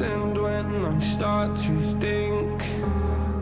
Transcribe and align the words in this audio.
and 0.00 0.36
when 0.42 0.84
I 0.84 0.98
start 1.00 1.56
to 1.56 1.80
think 2.00 2.62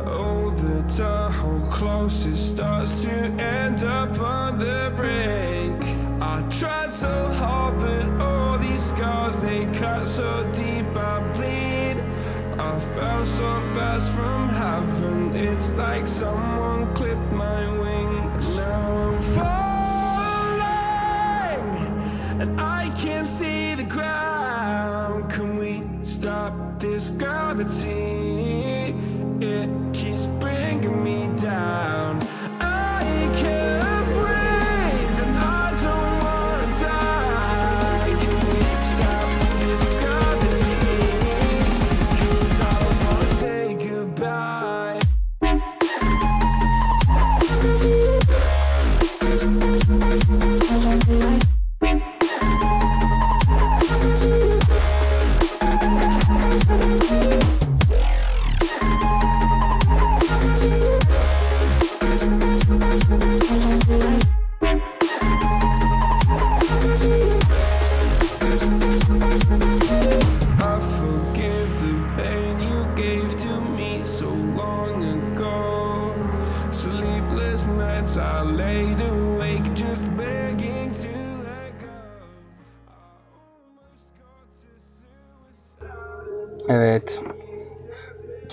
Oh, 0.06 0.50
the 0.50 0.82
Tahoe 0.96 1.70
closest 1.70 2.50
starts 2.54 3.02
to 3.02 3.10
end 3.10 3.82
up 3.82 4.20
on 4.20 4.58
the 4.58 4.92
brink. 4.94 5.82
I 6.22 6.42
tried 6.58 6.92
so 6.92 7.28
hard 7.32 7.78
but 7.78 8.20
all 8.20 8.58
these 8.58 8.84
scars 8.84 9.36
they 9.36 9.64
cut 9.80 10.06
so 10.06 10.52
deep 10.52 10.86
I 10.96 11.32
bleed. 11.32 11.96
I 12.60 12.80
fell 12.94 13.24
so 13.24 13.50
fast 13.74 14.12
from 14.12 14.48
heaven 14.48 15.36
It's 15.36 15.74
like 15.74 16.06
someone 16.06 16.63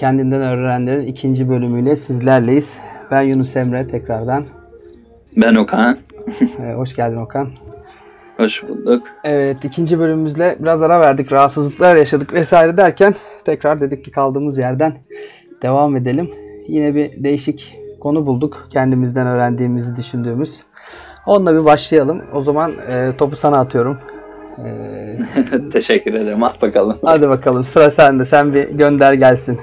Kendinden 0.02 0.42
öğrenenlerin 0.42 1.06
ikinci 1.06 1.50
bölümüyle 1.50 1.96
sizlerleyiz. 1.96 2.80
Ben 3.12 3.22
Yunus 3.22 3.56
Emre 3.56 3.88
tekrardan. 3.88 4.46
Ben 5.38 5.56
Okan. 5.56 5.98
Ee, 6.42 6.74
hoş 6.74 6.96
geldin 6.96 7.18
Okan. 7.18 7.50
Hoş 8.38 8.64
bulduk. 8.64 9.08
Evet 9.24 9.66
ikinci 9.66 10.00
bölümümüzle 10.00 10.58
biraz 10.60 10.82
ara 10.82 11.00
verdik. 11.00 11.32
Rahatsızlıklar 11.32 11.96
yaşadık 11.96 12.34
vesaire 12.34 12.78
derken 12.78 13.16
tekrar 13.46 13.80
dedik 13.80 14.06
ki 14.06 14.12
kaldığımız 14.12 14.58
yerden 14.58 14.94
devam 15.62 15.96
edelim. 15.96 16.32
Yine 16.68 16.96
bir 16.96 17.24
değişik 17.24 17.78
konu 18.00 18.26
bulduk. 18.26 18.68
Kendimizden 18.70 19.28
öğrendiğimizi 19.28 19.96
düşündüğümüz. 19.96 20.60
Onunla 21.26 21.54
bir 21.54 21.66
başlayalım. 21.66 22.22
O 22.34 22.42
zaman 22.42 22.72
e, 22.88 23.18
topu 23.18 23.36
sana 23.36 23.60
atıyorum. 23.60 23.98
Ee, 24.66 25.70
Teşekkür 25.74 26.14
ederim. 26.14 26.44
At 26.44 26.62
bakalım. 26.62 26.98
hadi 27.06 27.30
bakalım 27.30 27.64
sıra 27.64 27.92
sende. 27.92 28.26
Sen 28.26 28.54
bir 28.54 28.70
gönder 28.70 29.14
gelsin. 29.14 29.60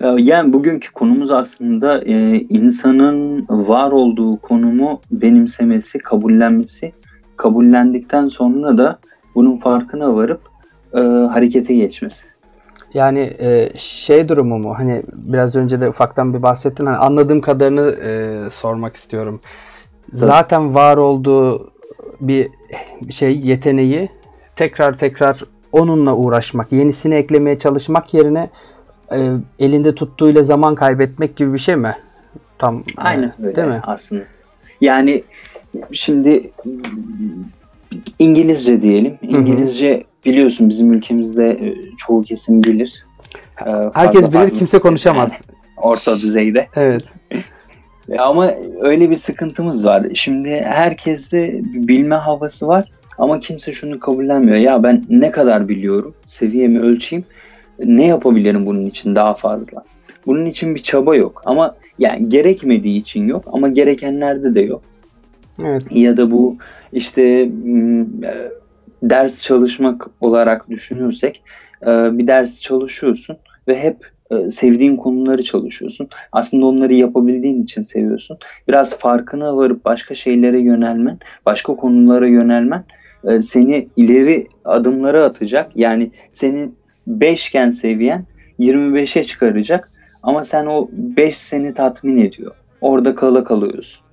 Ee, 0.00 0.06
Yani 0.06 0.52
bugünkü 0.52 0.92
konumuz 0.92 1.30
aslında 1.30 2.04
e, 2.04 2.40
insanın 2.40 3.46
var 3.48 3.90
olduğu 3.90 4.36
konumu 4.36 5.00
benimsemesi, 5.10 5.98
kabullenmesi. 5.98 6.92
Kabullendikten 7.36 8.28
sonra 8.28 8.78
da 8.78 8.98
bunun 9.34 9.56
farkına 9.56 10.14
varıp 10.14 10.40
e, 10.94 11.00
harekete 11.00 11.74
geçmesi. 11.74 12.26
Yani 12.94 13.30
e, 13.38 13.68
şey 13.76 14.28
durumu 14.28 14.58
mu? 14.58 14.74
Hani 14.78 15.02
biraz 15.12 15.56
önce 15.56 15.80
de 15.80 15.88
ufaktan 15.88 16.34
bir 16.34 16.42
bahsettin. 16.42 16.86
Hani 16.86 16.96
anladığım 16.96 17.40
kadarını 17.40 17.92
sormak 18.50 18.96
istiyorum. 18.96 19.40
Zaten 20.12 20.74
var 20.74 20.96
olduğu 20.96 21.70
bir 22.20 22.48
şey 23.10 23.40
yeteneği 23.40 24.08
tekrar 24.56 24.98
tekrar 24.98 25.42
onunla 25.72 26.16
uğraşmak, 26.16 26.72
yenisini 26.72 27.14
eklemeye 27.14 27.58
çalışmak 27.58 28.14
yerine 28.14 28.50
e, 29.12 29.18
elinde 29.58 29.94
tuttuğuyla 29.94 30.42
zaman 30.42 30.74
kaybetmek 30.74 31.36
gibi 31.36 31.52
bir 31.52 31.58
şey 31.58 31.76
mi? 31.76 31.96
Tam 32.58 32.76
e, 32.78 32.82
Aynen 32.96 33.32
öyle 33.42 33.56
Değil 33.56 33.68
mi? 33.68 33.80
aslında. 33.82 34.22
Yani 34.80 35.22
şimdi 35.92 36.50
İngilizce 38.18 38.82
diyelim. 38.82 39.18
İngilizce 39.22 40.02
biliyorsun 40.24 40.68
bizim 40.68 40.92
ülkemizde 40.92 41.50
e, 41.50 41.74
çoğu 41.98 42.22
kesim 42.22 42.62
bilir. 42.64 43.04
Fazla 43.56 43.90
Herkes 43.94 44.22
bilir, 44.22 44.32
fazla- 44.38 44.54
kimse 44.58 44.78
konuşamaz. 44.78 45.42
Orta 45.76 46.14
düzeyde. 46.14 46.66
Evet. 46.76 47.04
E, 48.08 48.18
Ama 48.18 48.54
öyle 48.80 49.10
bir 49.10 49.16
sıkıntımız 49.16 49.84
var. 49.84 50.06
Şimdi 50.14 50.50
herkeste 50.64 51.60
bilme 51.62 52.14
havası 52.14 52.68
var 52.68 52.84
ama 53.18 53.40
kimse 53.40 53.72
şunu 53.72 54.00
kabullenmiyor. 54.00 54.56
Ya 54.56 54.82
ben 54.82 55.04
ne 55.10 55.30
kadar 55.30 55.68
biliyorum, 55.68 56.14
seviyemi 56.26 56.80
ölçeyim, 56.80 57.24
ne 57.84 58.06
yapabilirim 58.06 58.66
bunun 58.66 58.86
için 58.86 59.14
daha 59.14 59.34
fazla. 59.34 59.84
Bunun 60.26 60.44
için 60.46 60.74
bir 60.74 60.82
çaba 60.82 61.16
yok 61.16 61.42
ama 61.44 61.76
yani 61.98 62.28
gerekmediği 62.28 63.00
için 63.00 63.28
yok 63.28 63.44
ama 63.52 63.68
gerekenlerde 63.68 64.54
de 64.54 64.60
yok. 64.60 64.82
Evet. 65.64 65.82
Ya 65.90 66.16
da 66.16 66.30
bu 66.30 66.56
işte 66.92 67.50
m, 67.64 68.06
e, 68.24 68.50
ders 69.02 69.42
çalışmak 69.42 70.10
olarak 70.20 70.70
düşünürsek 70.70 71.42
e, 71.82 71.86
bir 72.18 72.26
ders 72.26 72.60
çalışıyorsun 72.60 73.36
ve 73.68 73.82
hep 73.82 73.96
e, 74.30 74.50
sevdiğin 74.50 74.96
konuları 74.96 75.44
çalışıyorsun. 75.44 76.08
Aslında 76.32 76.66
onları 76.66 76.94
yapabildiğin 76.94 77.62
için 77.62 77.82
seviyorsun. 77.82 78.38
Biraz 78.68 78.98
farkına 78.98 79.56
varıp 79.56 79.84
başka 79.84 80.14
şeylere 80.14 80.60
yönelmen, 80.60 81.18
başka 81.46 81.76
konulara 81.76 82.26
yönelmen 82.26 82.84
seni 83.42 83.88
ileri 83.96 84.48
adımlara 84.64 85.24
atacak. 85.24 85.70
Yani 85.74 86.10
senin 86.32 86.74
5 87.06 87.48
iken 87.48 87.70
seviyen 87.70 88.24
25'e 88.60 89.24
çıkaracak 89.24 89.90
ama 90.22 90.44
sen 90.44 90.66
o 90.66 90.88
5 90.92 91.36
seni 91.36 91.74
tatmin 91.74 92.18
ediyor. 92.18 92.54
Orada 92.80 93.14
kala 93.14 93.44
kalıyorsun. 93.44 94.06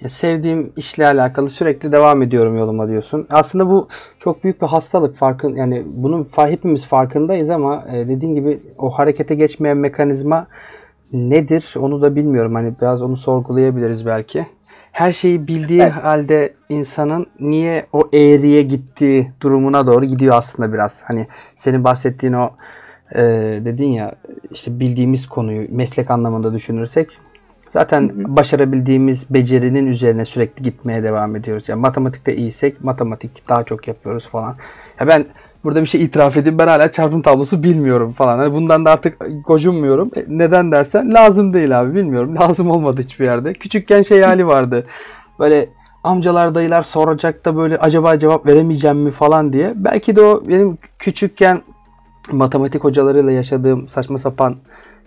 Ya 0.00 0.08
sevdiğim 0.08 0.72
işle 0.76 1.06
alakalı 1.06 1.50
sürekli 1.50 1.92
devam 1.92 2.22
ediyorum 2.22 2.58
yoluma 2.58 2.88
diyorsun. 2.88 3.26
Aslında 3.30 3.70
bu 3.70 3.88
çok 4.18 4.44
büyük 4.44 4.62
bir 4.62 4.66
hastalık 4.66 5.16
farkın 5.16 5.56
yani 5.56 5.82
bunun 5.86 6.22
far, 6.22 6.50
hepimiz 6.50 6.86
farkındayız 6.86 7.50
ama 7.50 7.84
e, 7.92 8.08
dediğin 8.08 8.34
gibi 8.34 8.60
o 8.78 8.90
harekete 8.90 9.34
geçmeyen 9.34 9.76
mekanizma 9.76 10.46
nedir 11.12 11.74
onu 11.78 12.02
da 12.02 12.16
bilmiyorum. 12.16 12.54
Hani 12.54 12.74
biraz 12.80 13.02
onu 13.02 13.16
sorgulayabiliriz 13.16 14.06
belki. 14.06 14.46
Her 14.92 15.12
şeyi 15.12 15.48
bildiği 15.48 15.82
Evet. 15.82 15.92
halde 15.92 16.54
insanın 16.68 17.26
niye 17.40 17.86
o 17.92 18.08
eğriye 18.12 18.62
gittiği 18.62 19.32
durumuna 19.40 19.86
doğru 19.86 20.04
gidiyor 20.04 20.34
aslında 20.36 20.72
biraz. 20.72 21.02
Hani 21.06 21.26
senin 21.56 21.84
bahsettiğin 21.84 22.32
o 22.32 22.50
e, 23.14 23.20
dedin 23.64 23.88
ya 23.88 24.14
işte 24.50 24.80
bildiğimiz 24.80 25.26
konuyu 25.26 25.66
meslek 25.70 26.10
anlamında 26.10 26.54
düşünürsek 26.54 27.18
Zaten 27.68 28.10
başarabildiğimiz 28.36 29.30
becerinin 29.30 29.86
üzerine 29.86 30.24
sürekli 30.24 30.62
gitmeye 30.62 31.02
devam 31.02 31.36
ediyoruz. 31.36 31.68
Yani 31.68 31.80
matematikte 31.80 32.36
iyiysek 32.36 32.84
matematik 32.84 33.48
daha 33.48 33.64
çok 33.64 33.88
yapıyoruz 33.88 34.28
falan. 34.28 34.56
Ya 35.00 35.06
ben 35.08 35.26
burada 35.64 35.80
bir 35.80 35.86
şey 35.86 36.02
itiraf 36.02 36.36
edeyim. 36.36 36.58
Ben 36.58 36.66
hala 36.66 36.90
çarpım 36.90 37.22
tablosu 37.22 37.62
bilmiyorum 37.62 38.12
falan. 38.12 38.38
Hani 38.38 38.52
bundan 38.52 38.84
da 38.84 38.90
artık 38.90 39.18
gocunmuyorum. 39.46 40.10
E, 40.16 40.24
neden 40.28 40.72
dersen 40.72 41.14
lazım 41.14 41.54
değil 41.54 41.80
abi 41.80 41.94
bilmiyorum. 41.94 42.36
Lazım 42.40 42.70
olmadı 42.70 43.00
hiçbir 43.02 43.24
yerde. 43.24 43.52
Küçükken 43.52 44.02
şey 44.02 44.22
hali 44.22 44.46
vardı. 44.46 44.86
Böyle 45.38 45.68
amcalar 46.04 46.54
dayılar 46.54 46.82
soracak 46.82 47.44
da 47.44 47.56
böyle 47.56 47.78
acaba 47.78 48.18
cevap 48.18 48.46
veremeyeceğim 48.46 48.98
mi 48.98 49.10
falan 49.10 49.52
diye. 49.52 49.72
Belki 49.76 50.16
de 50.16 50.22
o 50.22 50.42
benim 50.48 50.78
küçükken 50.98 51.62
matematik 52.32 52.84
hocalarıyla 52.84 53.32
yaşadığım 53.32 53.88
saçma 53.88 54.18
sapan 54.18 54.56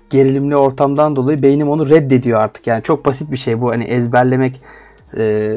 gerilimli 0.10 0.56
ortamdan 0.56 1.16
dolayı 1.16 1.42
beynim 1.42 1.70
onu 1.70 1.90
reddediyor 1.90 2.40
artık. 2.40 2.68
Yani 2.68 2.84
çok 2.84 3.06
basit 3.06 3.32
bir 3.32 3.38
şey 3.38 3.62
bu. 3.62 3.72
Hani 3.72 3.84
ezberlemek 3.84 4.62
e, 5.18 5.56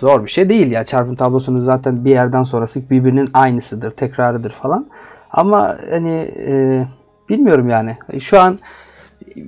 zor 0.00 0.24
bir 0.24 0.30
şey 0.30 0.48
değil 0.48 0.70
ya. 0.70 0.84
Çarpım 0.84 1.14
tablosunun 1.14 1.58
zaten 1.58 2.04
bir 2.04 2.10
yerden 2.10 2.44
sonrası 2.44 2.90
birbirinin 2.90 3.28
aynısıdır, 3.34 3.90
tekrarıdır 3.90 4.50
falan. 4.50 4.86
Ama 5.30 5.76
hani 5.90 6.30
e, 6.46 6.84
bilmiyorum 7.28 7.68
yani. 7.68 7.96
Şu 8.20 8.40
an 8.40 8.58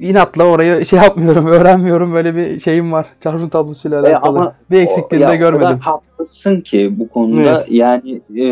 inatla 0.00 0.44
oraya 0.44 0.85
şey 0.85 0.99
yapmıyorum, 0.99 1.47
öğrenmiyorum. 1.56 2.12
Böyle 2.15 2.37
bir 2.37 2.61
şeyim 2.61 2.93
var. 2.93 3.06
Çarpım 3.21 3.49
tablosuyla 3.49 3.99
E, 3.99 4.00
alakalı. 4.11 4.39
ama 4.39 4.53
bir 4.71 4.81
eksikliğini 4.81 5.27
o- 5.27 5.29
de 5.29 5.33
ya, 5.33 5.39
O 5.39 5.41
görmedim. 5.41 5.61
kadar 5.69 5.79
haklısın 5.79 6.61
ki 6.61 6.94
bu 6.99 7.09
konuda. 7.09 7.43
Evet. 7.50 7.67
Yani 7.71 8.21
e, 8.41 8.47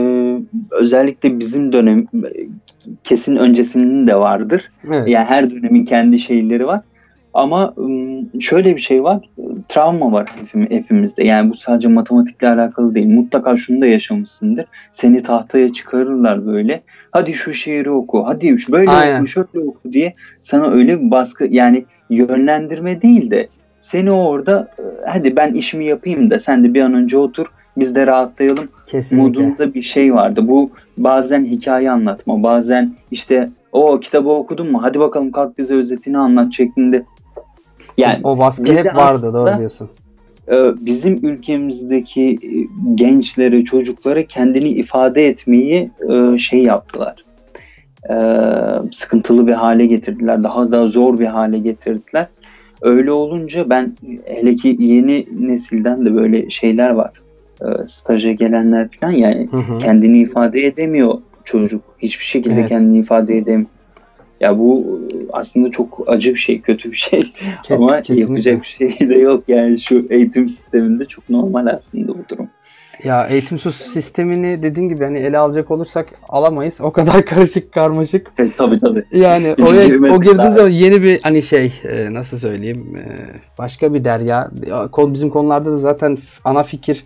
özellikle 0.70 1.38
bizim 1.38 1.72
dönem 1.72 2.06
kesin 3.04 3.36
öncesinin 3.36 4.06
de 4.06 4.16
vardır. 4.16 4.70
Evet. 4.86 5.08
Yani 5.08 5.24
her 5.24 5.50
dönemin 5.50 5.84
kendi 5.84 6.18
şeyleri 6.18 6.66
var. 6.66 6.80
Ama 7.34 7.74
şöyle 8.40 8.76
bir 8.76 8.80
şey 8.80 9.04
var. 9.04 9.28
Travma 9.68 10.12
var 10.12 10.26
hepim- 10.40 10.70
hepimizde. 10.70 11.24
Yani 11.24 11.50
bu 11.50 11.56
sadece 11.56 11.88
matematikle 11.88 12.48
alakalı 12.48 12.94
değil. 12.94 13.06
Mutlaka 13.06 13.56
şunu 13.56 13.80
da 13.80 13.86
yaşamışsındır. 13.86 14.64
Seni 14.92 15.22
tahtaya 15.22 15.72
çıkarırlar 15.72 16.46
böyle. 16.46 16.82
Hadi 17.10 17.34
şu 17.34 17.52
şiiri 17.52 17.90
oku. 17.90 18.26
Hadi 18.26 18.58
şu 18.58 18.72
böyle 18.72 18.90
Aynen. 18.90 19.18
oku, 19.20 19.26
şöyle 19.26 19.60
oku 19.60 19.92
diye 19.92 20.14
sana 20.42 20.70
öyle 20.70 21.00
bir 21.00 21.10
baskı 21.10 21.46
yani 21.50 21.84
yönlendirme 22.10 23.02
değil 23.02 23.30
de 23.30 23.48
seni 23.80 24.10
orada 24.10 24.68
hadi 25.06 25.36
ben 25.36 25.54
işimi 25.54 25.84
yapayım 25.84 26.30
da 26.30 26.40
sen 26.40 26.64
de 26.64 26.74
bir 26.74 26.80
an 26.80 26.94
önce 26.94 27.18
otur 27.18 27.46
biz 27.76 27.94
de 27.94 28.06
rahatlayalım 28.06 28.68
Kesinlikle. 28.86 29.28
modunda 29.28 29.74
bir 29.74 29.82
şey 29.82 30.14
vardı. 30.14 30.48
Bu 30.48 30.70
bazen 30.96 31.44
hikaye 31.44 31.90
anlatma, 31.90 32.42
bazen 32.42 32.92
işte 33.10 33.50
o 33.72 34.00
kitabı 34.00 34.28
okudun 34.28 34.72
mu? 34.72 34.82
Hadi 34.82 35.00
bakalım 35.00 35.30
kalk 35.30 35.58
bize 35.58 35.74
özetini 35.74 36.18
anlat 36.18 36.52
şeklinde. 36.52 37.02
Yani 37.98 38.20
o 38.24 38.38
baskı 38.38 38.72
hep 38.72 38.86
vardı 38.86 38.98
aslında- 39.26 39.32
doğru 39.32 39.58
diyorsun. 39.58 39.88
e, 40.48 40.56
bizim 40.86 41.26
ülkemizdeki 41.26 42.22
e, 42.42 42.50
gençleri, 42.94 43.64
çocukları 43.64 44.26
kendini 44.26 44.68
ifade 44.68 45.26
etmeyi 45.28 45.90
e, 46.10 46.38
şey 46.38 46.62
yaptılar. 46.62 47.24
Sıkıntılı 48.92 49.46
bir 49.46 49.52
hale 49.52 49.86
getirdiler. 49.86 50.42
Daha 50.42 50.72
da 50.72 50.88
zor 50.88 51.18
bir 51.18 51.26
hale 51.26 51.58
getirdiler. 51.58 52.26
Öyle 52.82 53.12
olunca 53.12 53.70
ben 53.70 53.92
hele 54.24 54.54
ki 54.54 54.76
yeni 54.78 55.26
nesilden 55.40 56.06
de 56.06 56.14
böyle 56.14 56.50
şeyler 56.50 56.90
var. 56.90 57.10
Staja 57.86 58.32
gelenler 58.32 58.88
falan 59.00 59.12
yani 59.12 59.48
Hı 59.50 59.56
hı. 59.56 59.78
kendini 59.78 60.18
ifade 60.18 60.66
edemiyor 60.66 61.14
çocuk. 61.44 61.82
Hiçbir 61.98 62.24
şekilde 62.24 62.60
Evet. 62.60 62.68
kendini 62.68 62.98
ifade 62.98 63.38
edemiyor. 63.38 63.70
Ya 64.40 64.58
bu 64.58 65.00
aslında 65.32 65.70
çok 65.70 66.04
acı 66.06 66.30
bir 66.34 66.38
şey, 66.38 66.60
kötü 66.60 66.92
bir 66.92 66.96
şey. 66.96 67.20
Ke- 67.64 67.74
Ama 67.74 68.02
kesinlikle. 68.02 68.50
yapacak 68.50 68.62
bir 68.62 68.96
şey 68.98 69.08
de 69.08 69.14
yok. 69.14 69.44
Yani 69.48 69.80
şu 69.80 70.06
eğitim 70.10 70.48
sisteminde 70.48 71.04
çok 71.04 71.30
normal 71.30 71.66
aslında 71.66 72.08
bu 72.08 72.24
durum. 72.30 72.48
Ya 73.04 73.26
eğitim 73.26 73.58
sistemini 73.58 74.62
dediğin 74.62 74.88
gibi 74.88 75.04
hani 75.04 75.18
ele 75.18 75.38
alacak 75.38 75.70
olursak 75.70 76.08
alamayız. 76.28 76.80
O 76.80 76.92
kadar 76.92 77.24
karışık 77.26 77.72
karmaşık. 77.72 78.32
Evet, 78.38 78.52
tabii 78.56 78.80
tabii. 78.80 79.04
Yani 79.12 79.54
Hiç 79.58 79.68
oraya 79.68 80.14
o 80.14 80.20
girdiği 80.20 80.50
zaman 80.50 80.70
yeni 80.70 81.02
bir 81.02 81.20
hani 81.22 81.42
şey 81.42 81.72
e, 81.84 82.14
nasıl 82.14 82.38
söyleyeyim 82.38 82.96
e, 82.96 83.04
başka 83.58 83.94
bir 83.94 84.04
derya. 84.04 84.50
Bizim 84.96 85.30
konularda 85.30 85.72
da 85.72 85.76
zaten 85.76 86.18
ana 86.44 86.62
fikir 86.62 87.04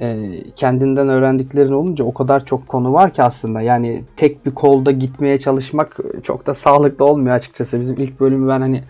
e, 0.00 0.30
kendinden 0.56 1.08
öğrendiklerin 1.08 1.72
olunca 1.72 2.04
o 2.04 2.14
kadar 2.14 2.44
çok 2.44 2.68
konu 2.68 2.92
var 2.92 3.12
ki 3.12 3.22
aslında. 3.22 3.60
Yani 3.60 4.04
tek 4.16 4.46
bir 4.46 4.50
kolda 4.50 4.90
gitmeye 4.90 5.38
çalışmak 5.38 5.96
çok 6.22 6.46
da 6.46 6.54
sağlıklı 6.54 7.04
olmuyor 7.04 7.36
açıkçası. 7.36 7.80
Bizim 7.80 7.96
ilk 7.98 8.20
bölümü 8.20 8.48
ben 8.48 8.60
hani 8.60 8.82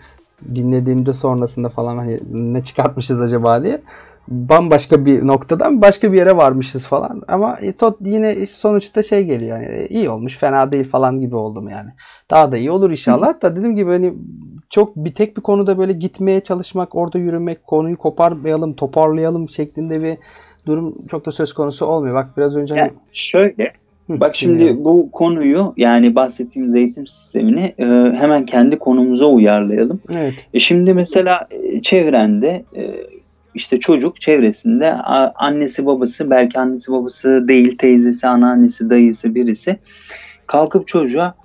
dinlediğimde 0.55 1.13
sonrasında 1.13 1.69
falan 1.69 1.97
hani 1.97 2.19
ne 2.31 2.63
çıkartmışız 2.63 3.21
acaba 3.21 3.63
diye 3.63 3.81
bambaşka 4.27 5.05
bir 5.05 5.27
noktadan 5.27 5.81
başka 5.81 6.13
bir 6.13 6.17
yere 6.17 6.37
varmışız 6.37 6.85
falan. 6.85 7.21
Ama 7.27 7.57
e, 7.61 7.73
tot 7.73 7.97
yine 8.01 8.45
sonuçta 8.45 9.03
şey 9.03 9.25
geliyor 9.25 9.61
yani 9.61 9.75
e, 9.75 9.87
iyi 9.87 10.09
olmuş 10.09 10.37
fena 10.37 10.71
değil 10.71 10.89
falan 10.89 11.19
gibi 11.19 11.35
oldum 11.35 11.69
yani. 11.69 11.89
Daha 12.29 12.51
da 12.51 12.57
iyi 12.57 12.71
olur 12.71 12.91
inşallah 12.91 13.41
da 13.41 13.55
dediğim 13.55 13.75
gibi 13.75 13.91
hani 13.91 14.13
çok 14.69 14.95
bir 14.95 15.13
tek 15.13 15.37
bir 15.37 15.41
konuda 15.41 15.77
böyle 15.77 15.93
gitmeye 15.93 16.39
çalışmak, 16.39 16.95
orada 16.95 17.17
yürümek, 17.17 17.67
konuyu 17.67 17.97
koparmayalım, 17.97 18.73
toparlayalım 18.73 19.49
şeklinde 19.49 20.03
bir 20.03 20.17
durum 20.65 20.95
çok 21.11 21.25
da 21.25 21.31
söz 21.31 21.53
konusu 21.53 21.85
olmuyor. 21.85 22.15
Bak 22.15 22.37
biraz 22.37 22.55
önce 22.55 22.75
Yani 22.75 22.91
şöyle, 23.11 23.73
bak 24.09 24.35
şimdi 24.35 24.85
bu 24.85 25.11
konuyu 25.11 25.73
yani 25.77 26.15
bahsettiğimiz 26.15 26.75
eğitim 26.75 27.07
sistemini 27.07 27.73
e, 27.77 27.85
hemen 28.15 28.45
kendi 28.45 28.79
konumuza 28.79 29.25
uyarlayalım. 29.25 30.01
evet. 30.13 30.33
E 30.53 30.59
şimdi 30.59 30.93
mesela 30.93 31.47
e, 31.51 31.81
çevrende 31.81 32.65
e, 32.75 32.93
işte 33.55 33.79
çocuk 33.79 34.21
çevresinde 34.21 34.93
annesi 35.35 35.85
babası 35.85 36.29
belki 36.29 36.59
annesi 36.59 36.91
babası 36.91 37.47
değil 37.47 37.77
teyzesi 37.77 38.27
anneannesi 38.27 38.89
dayısı 38.89 39.35
birisi 39.35 39.77
kalkıp 40.47 40.87
çocuğa 40.87 41.35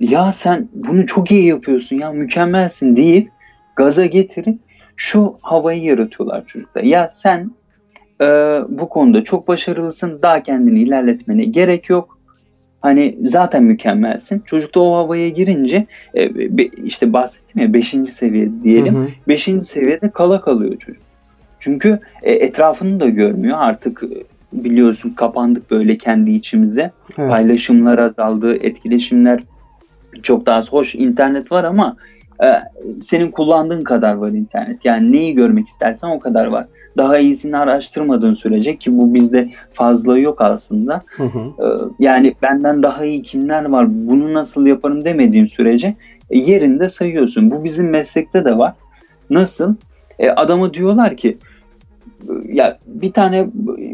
ya 0.00 0.32
sen 0.32 0.68
bunu 0.74 1.06
çok 1.06 1.30
iyi 1.30 1.46
yapıyorsun 1.46 1.96
ya 1.96 2.12
mükemmelsin 2.12 2.96
deyip 2.96 3.30
gaza 3.76 4.06
getirip 4.06 4.58
şu 4.96 5.34
havayı 5.42 5.82
yaratıyorlar 5.82 6.46
çocukta. 6.46 6.80
Ya 6.80 7.08
sen 7.08 7.50
e, 8.20 8.24
bu 8.68 8.88
konuda 8.88 9.24
çok 9.24 9.48
başarılısın 9.48 10.18
daha 10.22 10.42
kendini 10.42 10.82
ilerletmene 10.82 11.44
gerek 11.44 11.90
yok. 11.90 12.18
Hani 12.80 13.18
zaten 13.26 13.64
mükemmelsin. 13.64 14.42
Çocukta 14.46 14.80
o 14.80 14.96
havaya 14.96 15.28
girince 15.28 15.86
e, 16.14 16.34
be- 16.58 16.70
işte 16.84 17.12
bahsettim 17.12 17.62
ya 17.62 17.72
5. 17.72 17.88
seviye 17.88 18.48
diyelim. 18.62 18.94
Hı 18.94 18.98
hı. 18.98 19.08
Beşinci 19.28 19.64
seviyede 19.66 20.10
kala 20.10 20.40
kalıyor 20.40 20.76
çocuk. 20.78 21.02
Çünkü 21.60 21.98
e, 22.22 22.32
etrafını 22.32 23.00
da 23.00 23.08
görmüyor. 23.08 23.58
Artık 23.60 24.02
e, 24.02 24.08
biliyorsun 24.52 25.10
kapandık 25.10 25.70
böyle 25.70 25.96
kendi 25.98 26.30
içimize. 26.30 26.90
Evet. 27.18 27.30
Paylaşımlar 27.30 27.98
azaldı, 27.98 28.56
etkileşimler 28.56 29.40
çok 30.22 30.46
daha 30.46 30.56
az. 30.58 30.72
Hoş 30.72 30.94
internet 30.94 31.52
var 31.52 31.64
ama 31.64 31.96
e, 32.42 32.46
senin 33.02 33.30
kullandığın 33.30 33.82
kadar 33.82 34.14
var 34.14 34.30
internet. 34.30 34.84
Yani 34.84 35.12
neyi 35.12 35.34
görmek 35.34 35.68
istersen 35.68 36.08
o 36.08 36.18
kadar 36.18 36.46
var. 36.46 36.66
Daha 36.96 37.18
iyisini 37.18 37.56
araştırmadığın 37.56 38.34
sürece 38.34 38.76
ki 38.76 38.98
bu 38.98 39.14
bizde 39.14 39.50
fazla 39.72 40.18
yok 40.18 40.40
aslında. 40.40 41.02
Hı 41.06 41.24
hı. 41.24 41.38
Ee, 41.38 41.64
yani 41.98 42.34
benden 42.42 42.82
daha 42.82 43.04
iyi 43.04 43.22
kimler 43.22 43.64
var 43.64 43.86
bunu 43.90 44.34
nasıl 44.34 44.66
yaparım 44.66 45.04
demediğin 45.04 45.46
sürece 45.46 45.94
e, 46.30 46.38
yerinde 46.38 46.88
sayıyorsun. 46.88 47.50
Bu 47.50 47.64
bizim 47.64 47.90
meslekte 47.90 48.44
de 48.44 48.58
var. 48.58 48.72
Nasıl? 49.30 49.74
E, 50.18 50.30
adama 50.30 50.74
diyorlar 50.74 51.16
ki 51.16 51.38
e, 52.22 52.32
ya 52.52 52.78
bir 52.86 53.12
tane 53.12 53.46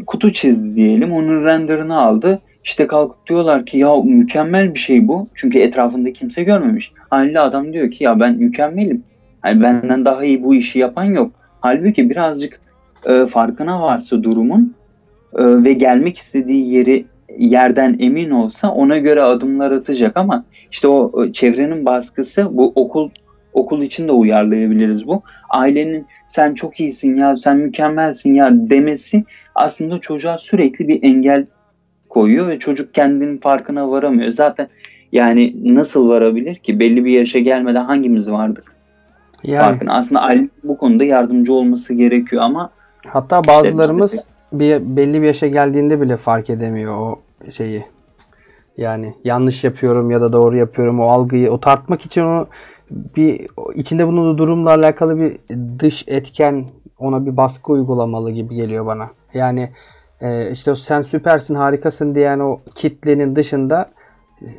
kutu 0.05 0.33
çizdi 0.33 0.75
diyelim 0.75 1.13
onun 1.13 1.45
renderını 1.45 2.01
aldı. 2.01 2.41
İşte 2.63 2.87
kalkıp 2.87 3.27
diyorlar 3.27 3.65
ki 3.65 3.77
ya 3.77 3.95
mükemmel 3.95 4.73
bir 4.73 4.79
şey 4.79 5.07
bu. 5.07 5.27
Çünkü 5.35 5.59
etrafında 5.59 6.13
kimse 6.13 6.43
görmemiş. 6.43 6.91
Haliyle 7.09 7.39
adam 7.39 7.73
diyor 7.73 7.91
ki 7.91 8.03
ya 8.03 8.19
ben 8.19 8.35
mükemmelim. 8.35 9.03
Yani 9.45 9.61
benden 9.61 10.05
daha 10.05 10.25
iyi 10.25 10.43
bu 10.43 10.55
işi 10.55 10.79
yapan 10.79 11.03
yok. 11.03 11.31
Halbuki 11.61 12.09
birazcık 12.09 12.61
e, 13.07 13.25
farkına 13.25 13.81
varsa 13.81 14.23
durumun 14.23 14.75
e, 15.35 15.63
ve 15.63 15.73
gelmek 15.73 16.17
istediği 16.17 16.73
yeri 16.73 17.05
yerden 17.37 17.97
emin 17.99 18.29
olsa 18.29 18.71
ona 18.71 18.97
göre 18.97 19.21
adımlar 19.21 19.71
atacak 19.71 20.17
ama 20.17 20.43
işte 20.71 20.87
o 20.87 21.25
e, 21.25 21.33
çevrenin 21.33 21.85
baskısı 21.85 22.57
bu 22.57 22.73
okul 22.75 23.09
okul 23.53 23.81
için 23.81 24.07
de 24.07 24.11
uyarlayabiliriz 24.11 25.07
bu. 25.07 25.21
Ailenin 25.49 26.05
sen 26.27 26.53
çok 26.53 26.79
iyisin 26.79 27.17
ya 27.17 27.37
sen 27.37 27.57
mükemmelsin 27.57 28.33
ya 28.33 28.49
demesi 28.51 29.23
aslında 29.55 29.99
çocuğa 29.99 30.37
sürekli 30.37 30.87
bir 30.87 31.03
engel 31.03 31.45
koyuyor 32.09 32.47
ve 32.47 32.59
çocuk 32.59 32.93
kendinin 32.93 33.37
farkına 33.37 33.91
varamıyor. 33.91 34.31
Zaten 34.31 34.67
yani 35.11 35.55
nasıl 35.75 36.09
varabilir 36.09 36.55
ki 36.55 36.79
belli 36.79 37.05
bir 37.05 37.11
yaşa 37.11 37.39
gelmeden 37.39 37.83
hangimiz 37.83 38.31
vardık 38.31 38.75
Yani 39.43 39.65
farkına. 39.65 39.93
Aslında 39.93 40.21
aile 40.21 40.47
bu 40.63 40.77
konuda 40.77 41.03
yardımcı 41.03 41.53
olması 41.53 41.93
gerekiyor 41.93 42.41
ama 42.41 42.71
hatta 43.07 43.43
bazılarımız 43.43 44.25
bir 44.53 44.95
belli 44.97 45.21
bir 45.21 45.27
yaşa 45.27 45.47
geldiğinde 45.47 46.01
bile 46.01 46.17
fark 46.17 46.49
edemiyor 46.49 46.97
o 46.97 47.19
şeyi. 47.51 47.85
Yani 48.77 49.13
yanlış 49.23 49.63
yapıyorum 49.63 50.11
ya 50.11 50.21
da 50.21 50.33
doğru 50.33 50.57
yapıyorum 50.57 50.99
o 50.99 51.07
algıyı 51.07 51.51
o 51.51 51.59
tartmak 51.59 52.01
için 52.01 52.21
onu 52.21 52.47
bir 52.91 53.47
o 53.57 53.73
içinde 53.73 54.07
bulunduğu 54.07 54.37
durumla 54.37 54.69
alakalı 54.69 55.17
bir 55.17 55.37
dış 55.79 56.03
etken 56.07 56.65
ona 56.99 57.25
bir 57.25 57.37
baskı 57.37 57.71
uygulamalı 57.71 58.31
gibi 58.31 58.55
geliyor 58.55 58.85
bana. 58.85 59.09
Yani 59.33 59.71
e, 60.21 60.51
işte 60.51 60.71
o 60.71 60.75
sen 60.75 61.01
süpersin 61.01 61.55
harikasın 61.55 62.15
diyen 62.15 62.39
o 62.39 62.59
kitlenin 62.75 63.35
dışında 63.35 63.91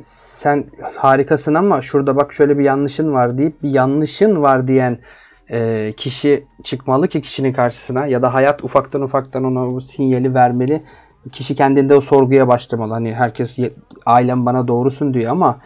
sen 0.01 0.65
harikasın 0.95 1.53
ama 1.53 1.81
şurada 1.81 2.15
bak 2.15 2.33
şöyle 2.33 2.57
bir 2.57 2.63
yanlışın 2.63 3.13
var 3.13 3.37
deyip 3.37 3.63
bir 3.63 3.69
yanlışın 3.69 4.41
var 4.41 4.67
diyen 4.67 4.97
e, 5.51 5.93
kişi 5.97 6.43
çıkmalı 6.63 7.07
ki 7.07 7.21
kişinin 7.21 7.53
karşısına 7.53 8.05
ya 8.05 8.21
da 8.21 8.33
hayat 8.33 8.63
ufaktan 8.63 9.01
ufaktan 9.01 9.43
ona 9.43 9.67
o 9.69 9.79
sinyali 9.79 10.33
vermeli. 10.33 10.83
Kişi 11.31 11.55
kendinde 11.55 11.95
o 11.95 12.01
sorguya 12.01 12.47
başlamalı. 12.47 12.93
Hani 12.93 13.13
herkes 13.13 13.59
"Ye- 13.59 13.73
ailem 14.05 14.45
bana 14.45 14.67
doğrusun 14.67 15.13
diyor 15.13 15.31
ama 15.31 15.57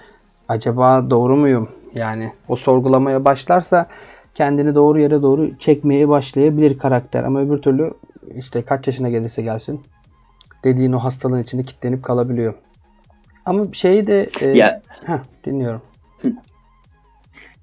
acaba 0.48 1.10
doğru 1.10 1.38
muyum? 1.38 1.70
Yani 1.96 2.32
o 2.48 2.56
sorgulamaya 2.56 3.26
başlarsa 3.26 3.88
kendini 4.36 4.76
doğru 4.76 5.00
yere 5.00 5.22
doğru 5.22 5.58
çekmeye 5.58 6.10
başlayabilir 6.10 6.78
karakter. 6.78 7.24
Ama 7.24 7.42
öbür 7.42 7.58
türlü 7.58 7.94
işte 8.36 8.62
kaç 8.62 8.88
yaşına 8.88 9.10
gelirse 9.10 9.42
gelsin 9.42 9.82
dediğin 10.64 10.94
o 10.94 11.00
hastalığın 11.00 11.42
içinde 11.42 11.64
kilitlenip 11.64 12.04
kalabiliyor. 12.04 12.54
Ama 13.46 13.66
şeyi 13.74 14.08
de 14.08 14.30
e, 14.42 14.48
ya 14.48 14.82
heh, 15.06 15.20
dinliyorum. 15.46 15.82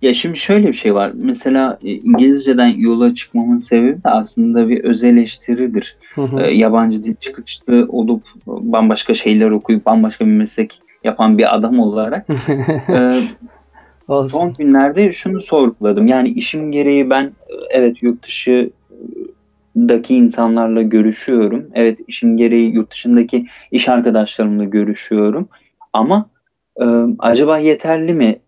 Ya 0.04 0.14
şimdi 0.14 0.38
şöyle 0.38 0.68
bir 0.68 0.73
şey 0.73 0.94
var. 0.94 1.12
Mesela 1.14 1.78
e, 1.82 1.90
İngilizceden 1.90 2.66
yola 2.66 3.14
çıkmamın 3.14 3.56
sebebi 3.56 4.04
de 4.04 4.08
aslında 4.08 4.68
bir 4.68 4.84
öz 4.84 5.04
eleştiridir. 5.04 5.96
Hı 6.14 6.23
hı. 6.23 6.40
E, 6.40 6.54
yabancı 6.54 7.04
dil 7.04 7.14
çıkışlı 7.14 7.87
olup 7.88 8.23
bambaşka 8.46 9.14
şeyler 9.14 9.50
okuyup 9.50 9.87
bambaşka 9.87 10.26
bir 10.26 10.30
meslek 10.30 10.82
yapan 11.04 11.38
bir 11.38 11.54
adam 11.54 11.78
olarak 11.80 12.26
e, 12.88 13.11
Olsun. 14.08 14.38
son 14.38 14.52
günlerde 14.52 15.12
şunu 15.12 15.40
sorguladım. 15.40 16.06
Yani 16.06 16.28
işim 16.28 16.73
gereği 16.73 17.11
ben 17.11 17.25
e, 17.25 17.54
evet 17.70 18.02
yurt 18.02 18.26
dışındaki 18.26 20.14
insanlarla 20.14 20.82
görüşüyorum. 20.82 21.66
Evet 21.75 21.99
işim 22.08 22.37
gereği 22.37 22.75
yurt 22.75 22.90
dışındaki 22.90 23.46
iş 23.70 23.88
arkadaşlarımla 23.88 24.64
görüşüyorum. 24.64 25.49
Ama 25.92 26.28
e, 26.80 26.84
acaba 27.18 27.58
yeterli 27.58 28.14
mi 28.14 28.38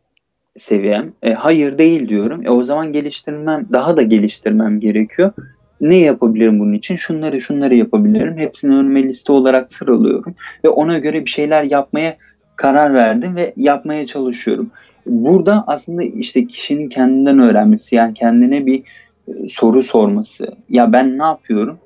seviyem? 0.59 1.13
E, 1.23 1.33
hayır 1.33 1.79
değil 1.79 2.09
diyorum. 2.09 2.47
E, 2.47 2.51
o 2.51 2.65
zaman 2.65 2.93
geliştirmem, 2.93 3.67
daha 3.73 3.97
da 3.97 4.03
geliştirmem 4.03 4.81
gerekiyor. 4.81 5.33
Ne 5.81 5.97
yapabilirim 5.97 6.61
bunun 6.61 6.73
için? 6.73 6.97
Şunları 6.97 7.41
şunları 7.41 7.75
yapabilirim. 7.75 8.37
Hepsini 8.37 8.75
önüme 8.75 9.03
liste 9.03 9.33
olarak 9.33 9.73
sıralıyorum. 9.73 10.35
Ve 10.65 10.69
ona 10.69 10.99
göre 10.99 11.25
bir 11.25 11.31
şeyler 11.31 11.63
yapmaya 11.63 12.17
karar 12.57 12.95
verdim 12.95 13.37
ve 13.37 13.53
yapmaya 13.57 14.07
çalışıyorum. 14.07 14.71
Burada 15.07 15.65
aslında 15.67 16.03
işte 16.03 16.47
kişinin 16.47 16.89
kendinden 16.89 17.39
öğrenmesi 17.39 17.97
yani 17.97 18.15
kendine 18.15 18.67
bir 18.67 18.83
e, 19.29 19.49
soru 19.49 19.83
sorması. 19.83 20.47
Ya 20.69 20.93
ben 20.93 21.19
ne 21.19 21.23
yapıyorum? 21.23 21.79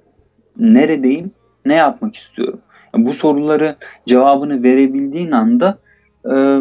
Neredeyim? 0.59 1.31
Ne 1.67 1.75
yapmak 1.75 2.17
istiyorum? 2.17 2.61
Bu 2.97 3.15
soruları 3.15 3.77
cevabını 4.07 4.63
verebildiğin 4.63 5.31
anda 5.31 5.79
e, 6.25 6.59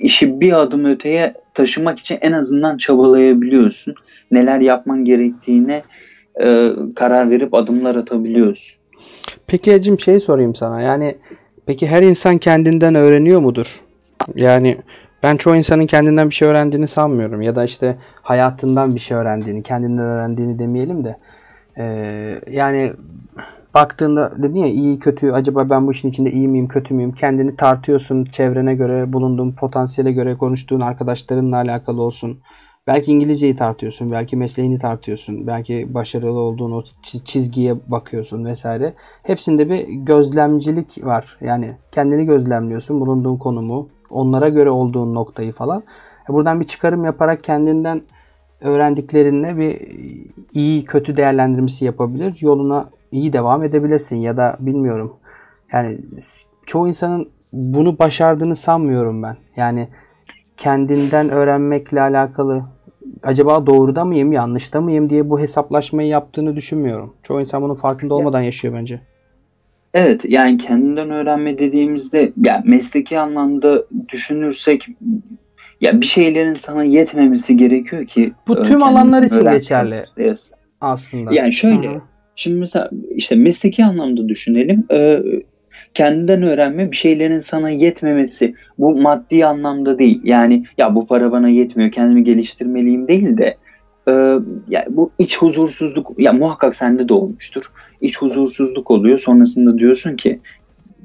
işi 0.00 0.40
bir 0.40 0.60
adım 0.60 0.84
öteye 0.84 1.34
taşımak 1.54 1.98
için 1.98 2.18
en 2.20 2.32
azından 2.32 2.78
çabalayabiliyorsun. 2.78 3.94
Neler 4.30 4.60
yapman 4.60 5.04
gerektiğine 5.04 5.82
e, 6.40 6.72
karar 6.96 7.30
verip 7.30 7.54
adımlar 7.54 7.94
atabiliyorsun. 7.96 8.78
Peki 9.46 9.72
Ecim 9.72 10.00
şey 10.00 10.20
sorayım 10.20 10.54
sana. 10.54 10.80
Yani 10.80 11.16
peki 11.66 11.86
her 11.86 12.02
insan 12.02 12.38
kendinden 12.38 12.94
öğreniyor 12.94 13.40
mudur? 13.40 13.80
Yani 14.34 14.78
ben 15.22 15.36
çoğu 15.36 15.56
insanın 15.56 15.86
kendinden 15.86 16.30
bir 16.30 16.34
şey 16.34 16.48
öğrendiğini 16.48 16.88
sanmıyorum. 16.88 17.42
Ya 17.42 17.56
da 17.56 17.64
işte 17.64 17.96
hayatından 18.22 18.94
bir 18.94 19.00
şey 19.00 19.16
öğrendiğini, 19.16 19.62
kendinden 19.62 20.04
öğrendiğini 20.04 20.58
demeyelim 20.58 21.04
de. 21.04 21.16
Ee, 21.78 22.40
yani 22.50 22.92
baktığında 23.74 24.42
dedin 24.42 24.60
ya 24.60 24.66
iyi 24.66 24.98
kötü 24.98 25.30
acaba 25.30 25.70
ben 25.70 25.86
bu 25.86 25.90
işin 25.90 26.08
içinde 26.08 26.30
iyi 26.32 26.48
miyim 26.48 26.68
kötü 26.68 26.94
müyüm 26.94 27.12
kendini 27.12 27.56
tartıyorsun 27.56 28.24
çevrene 28.24 28.74
göre 28.74 29.12
bulunduğun 29.12 29.52
potansiyele 29.52 30.12
göre 30.12 30.36
konuştuğun 30.36 30.80
arkadaşlarınla 30.80 31.56
alakalı 31.56 32.02
olsun. 32.02 32.38
Belki 32.86 33.12
İngilizceyi 33.12 33.56
tartıyorsun, 33.56 34.12
belki 34.12 34.36
mesleğini 34.36 34.78
tartıyorsun, 34.78 35.46
belki 35.46 35.94
başarılı 35.94 36.38
olduğun 36.38 36.72
o 36.72 36.82
çizgiye 37.24 37.74
bakıyorsun 37.86 38.44
vesaire. 38.44 38.94
Hepsinde 39.22 39.70
bir 39.70 39.88
gözlemcilik 39.88 41.04
var. 41.04 41.38
Yani 41.40 41.76
kendini 41.92 42.26
gözlemliyorsun, 42.26 43.00
bulunduğun 43.00 43.36
konumu, 43.36 43.88
onlara 44.10 44.48
göre 44.48 44.70
olduğun 44.70 45.14
noktayı 45.14 45.52
falan. 45.52 45.82
E, 46.30 46.32
buradan 46.32 46.60
bir 46.60 46.66
çıkarım 46.66 47.04
yaparak 47.04 47.44
kendinden 47.44 48.02
öğrendiklerinle 48.60 49.56
bir 49.56 49.80
iyi 50.52 50.84
kötü 50.84 51.16
değerlendirmesi 51.16 51.84
yapabilir. 51.84 52.38
Yoluna 52.40 52.90
iyi 53.12 53.32
devam 53.32 53.64
edebilirsin 53.64 54.16
ya 54.16 54.36
da 54.36 54.56
bilmiyorum. 54.60 55.16
Yani 55.72 55.98
çoğu 56.66 56.88
insanın 56.88 57.28
bunu 57.52 57.98
başardığını 57.98 58.56
sanmıyorum 58.56 59.22
ben. 59.22 59.36
Yani 59.56 59.88
kendinden 60.56 61.28
öğrenmekle 61.28 62.00
alakalı 62.00 62.62
acaba 63.22 63.66
doğruda 63.66 64.04
mıyım, 64.04 64.32
yanlışta 64.32 64.80
mıyım 64.80 65.10
diye 65.10 65.30
bu 65.30 65.40
hesaplaşmayı 65.40 66.08
yaptığını 66.08 66.56
düşünmüyorum. 66.56 67.14
Çoğu 67.22 67.40
insan 67.40 67.62
bunun 67.62 67.74
farkında 67.74 68.14
olmadan 68.14 68.40
yaşıyor 68.40 68.74
bence. 68.74 69.00
Evet 69.94 70.24
yani 70.24 70.58
kendinden 70.58 71.10
öğrenme 71.10 71.58
dediğimizde 71.58 72.32
yani 72.44 72.62
mesleki 72.68 73.18
anlamda 73.18 73.84
düşünürsek 74.08 74.86
ya 75.80 76.00
bir 76.00 76.06
şeylerin 76.06 76.54
sana 76.54 76.84
yetmemesi 76.84 77.56
gerekiyor 77.56 78.06
ki 78.06 78.32
bu 78.48 78.62
tüm 78.62 78.82
alanlar 78.82 79.22
için 79.22 79.50
geçerli 79.50 80.04
aslında. 80.80 81.34
Yani 81.34 81.52
şöyle 81.52 81.88
Hı-hı. 81.88 82.11
Şimdi 82.36 82.58
mesela 82.58 82.90
işte 83.10 83.34
mesleki 83.34 83.84
anlamda 83.84 84.28
düşünelim. 84.28 84.84
Ee, 84.92 85.22
kendinden 85.94 86.42
öğrenme 86.42 86.90
bir 86.90 86.96
şeylerin 86.96 87.40
sana 87.40 87.70
yetmemesi 87.70 88.54
bu 88.78 89.02
maddi 89.02 89.46
anlamda 89.46 89.98
değil. 89.98 90.20
Yani 90.24 90.64
ya 90.78 90.94
bu 90.94 91.06
para 91.06 91.32
bana 91.32 91.48
yetmiyor 91.48 91.90
kendimi 91.90 92.24
geliştirmeliyim 92.24 93.08
değil 93.08 93.38
de 93.38 93.56
e, 94.08 94.12
yani 94.68 94.86
bu 94.88 95.10
iç 95.18 95.38
huzursuzluk 95.38 96.12
ya 96.18 96.32
muhakkak 96.32 96.76
sende 96.76 97.08
de 97.08 97.14
olmuştur. 97.14 97.62
İç 98.00 98.18
huzursuzluk 98.18 98.90
oluyor. 98.90 99.18
Sonrasında 99.18 99.78
diyorsun 99.78 100.16
ki 100.16 100.40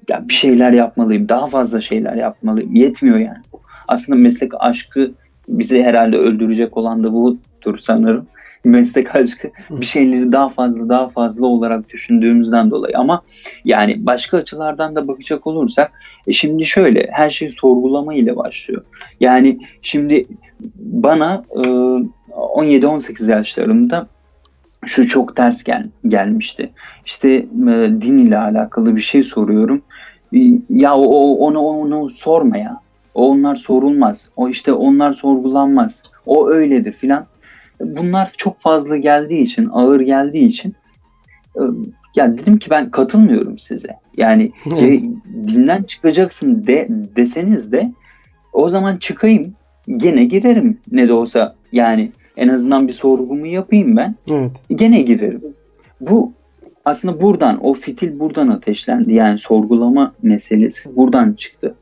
ya 0.10 0.30
bir 0.30 0.34
şeyler 0.34 0.72
yapmalıyım. 0.72 1.30
Daha 1.30 1.48
fazla 1.48 1.82
şeyler 1.82 2.16
yapmalıyım. 2.16 2.76
Yetmiyor 2.76 3.18
yani. 3.18 3.44
Aslında 3.88 4.20
meslek 4.20 4.52
aşkı 4.60 5.12
bizi 5.48 5.84
herhalde 5.84 6.18
öldürecek 6.18 6.78
olan 6.78 7.04
da 7.04 7.14
budur 7.14 7.78
sanırım 7.78 8.28
meslek 8.68 9.16
aşkı 9.16 9.50
bir 9.70 9.86
şeyleri 9.86 10.32
daha 10.32 10.50
fazla 10.50 10.90
daha 10.90 11.10
fazla 11.10 11.46
olarak 11.46 11.90
düşündüğümüzden 11.90 12.72
dolayı 12.72 12.98
ama 12.98 13.22
yani 13.66 14.06
başka 14.06 14.38
açılardan 14.38 14.96
da 14.96 15.08
bakacak 15.08 15.48
olursak 15.48 15.92
e 16.28 16.34
şimdi 16.34 16.66
şöyle 16.66 17.08
her 17.12 17.30
şey 17.30 17.50
sorgulama 17.50 18.14
ile 18.14 18.36
başlıyor. 18.36 18.82
Yani 19.20 19.60
şimdi 19.82 20.26
bana 20.76 21.44
e, 21.56 21.60
17-18 22.30 23.32
yaşlarımda 23.32 24.08
şu 24.86 25.08
çok 25.08 25.36
ters 25.36 25.64
gel 25.64 25.90
gelmişti. 26.08 26.70
İşte 27.06 27.30
e, 27.30 27.46
din 28.02 28.18
ile 28.18 28.38
alakalı 28.38 28.96
bir 28.96 29.02
şey 29.02 29.24
soruyorum. 29.24 29.82
E, 30.34 30.40
ya 30.70 30.96
o 30.96 31.36
onu 31.36 31.60
onu 31.60 32.10
sorma 32.10 32.58
ya. 32.58 32.82
O 33.14 33.30
onlar 33.30 33.56
sorulmaz. 33.56 34.26
O 34.36 34.50
işte 34.50 34.74
onlar 34.74 35.14
sorgulanmaz. 35.14 36.02
O 36.26 36.50
öyledir 36.50 36.94
filan 36.94 37.26
bunlar 37.80 38.32
çok 38.38 38.60
fazla 38.60 38.98
geldiği 38.98 39.42
için, 39.42 39.70
ağır 39.72 40.00
geldiği 40.00 40.48
için 40.48 40.76
e, 41.56 41.62
ya 42.16 42.38
dedim 42.38 42.60
ki 42.60 42.70
ben 42.70 42.92
katılmıyorum 42.92 43.60
size. 43.60 43.90
Yani 44.18 44.52
evet. 44.80 45.02
e, 45.02 45.04
dinden 45.48 45.84
çıkacaksın 45.84 46.68
de 46.68 46.88
deseniz 47.16 47.72
de 47.72 47.92
o 48.54 48.70
zaman 48.70 48.98
çıkayım 48.98 49.54
gene 49.98 50.26
girerim 50.26 50.78
ne 50.92 51.08
de 51.08 51.14
olsa 51.14 51.56
yani 51.72 52.12
en 52.38 52.48
azından 52.48 52.88
bir 52.88 52.94
sorgumu 52.94 53.48
yapayım 53.48 53.98
ben. 53.98 54.16
Evet. 54.32 54.52
Gene 54.70 55.02
girerim. 55.02 55.42
Bu 56.02 56.34
aslında 56.86 57.22
buradan 57.22 57.66
o 57.66 57.74
fitil 57.74 58.20
buradan 58.20 58.48
ateşlendi. 58.48 59.14
Yani 59.14 59.40
sorgulama 59.40 60.14
meselesi 60.22 60.96
buradan 60.96 61.34
çıktı. 61.34 61.76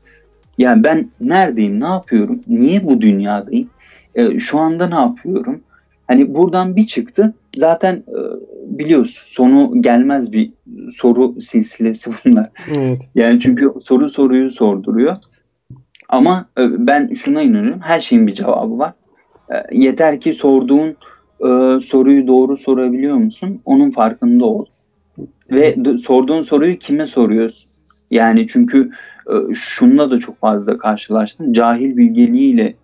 Yani 0.58 0.84
ben 0.84 1.08
neredeyim, 1.20 1.80
ne 1.80 1.86
yapıyorum, 1.86 2.40
niye 2.48 2.86
bu 2.86 3.00
dünyadayım, 3.00 3.70
e, 4.14 4.40
şu 4.40 4.58
anda 4.58 4.88
ne 4.88 4.94
yapıyorum, 4.94 5.60
Hani 6.08 6.34
buradan 6.34 6.76
bir 6.76 6.86
çıktı. 6.86 7.34
Zaten 7.56 7.94
e, 7.94 8.18
biliyoruz 8.78 9.22
sonu 9.26 9.82
gelmez 9.82 10.32
bir 10.32 10.52
soru 10.94 11.42
silsilesi 11.42 12.10
bunlar. 12.24 12.50
Evet. 12.76 13.08
Yani 13.14 13.40
çünkü 13.40 13.72
soru 13.80 14.10
soruyu 14.10 14.50
sorduruyor. 14.50 15.16
Ama 16.08 16.48
e, 16.58 16.86
ben 16.86 17.14
şuna 17.14 17.42
inanıyorum. 17.42 17.80
Her 17.80 18.00
şeyin 18.00 18.26
bir 18.26 18.34
cevabı 18.34 18.78
var. 18.78 18.92
E, 19.50 19.76
yeter 19.78 20.20
ki 20.20 20.34
sorduğun 20.34 20.96
e, 21.40 21.80
soruyu 21.80 22.26
doğru 22.26 22.56
sorabiliyor 22.56 23.16
musun? 23.16 23.60
Onun 23.64 23.90
farkında 23.90 24.44
ol. 24.44 24.66
Ve 25.50 25.76
sorduğun 26.02 26.42
soruyu 26.42 26.78
kime 26.78 27.06
soruyorsun? 27.06 27.70
Yani 28.10 28.46
çünkü 28.48 28.90
e, 29.30 29.54
şununla 29.54 30.10
da 30.10 30.18
çok 30.18 30.40
fazla 30.40 30.78
karşılaştım. 30.78 31.52
Cahil 31.52 31.96
bilgeliğiyle 31.96 32.74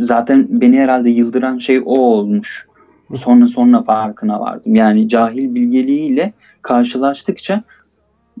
zaten 0.00 0.46
beni 0.50 0.78
herhalde 0.78 1.10
yıldıran 1.10 1.58
şey 1.58 1.78
o 1.78 1.98
olmuş. 1.98 2.66
Sonra 3.16 3.48
sonra 3.48 3.82
farkına 3.82 4.40
vardım. 4.40 4.74
Yani 4.74 5.08
cahil 5.08 5.54
bilgeliğiyle 5.54 6.32
karşılaştıkça 6.62 7.62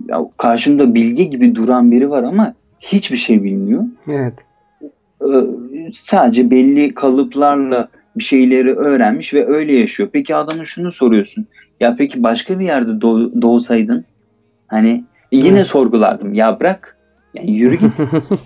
ya 0.08 0.24
karşımda 0.36 0.94
bilgi 0.94 1.30
gibi 1.30 1.54
duran 1.54 1.90
biri 1.90 2.10
var 2.10 2.22
ama 2.22 2.54
hiçbir 2.80 3.16
şey 3.16 3.44
bilmiyor. 3.44 3.84
Evet. 4.08 4.34
Ee, 5.22 5.26
sadece 5.92 6.50
belli 6.50 6.94
kalıplarla 6.94 7.88
bir 8.16 8.24
şeyleri 8.24 8.74
öğrenmiş 8.74 9.34
ve 9.34 9.46
öyle 9.46 9.72
yaşıyor. 9.72 10.08
Peki 10.12 10.34
adamın 10.34 10.64
şunu 10.64 10.92
soruyorsun. 10.92 11.46
Ya 11.80 11.94
peki 11.98 12.22
başka 12.22 12.58
bir 12.58 12.64
yerde 12.64 12.90
doğ- 12.90 13.42
doğsaydın 13.42 14.04
hani 14.66 15.04
yine 15.32 15.56
evet. 15.56 15.66
sorgulardım. 15.66 16.34
Ya 16.34 16.60
bırak 16.60 16.96
yani 17.34 17.50
yürü 17.50 17.76
git. 17.76 17.92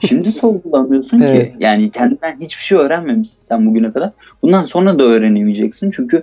Şimdi 0.08 0.32
sorgulamıyorsun 0.32 1.20
evet. 1.20 1.52
ki. 1.52 1.56
Yani 1.60 1.90
kendinden 1.90 2.36
hiçbir 2.40 2.62
şey 2.62 2.78
öğrenmemişsin 2.78 3.46
sen 3.48 3.66
bugüne 3.66 3.92
kadar. 3.92 4.10
Bundan 4.42 4.64
sonra 4.64 4.98
da 4.98 5.02
öğrenemeyeceksin. 5.04 5.90
Çünkü 5.90 6.16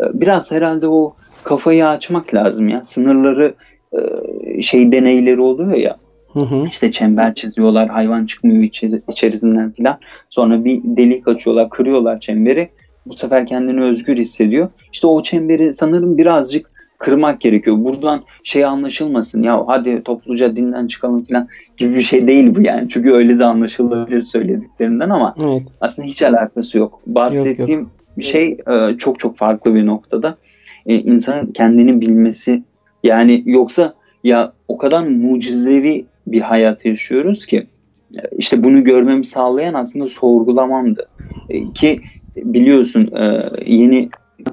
e, 0.00 0.02
biraz 0.14 0.50
herhalde 0.50 0.88
o 0.88 1.14
kafayı 1.44 1.88
açmak 1.88 2.34
lazım 2.34 2.68
ya. 2.68 2.84
Sınırları 2.84 3.54
e, 3.92 4.62
şey 4.62 4.92
deneyleri 4.92 5.40
oluyor 5.40 5.74
ya. 5.74 5.96
Hı 6.32 6.40
hı. 6.40 6.66
İşte 6.70 6.92
çember 6.92 7.34
çiziyorlar, 7.34 7.88
hayvan 7.88 8.26
çıkmıyor 8.26 8.62
içeri, 8.62 9.02
içerisinden 9.08 9.72
filan. 9.72 9.98
Sonra 10.30 10.64
bir 10.64 10.80
delik 10.84 11.28
açıyorlar, 11.28 11.70
kırıyorlar 11.70 12.20
çemberi. 12.20 12.70
Bu 13.06 13.14
sefer 13.14 13.46
kendini 13.46 13.82
özgür 13.82 14.16
hissediyor. 14.16 14.68
İşte 14.92 15.06
o 15.06 15.22
çemberi 15.22 15.74
sanırım 15.74 16.18
birazcık 16.18 16.71
kırmak 17.02 17.40
gerekiyor. 17.40 17.76
Buradan 17.78 18.22
şey 18.44 18.64
anlaşılmasın 18.64 19.42
ya 19.42 19.64
hadi 19.66 20.02
topluca 20.02 20.56
dinden 20.56 20.86
çıkalım 20.86 21.24
falan 21.24 21.48
gibi 21.76 21.94
bir 21.94 22.02
şey 22.02 22.26
değil 22.26 22.54
bu 22.54 22.60
yani. 22.60 22.88
Çünkü 22.88 23.12
öyle 23.12 23.38
de 23.38 23.44
anlaşılabilir 23.44 24.22
söylediklerinden 24.22 25.10
ama 25.10 25.34
Evet. 25.40 25.62
aslında 25.80 26.08
hiç 26.08 26.22
alakası 26.22 26.78
yok. 26.78 27.00
Bahsettiğim 27.06 27.80
Yok, 27.80 27.90
şey 28.20 28.58
e, 28.68 28.98
çok 28.98 29.20
çok 29.20 29.36
farklı 29.36 29.74
bir 29.74 29.86
noktada. 29.86 30.36
E, 30.86 30.94
insanın 30.94 31.46
kendini 31.46 32.00
bilmesi 32.00 32.62
yani 33.04 33.42
yoksa 33.46 33.94
ya 34.24 34.52
o 34.68 34.78
kadar 34.78 35.06
mucizevi 35.06 36.06
bir 36.26 36.40
hayat 36.40 36.84
yaşıyoruz 36.84 37.46
ki 37.46 37.66
işte 38.36 38.64
bunu 38.64 38.84
görmemi 38.84 39.26
sağlayan 39.26 39.74
aslında 39.74 40.08
sorgulamamdı. 40.08 41.08
E, 41.48 41.72
ki 41.72 42.02
biliyorsun 42.36 43.10
yeni 43.66 44.08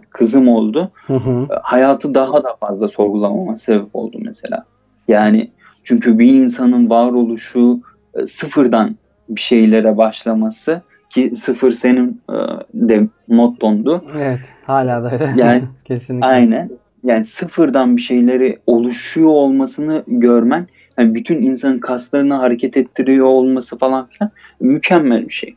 kızım 0.09 0.47
oldu. 0.47 0.91
Hı 1.07 1.13
hı. 1.13 1.47
Hayatı 1.63 2.13
daha 2.13 2.43
da 2.43 2.55
fazla 2.59 2.89
sorgulamama 2.89 3.57
sebep 3.57 3.95
oldu 3.95 4.17
mesela. 4.21 4.65
Yani 5.07 5.51
çünkü 5.83 6.19
bir 6.19 6.33
insanın 6.33 6.89
varoluşu 6.89 7.79
e, 8.13 8.27
sıfırdan 8.27 8.95
bir 9.29 9.41
şeylere 9.41 9.97
başlaması 9.97 10.81
ki 11.09 11.33
sıfır 11.35 11.71
senin 11.71 12.21
e, 12.29 12.35
de 12.73 13.07
mottondu. 13.27 14.03
Evet. 14.15 14.39
Hala 14.65 15.03
da 15.03 15.11
öyle. 15.11 15.33
Yani- 15.35 15.63
Kesinlikle. 15.85 16.27
Aynen. 16.27 16.69
Yani 17.03 17.25
sıfırdan 17.25 17.97
bir 17.97 18.01
şeyleri 18.01 18.59
oluşuyor 18.67 19.29
olmasını 19.29 20.03
görmen, 20.07 20.67
yani 20.97 21.15
bütün 21.15 21.41
insanın 21.41 21.79
kaslarını 21.79 22.33
hareket 22.33 22.77
ettiriyor 22.77 23.25
olması 23.25 23.77
falan 23.77 24.07
filan 24.07 24.31
mükemmel 24.59 25.27
bir 25.27 25.33
şey. 25.33 25.55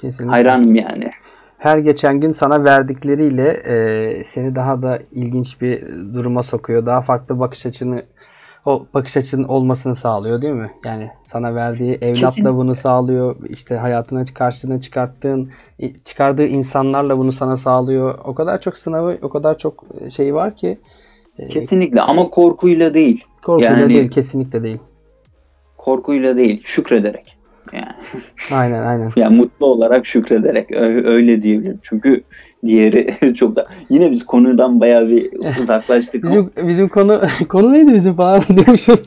Kesinlikle. 0.00 0.30
Hayranım 0.30 0.74
yani. 0.74 1.10
Her 1.58 1.78
geçen 1.78 2.20
gün 2.20 2.32
sana 2.32 2.64
verdikleriyle 2.64 3.48
e, 3.50 4.24
seni 4.24 4.54
daha 4.54 4.82
da 4.82 4.98
ilginç 5.12 5.60
bir 5.60 5.86
duruma 6.14 6.42
sokuyor. 6.42 6.86
Daha 6.86 7.00
farklı 7.00 7.40
bakış 7.40 7.66
açını 7.66 8.02
o 8.64 8.86
bakış 8.94 9.16
açının 9.16 9.44
olmasını 9.44 9.94
sağlıyor 9.96 10.42
değil 10.42 10.54
mi? 10.54 10.70
Yani 10.84 11.10
sana 11.24 11.54
verdiği 11.54 11.92
evlatla 11.94 12.28
Kesinlikle. 12.28 12.54
bunu 12.54 12.74
sağlıyor. 12.74 13.36
İşte 13.48 13.76
hayatına 13.76 14.24
karşısına 14.34 14.80
çıkarttığın 14.80 15.50
çıkardığı 16.04 16.46
insanlarla 16.46 17.18
bunu 17.18 17.32
sana 17.32 17.56
sağlıyor. 17.56 18.18
O 18.24 18.34
kadar 18.34 18.60
çok 18.60 18.78
sınavı, 18.78 19.18
o 19.22 19.28
kadar 19.28 19.58
çok 19.58 19.84
şey 20.10 20.34
var 20.34 20.56
ki 20.56 20.78
Kesinlikle 21.50 22.00
ama 22.00 22.30
korkuyla 22.30 22.94
değil. 22.94 23.24
korkuyla 23.42 23.70
Yani- 23.70 23.88
değil, 23.94 24.10
kesinlikle 24.10 24.62
değil. 24.62 24.78
Korkuyla 25.78 26.36
değil, 26.36 26.62
şükrederek. 26.64 27.37
Yani, 27.72 27.86
Aynen, 28.50 28.82
aynen. 28.82 29.12
yani 29.16 29.36
mutlu 29.36 29.66
olarak 29.66 30.06
şükrederek 30.06 30.70
öyle 31.06 31.42
diyebilirim. 31.42 31.78
Çünkü 31.82 32.24
diğeri 32.66 33.34
çok 33.34 33.56
da 33.56 33.66
yine 33.90 34.10
biz 34.10 34.26
konudan 34.26 34.80
bayağı 34.80 35.08
bir 35.08 35.30
uzaklaştık. 35.62 36.24
ama- 36.24 36.32
Bizim 36.34 36.68
bizim 36.68 36.88
konu 36.88 37.20
konu 37.48 37.72
neydi 37.72 37.94
bizim 37.94 38.14
falan 38.14 38.42
diyormuşum. 38.56 38.98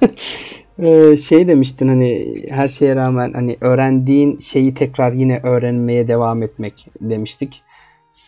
Ee, 0.79 1.17
şey 1.17 1.47
demiştin 1.47 1.87
hani 1.87 2.37
her 2.49 2.67
şeye 2.67 2.95
rağmen 2.95 3.33
hani 3.33 3.57
öğrendiğin 3.61 4.39
şeyi 4.39 4.73
tekrar 4.73 5.11
yine 5.13 5.39
öğrenmeye 5.43 6.07
devam 6.07 6.43
etmek 6.43 6.87
demiştik. 7.01 7.63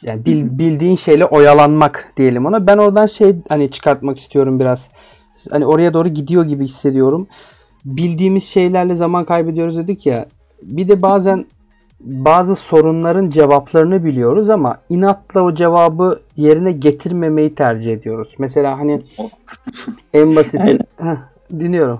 Yani 0.05 0.25
bil- 0.25 0.57
bildiğin 0.59 0.95
şeyle 0.95 1.25
oyalanmak 1.25 2.13
diyelim 2.17 2.45
ona. 2.45 2.67
Ben 2.67 2.77
oradan 2.77 3.05
şey 3.05 3.35
hani 3.49 3.71
çıkartmak 3.71 4.17
istiyorum 4.17 4.59
biraz. 4.59 4.89
Hani 5.51 5.65
oraya 5.65 5.93
doğru 5.93 6.07
gidiyor 6.07 6.43
gibi 6.45 6.63
hissediyorum. 6.63 7.27
Bildiğimiz 7.85 8.43
şeylerle 8.43 8.95
zaman 8.95 9.25
kaybediyoruz 9.25 9.77
dedik 9.77 10.05
ya. 10.05 10.25
Bir 10.63 10.87
de 10.87 11.01
bazen 11.01 11.45
bazı 11.99 12.55
sorunların 12.55 13.29
cevaplarını 13.29 14.05
biliyoruz 14.05 14.49
ama 14.49 14.77
inatla 14.89 15.41
o 15.41 15.53
cevabı 15.55 16.19
yerine 16.37 16.71
getirmemeyi 16.71 17.55
tercih 17.55 17.93
ediyoruz. 17.93 18.35
Mesela 18.39 18.79
hani 18.79 19.01
en. 20.13 20.35
Heh, 20.97 21.17
dinliyorum. 21.51 21.99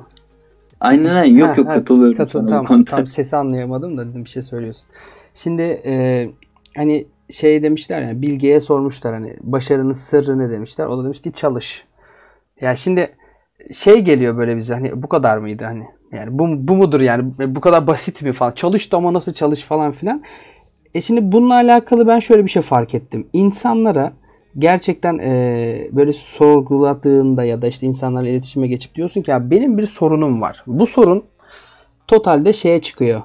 Aynen 0.80 1.10
aynen. 1.10 1.38
yok 1.38 1.50
Ha, 1.50 1.56
yok 1.58 1.68
ha, 1.68 1.74
katılıyorum 1.74 2.18
katıl- 2.18 2.66
konuda. 2.68 2.86
tam 2.86 3.08
sesi 3.08 3.36
anlayamadım 3.36 3.98
da 3.98 4.10
dedim 4.10 4.24
bir 4.26 4.30
şey 4.30 4.42
söylüyorsun. 4.42 4.86
Şimdi 5.34 5.62
e, 5.86 6.30
hani 6.78 7.06
şey 7.30 7.64
demişler 7.64 8.02
ya 8.02 8.22
Bilge'ye 8.22 8.60
sormuşlar 8.60 9.14
hani 9.14 9.36
başarının 9.42 9.94
sırrı 9.94 10.40
ne 10.40 10.50
demişler. 10.50 10.86
O 10.86 10.98
da 11.00 11.04
demiş 11.04 11.22
ki 11.22 11.32
çalış. 11.32 11.84
Ya 12.62 12.76
şimdi 12.76 13.10
şey 13.72 14.02
geliyor 14.02 14.38
böyle 14.38 14.58
bize 14.58 14.74
hani 14.74 15.04
bu 15.04 15.10
kadar 15.10 15.38
mıydı 15.38 15.66
hani 15.66 15.84
yani 16.12 16.40
bu, 16.40 16.68
bu 16.68 16.76
mudur 16.76 17.02
yani 17.02 17.34
bu 17.56 17.62
kadar 17.62 17.88
basit 17.88 18.22
mi 18.22 18.34
falan 18.34 18.52
çalıştı 18.52 18.98
ama 18.98 19.14
nasıl 19.14 19.34
çalış 19.34 19.62
falan 19.62 19.92
filan. 19.92 20.24
E 20.94 21.02
şimdi 21.02 21.32
bununla 21.32 21.54
alakalı 21.54 22.08
ben 22.08 22.20
şöyle 22.20 22.46
bir 22.46 22.50
şey 22.50 22.62
fark 22.62 22.96
ettim. 22.96 23.28
İnsanlara 23.34 24.14
gerçekten 24.58 25.18
e, 25.18 25.88
böyle 25.92 26.14
sorguladığında 26.14 27.44
ya 27.44 27.62
da 27.62 27.68
işte 27.68 27.88
insanlarla 27.88 28.30
iletişime 28.30 28.68
geçip 28.68 28.96
diyorsun 28.96 29.22
ki 29.22 29.32
ya 29.32 29.52
benim 29.52 29.78
bir 29.78 29.88
sorunum 29.88 30.42
var. 30.42 30.64
Bu 30.68 30.88
sorun 30.88 31.24
totalde 32.08 32.54
şeye 32.54 32.82
çıkıyor. 32.82 33.22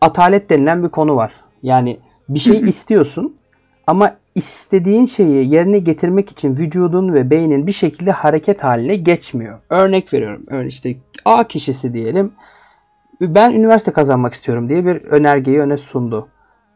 Atalet 0.00 0.50
denilen 0.50 0.84
bir 0.84 0.88
konu 0.88 1.16
var. 1.16 1.32
Yani 1.62 1.98
bir 2.28 2.38
şey 2.38 2.60
istiyorsun 2.66 3.36
ama 3.86 4.16
istediğin 4.36 5.04
şeyi 5.04 5.54
yerine 5.54 5.78
getirmek 5.78 6.30
için 6.30 6.56
vücudun 6.56 7.14
ve 7.14 7.30
beynin 7.30 7.66
bir 7.66 7.72
şekilde 7.72 8.10
hareket 8.10 8.64
haline 8.64 8.96
geçmiyor. 8.96 9.58
Örnek 9.70 10.12
veriyorum. 10.12 10.44
Örneğin 10.48 10.68
işte 10.68 10.96
A 11.24 11.44
kişisi 11.44 11.94
diyelim. 11.94 12.32
Ben 13.20 13.50
üniversite 13.50 13.92
kazanmak 13.92 14.34
istiyorum 14.34 14.68
diye 14.68 14.86
bir 14.86 14.96
önergeyi 14.96 15.60
öne 15.60 15.78
sundu. 15.78 16.28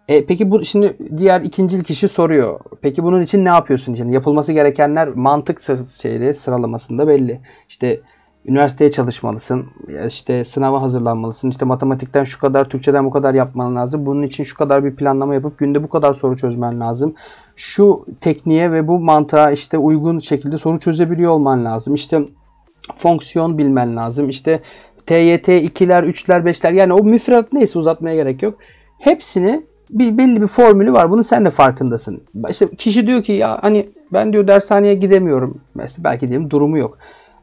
E, 0.09 0.27
peki 0.27 0.51
bu 0.51 0.65
şimdi 0.65 0.97
diğer 1.17 1.41
ikinci 1.41 1.83
kişi 1.83 2.09
soruyor. 2.09 2.61
Peki 2.83 3.03
bunun 3.03 3.23
için 3.23 3.45
ne 3.45 3.49
yapıyorsun? 3.49 3.95
Şimdi 3.95 4.15
yapılması 4.15 4.53
gerekenler 4.53 5.09
mantık 5.09 5.61
şeyde 6.03 6.33
sıralamasında 6.33 7.09
belli. 7.09 7.41
İşte 7.69 8.01
üniversiteye 8.47 8.91
çalışmalısın. 8.91 9.67
işte 10.07 10.45
sınava 10.45 10.83
hazırlanmalısın. 10.83 11.51
İşte 11.51 11.65
matematikten 11.65 12.25
şu 12.25 12.41
kadar, 12.41 12.69
Türkçeden 12.69 13.05
bu 13.05 13.11
kadar 13.11 13.35
yapman 13.35 13.77
lazım. 13.77 14.07
Bunun 14.07 14.23
için 14.23 14.45
şu 14.45 14.57
kadar 14.57 14.85
bir 14.85 14.97
planlama 14.97 15.35
yapıp 15.35 15.59
günde 15.59 15.83
bu 15.83 15.89
kadar 15.89 16.15
soru 16.15 16.37
çözmen 16.37 16.81
lazım. 16.81 17.15
Şu 17.57 18.07
tekniğe 18.21 18.73
ve 18.73 18.89
bu 18.89 18.99
mantığa 19.01 19.51
işte 19.51 19.79
uygun 19.79 20.19
şekilde 20.19 20.59
soru 20.59 20.79
çözebiliyor 20.79 21.33
olman 21.33 21.65
lazım. 21.65 21.95
İşte 21.95 22.21
fonksiyon 22.97 23.59
bilmen 23.59 23.97
lazım. 23.97 24.29
İşte 24.29 24.61
TYT 25.07 25.49
2'ler, 25.49 26.07
3'ler, 26.09 26.51
5'ler 26.51 26.75
yani 26.75 26.93
o 26.93 27.05
müfredat 27.05 27.53
neyse 27.53 27.79
uzatmaya 27.79 28.15
gerek 28.15 28.43
yok. 28.43 28.59
Hepsini 28.99 29.67
bir 29.91 30.19
belli 30.19 30.43
bir 30.43 30.47
formülü 30.47 30.93
var. 30.93 31.11
Bunun 31.11 31.23
sen 31.23 31.45
de 31.45 31.51
farkındasın. 31.51 32.23
İşte 32.51 32.69
kişi 32.71 33.07
diyor 33.07 33.23
ki 33.23 33.33
ya 33.33 33.59
hani 33.63 33.91
ben 34.13 34.33
diyor 34.33 34.47
dershaneye 34.47 34.95
gidemiyorum. 34.95 35.61
Mesela 35.75 36.05
belki 36.05 36.29
diyelim 36.29 36.51
durumu 36.51 36.79
yok. 36.79 36.99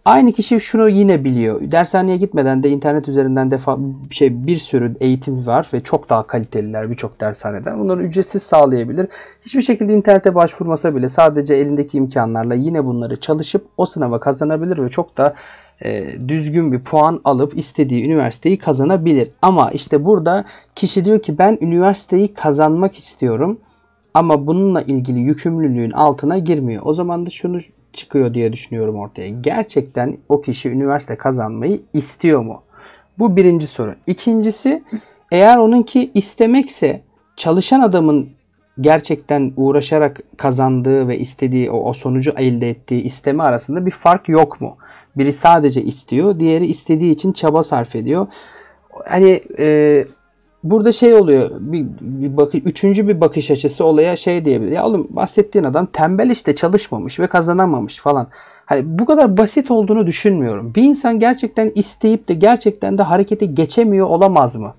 Aynı 0.08 0.34
kişi 0.34 0.60
şunu 0.60 0.89
yine 0.89 1.24
biliyor. 1.24 1.72
Dershaneye 1.72 2.17
gitmeden 2.17 2.63
de 2.63 2.70
internet 2.70 3.08
üzerinden 3.08 3.52
defa 3.52 3.78
şey 4.12 4.48
bir 4.48 4.56
sürü 4.56 4.96
eğitim 5.00 5.48
var 5.48 5.70
ve 5.74 5.80
çok 5.80 6.10
daha 6.10 6.28
kaliteliler 6.28 6.91
birçok 6.91 7.22
dershaneden. 7.22 7.80
Bunları 7.80 8.04
ücretsiz 8.04 8.43
sağlayabilir. 8.43 9.08
Hiçbir 9.46 9.62
şekilde 9.62 9.93
internete 9.93 10.36
başvurmasa 10.36 10.96
bile 10.96 11.08
sadece 11.10 11.54
elindeki 11.54 11.98
imkanlarla 11.98 12.56
yine 12.56 12.86
bunları 12.86 13.20
çalışıp 13.20 13.65
o 13.78 13.86
sınava 13.86 14.20
kazanabilir 14.20 14.78
ve 14.78 14.89
çok 14.89 15.17
da 15.17 15.36
e, 15.86 16.06
düzgün 16.28 16.72
bir 16.72 16.80
puan 16.80 17.22
alıp 17.24 17.58
istediği 17.58 18.06
üniversiteyi 18.06 18.58
kazanabilir. 18.58 19.30
Ama 19.41 19.72
işte 19.72 20.06
burada 20.06 20.46
kişi 20.76 21.06
diyor 21.06 21.20
ki 21.20 21.38
ben 21.38 21.58
üniversiteyi 21.62 22.34
kazanmak 22.34 23.00
istiyorum 23.00 23.60
ama 24.13 24.48
bununla 24.48 24.82
ilgili 24.82 25.20
yükümlülüğün 25.20 25.91
altına 25.91 26.38
girmiyor. 26.38 26.82
O 26.86 26.93
zaman 26.93 27.26
da 27.26 27.30
şunu 27.30 27.60
çıkıyor 27.98 28.34
diye 28.34 28.54
düşünüyorum 28.54 29.00
ortaya. 29.00 29.30
Gerçekten 29.30 30.18
o 30.30 30.42
kişi 30.42 30.70
üniversite 30.70 31.16
kazanmayı 31.16 31.82
istiyor 31.94 32.42
mu? 32.42 32.62
Bu 33.20 33.36
birinci 33.36 33.68
soru. 33.68 33.96
İkincisi 34.08 34.84
eğer 35.32 35.58
onunki 35.58 36.12
istemekse 36.14 37.02
çalışan 37.36 37.82
adamın 37.82 38.30
gerçekten 38.82 39.54
uğraşarak 39.58 40.20
kazandığı 40.38 41.08
ve 41.08 41.18
istediği 41.18 41.72
o, 41.72 41.90
o 41.90 41.94
sonucu 41.94 42.34
elde 42.38 42.70
ettiği 42.70 43.02
isteme 43.02 43.44
arasında 43.44 43.86
bir 43.86 43.92
fark 43.92 44.30
yok 44.30 44.62
mu? 44.62 44.78
Biri 45.18 45.34
sadece 45.34 45.82
istiyor, 45.82 46.40
diğeri 46.40 46.66
istediği 46.66 47.12
için 47.12 47.32
çaba 47.32 47.64
sarf 47.64 47.96
ediyor. 47.96 48.28
Hani 49.06 49.44
e, 49.60 50.06
burada 50.71 50.91
şey 50.91 51.13
oluyor. 51.13 51.51
Bir, 51.60 51.86
bir 52.01 52.38
bakı, 52.38 52.58
üçüncü 52.58 53.08
bir 53.08 53.21
bakış 53.21 53.51
açısı 53.51 53.86
olaya 53.86 54.15
şey 54.15 54.45
diyebilir. 54.45 54.71
Ya 54.71 54.86
oğlum 54.86 55.08
bahsettiğin 55.10 55.65
adam 55.65 55.86
tembel 55.86 56.30
işte 56.30 56.56
çalışmamış 56.56 57.19
ve 57.19 57.27
kazanamamış 57.27 57.99
falan. 57.99 58.27
Hani 58.65 58.99
bu 58.99 59.06
kadar 59.06 59.38
basit 59.38 59.71
olduğunu 59.71 60.08
düşünmüyorum. 60.08 60.75
Bir 60.75 60.84
insan 60.84 61.19
gerçekten 61.19 61.71
isteyip 61.75 62.27
de 62.27 62.34
gerçekten 62.34 62.97
de 62.97 63.03
harekete 63.03 63.45
geçemiyor 63.45 64.08
olamaz 64.08 64.56
mı? 64.56 64.73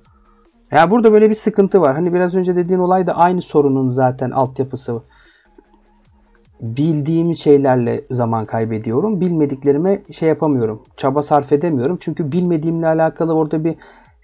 Ya 0.72 0.90
burada 0.90 1.12
böyle 1.12 1.30
bir 1.30 1.34
sıkıntı 1.34 1.80
var. 1.80 1.94
Hani 1.94 2.14
biraz 2.14 2.34
önce 2.34 2.56
dediğin 2.56 2.80
olay 2.80 3.06
da 3.06 3.16
aynı 3.16 3.42
sorunun 3.42 3.90
zaten 3.90 4.30
altyapısı. 4.30 5.02
bildiğim 6.60 7.34
şeylerle 7.34 8.04
zaman 8.10 8.46
kaybediyorum. 8.46 9.20
Bilmediklerime 9.20 10.02
şey 10.10 10.28
yapamıyorum. 10.28 10.82
Çaba 10.96 11.22
sarf 11.22 11.52
edemiyorum. 11.52 11.96
Çünkü 12.00 12.32
bilmediğimle 12.32 12.86
alakalı 12.86 13.34
orada 13.34 13.64
bir 13.64 13.74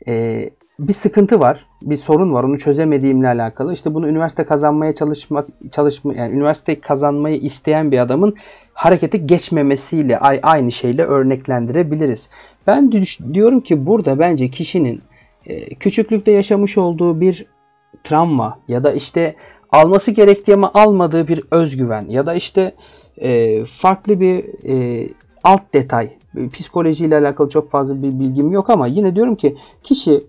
e, 0.09 0.51
bir 0.79 0.93
sıkıntı 0.93 1.41
var. 1.41 1.67
Bir 1.83 1.97
sorun 1.97 2.33
var. 2.33 2.45
Onu 2.45 2.59
çözemediğimle 2.59 3.29
alakalı. 3.29 3.73
İşte 3.73 3.95
bunu 3.95 4.09
üniversite 4.09 4.45
kazanmaya 4.45 4.95
çalışmak 4.95 5.49
çalışma 5.73 6.15
yani 6.15 6.35
üniversite 6.35 6.81
kazanmayı 6.81 7.37
isteyen 7.37 7.93
bir 7.93 7.99
adamın 7.99 8.35
harekete 8.75 9.19
geçmemesiyle 9.19 10.19
aynı 10.19 10.73
şeyle 10.73 11.05
örneklendirebiliriz. 11.05 12.29
Ben 12.67 12.93
diyorum 13.35 13.61
ki 13.61 13.87
burada 13.87 14.19
bence 14.19 14.49
kişinin 14.49 15.03
e, 15.47 15.75
küçüklükte 15.75 16.33
yaşamış 16.33 16.79
olduğu 16.79 17.21
bir 17.21 17.47
travma 18.05 18.59
ya 18.69 18.85
da 18.85 18.93
işte 18.93 19.37
alması 19.71 20.11
gerektiği 20.11 20.55
ama 20.55 20.71
almadığı 20.75 21.29
bir 21.29 21.43
özgüven 21.51 22.07
ya 22.09 22.27
da 22.27 22.35
işte 22.35 22.75
e, 23.17 23.65
farklı 23.65 24.21
bir 24.21 24.45
e, 24.69 25.09
alt 25.45 25.75
detay 25.75 26.11
psikolojiyle 26.53 27.17
alakalı 27.17 27.49
çok 27.49 27.71
fazla 27.71 28.03
bir 28.03 28.19
bilgim 28.19 28.53
yok 28.53 28.71
ama 28.71 28.87
yine 28.87 29.17
diyorum 29.17 29.35
ki 29.37 29.57
kişi 29.83 30.25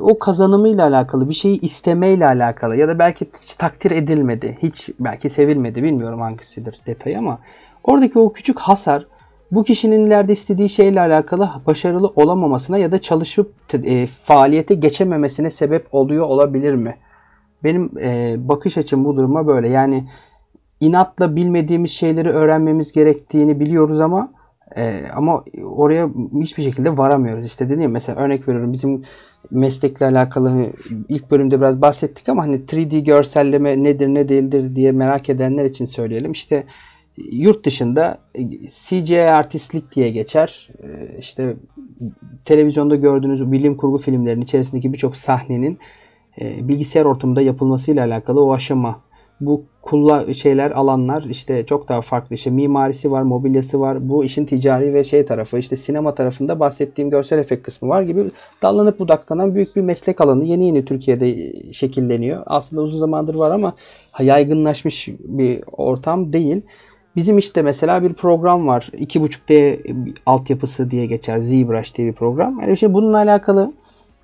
o 0.00 0.18
kazanımıyla 0.18 0.86
alakalı 0.86 1.28
bir 1.28 1.34
şeyi 1.34 1.60
istemeyle 1.60 2.26
alakalı 2.26 2.76
ya 2.76 2.88
da 2.88 2.98
belki 2.98 3.24
hiç 3.42 3.54
takdir 3.54 3.90
edilmedi, 3.90 4.58
hiç 4.62 4.88
belki 5.00 5.28
sevilmedi 5.28 5.82
bilmiyorum 5.82 6.20
hangisidir 6.20 6.80
detayı 6.86 7.18
ama 7.18 7.38
oradaki 7.84 8.18
o 8.18 8.32
küçük 8.32 8.58
hasar 8.58 9.06
bu 9.50 9.64
kişinin 9.64 10.04
ileride 10.04 10.32
istediği 10.32 10.68
şeyle 10.68 11.00
alakalı 11.00 11.50
başarılı 11.66 12.06
olamamasına 12.16 12.78
ya 12.78 12.92
da 12.92 13.00
çalışıp 13.00 13.54
e, 13.74 14.06
faaliyete 14.06 14.74
geçememesine 14.74 15.50
sebep 15.50 15.86
oluyor 15.92 16.26
olabilir 16.26 16.74
mi? 16.74 16.96
Benim 17.64 17.98
e, 17.98 18.34
bakış 18.48 18.78
açım 18.78 19.04
bu 19.04 19.16
duruma 19.16 19.46
böyle. 19.46 19.68
Yani 19.68 20.08
inatla 20.80 21.36
bilmediğimiz 21.36 21.90
şeyleri 21.90 22.30
öğrenmemiz 22.30 22.92
gerektiğini 22.92 23.60
biliyoruz 23.60 24.00
ama 24.00 24.32
e, 24.76 25.04
ama 25.14 25.44
oraya 25.64 26.10
hiçbir 26.40 26.62
şekilde 26.62 26.98
varamıyoruz. 26.98 27.46
İşte 27.46 27.68
dedim 27.68 27.80
ya 27.80 27.88
mesela 27.88 28.20
örnek 28.20 28.48
veriyorum 28.48 28.72
bizim 28.72 29.02
meslekle 29.50 30.06
alakalı 30.06 30.48
hani 30.48 30.72
ilk 31.08 31.30
bölümde 31.30 31.60
biraz 31.60 31.82
bahsettik 31.82 32.28
ama 32.28 32.42
hani 32.42 32.56
3D 32.56 33.04
görselleme 33.04 33.82
nedir 33.82 34.08
ne 34.08 34.28
değildir 34.28 34.76
diye 34.76 34.92
merak 34.92 35.30
edenler 35.30 35.64
için 35.64 35.84
söyleyelim. 35.84 36.32
İşte 36.32 36.66
yurt 37.16 37.66
dışında 37.66 38.18
CGI 38.68 39.20
artistlik 39.20 39.96
diye 39.96 40.10
geçer. 40.10 40.68
E, 40.82 41.18
işte 41.18 41.56
televizyonda 42.44 42.96
gördüğünüz 42.96 43.52
bilim 43.52 43.76
kurgu 43.76 43.98
filmlerinin 43.98 44.44
içerisindeki 44.44 44.92
birçok 44.92 45.16
sahnenin 45.16 45.78
e, 46.40 46.68
bilgisayar 46.68 47.04
ortamında 47.04 47.42
yapılmasıyla 47.42 48.06
alakalı 48.06 48.44
o 48.44 48.52
aşama 48.52 49.00
bu 49.46 49.64
kulla 49.82 50.34
şeyler 50.34 50.70
alanlar 50.70 51.22
işte 51.22 51.66
çok 51.66 51.88
daha 51.88 52.00
farklı 52.00 52.34
işte 52.34 52.50
mimarisi 52.50 53.10
var, 53.10 53.22
mobilyası 53.22 53.80
var. 53.80 54.08
Bu 54.08 54.24
işin 54.24 54.44
ticari 54.44 54.94
ve 54.94 55.04
şey 55.04 55.24
tarafı 55.24 55.58
işte 55.58 55.76
sinema 55.76 56.14
tarafında 56.14 56.60
bahsettiğim 56.60 57.10
görsel 57.10 57.38
efekt 57.38 57.62
kısmı 57.62 57.88
var 57.88 58.02
gibi 58.02 58.24
dallanıp 58.62 58.98
budaklanan 58.98 59.54
büyük 59.54 59.76
bir 59.76 59.80
meslek 59.80 60.20
alanı 60.20 60.44
yeni 60.44 60.66
yeni 60.66 60.84
Türkiye'de 60.84 61.52
şekilleniyor. 61.72 62.42
Aslında 62.46 62.82
uzun 62.82 62.98
zamandır 62.98 63.34
var 63.34 63.50
ama 63.50 63.72
yaygınlaşmış 64.20 65.08
bir 65.08 65.60
ortam 65.72 66.32
değil. 66.32 66.62
Bizim 67.16 67.38
işte 67.38 67.62
mesela 67.62 68.02
bir 68.02 68.12
program 68.12 68.66
var. 68.66 68.90
2.5D 68.92 70.14
altyapısı 70.26 70.90
diye 70.90 71.06
geçer. 71.06 71.38
ZBrush 71.38 71.94
diye 71.96 72.08
bir 72.08 72.12
program. 72.12 72.60
Yani 72.60 72.72
işte 72.72 72.94
bununla 72.94 73.16
alakalı 73.16 73.72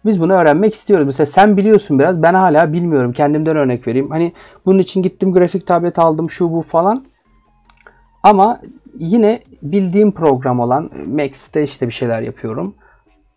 biz 0.05 0.21
bunu 0.21 0.33
öğrenmek 0.33 0.75
istiyoruz. 0.75 1.07
Mesela 1.07 1.27
sen 1.27 1.57
biliyorsun 1.57 1.99
biraz. 1.99 2.23
Ben 2.23 2.35
hala 2.35 2.73
bilmiyorum. 2.73 3.13
Kendimden 3.13 3.57
örnek 3.57 3.87
vereyim. 3.87 4.11
Hani 4.11 4.33
bunun 4.67 4.79
için 4.79 5.03
gittim 5.03 5.33
grafik 5.33 5.67
tablet 5.67 5.99
aldım 5.99 6.31
şu 6.31 6.53
bu 6.53 6.63
falan. 6.63 7.05
Ama 8.23 8.61
yine 8.99 9.43
bildiğim 9.63 10.13
program 10.13 10.61
olan 10.61 10.91
Max'te 11.07 11.63
işte 11.63 11.87
bir 11.87 11.93
şeyler 11.93 12.23
yapıyorum. 12.23 12.75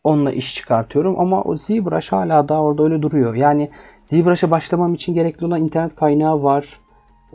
Onunla 0.04 0.32
iş 0.32 0.56
çıkartıyorum 0.56 1.20
ama 1.20 1.44
o 1.44 1.58
ZBrush 1.58 2.12
hala 2.12 2.50
daha 2.50 2.62
orada 2.62 2.84
öyle 2.84 3.02
duruyor. 3.02 3.36
Yani 3.36 3.70
ZBrush'a 4.06 4.52
başlamam 4.52 4.94
için 4.94 5.14
gerekli 5.14 5.46
olan 5.46 5.62
internet 5.62 5.96
kaynağı 5.96 6.44
var. 6.44 6.80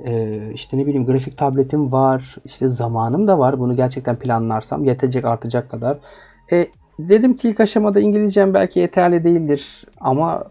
Ee, 0.04 0.50
işte 0.54 0.78
ne 0.78 0.86
bileyim 0.86 1.06
grafik 1.06 1.38
tabletim 1.38 1.92
var. 1.92 2.36
İşte 2.44 2.68
zamanım 2.68 3.28
da 3.28 3.38
var. 3.38 3.58
Bunu 3.58 3.76
gerçekten 3.76 4.16
planlarsam 4.16 4.84
yetecek 4.84 5.24
artacak 5.24 5.70
kadar. 5.70 5.98
E, 6.52 6.66
Dedim 6.98 7.36
ki 7.36 7.48
ilk 7.48 7.60
aşamada 7.60 8.00
İngilizcem 8.00 8.54
belki 8.54 8.80
yeterli 8.80 9.24
değildir 9.24 9.84
ama 10.00 10.44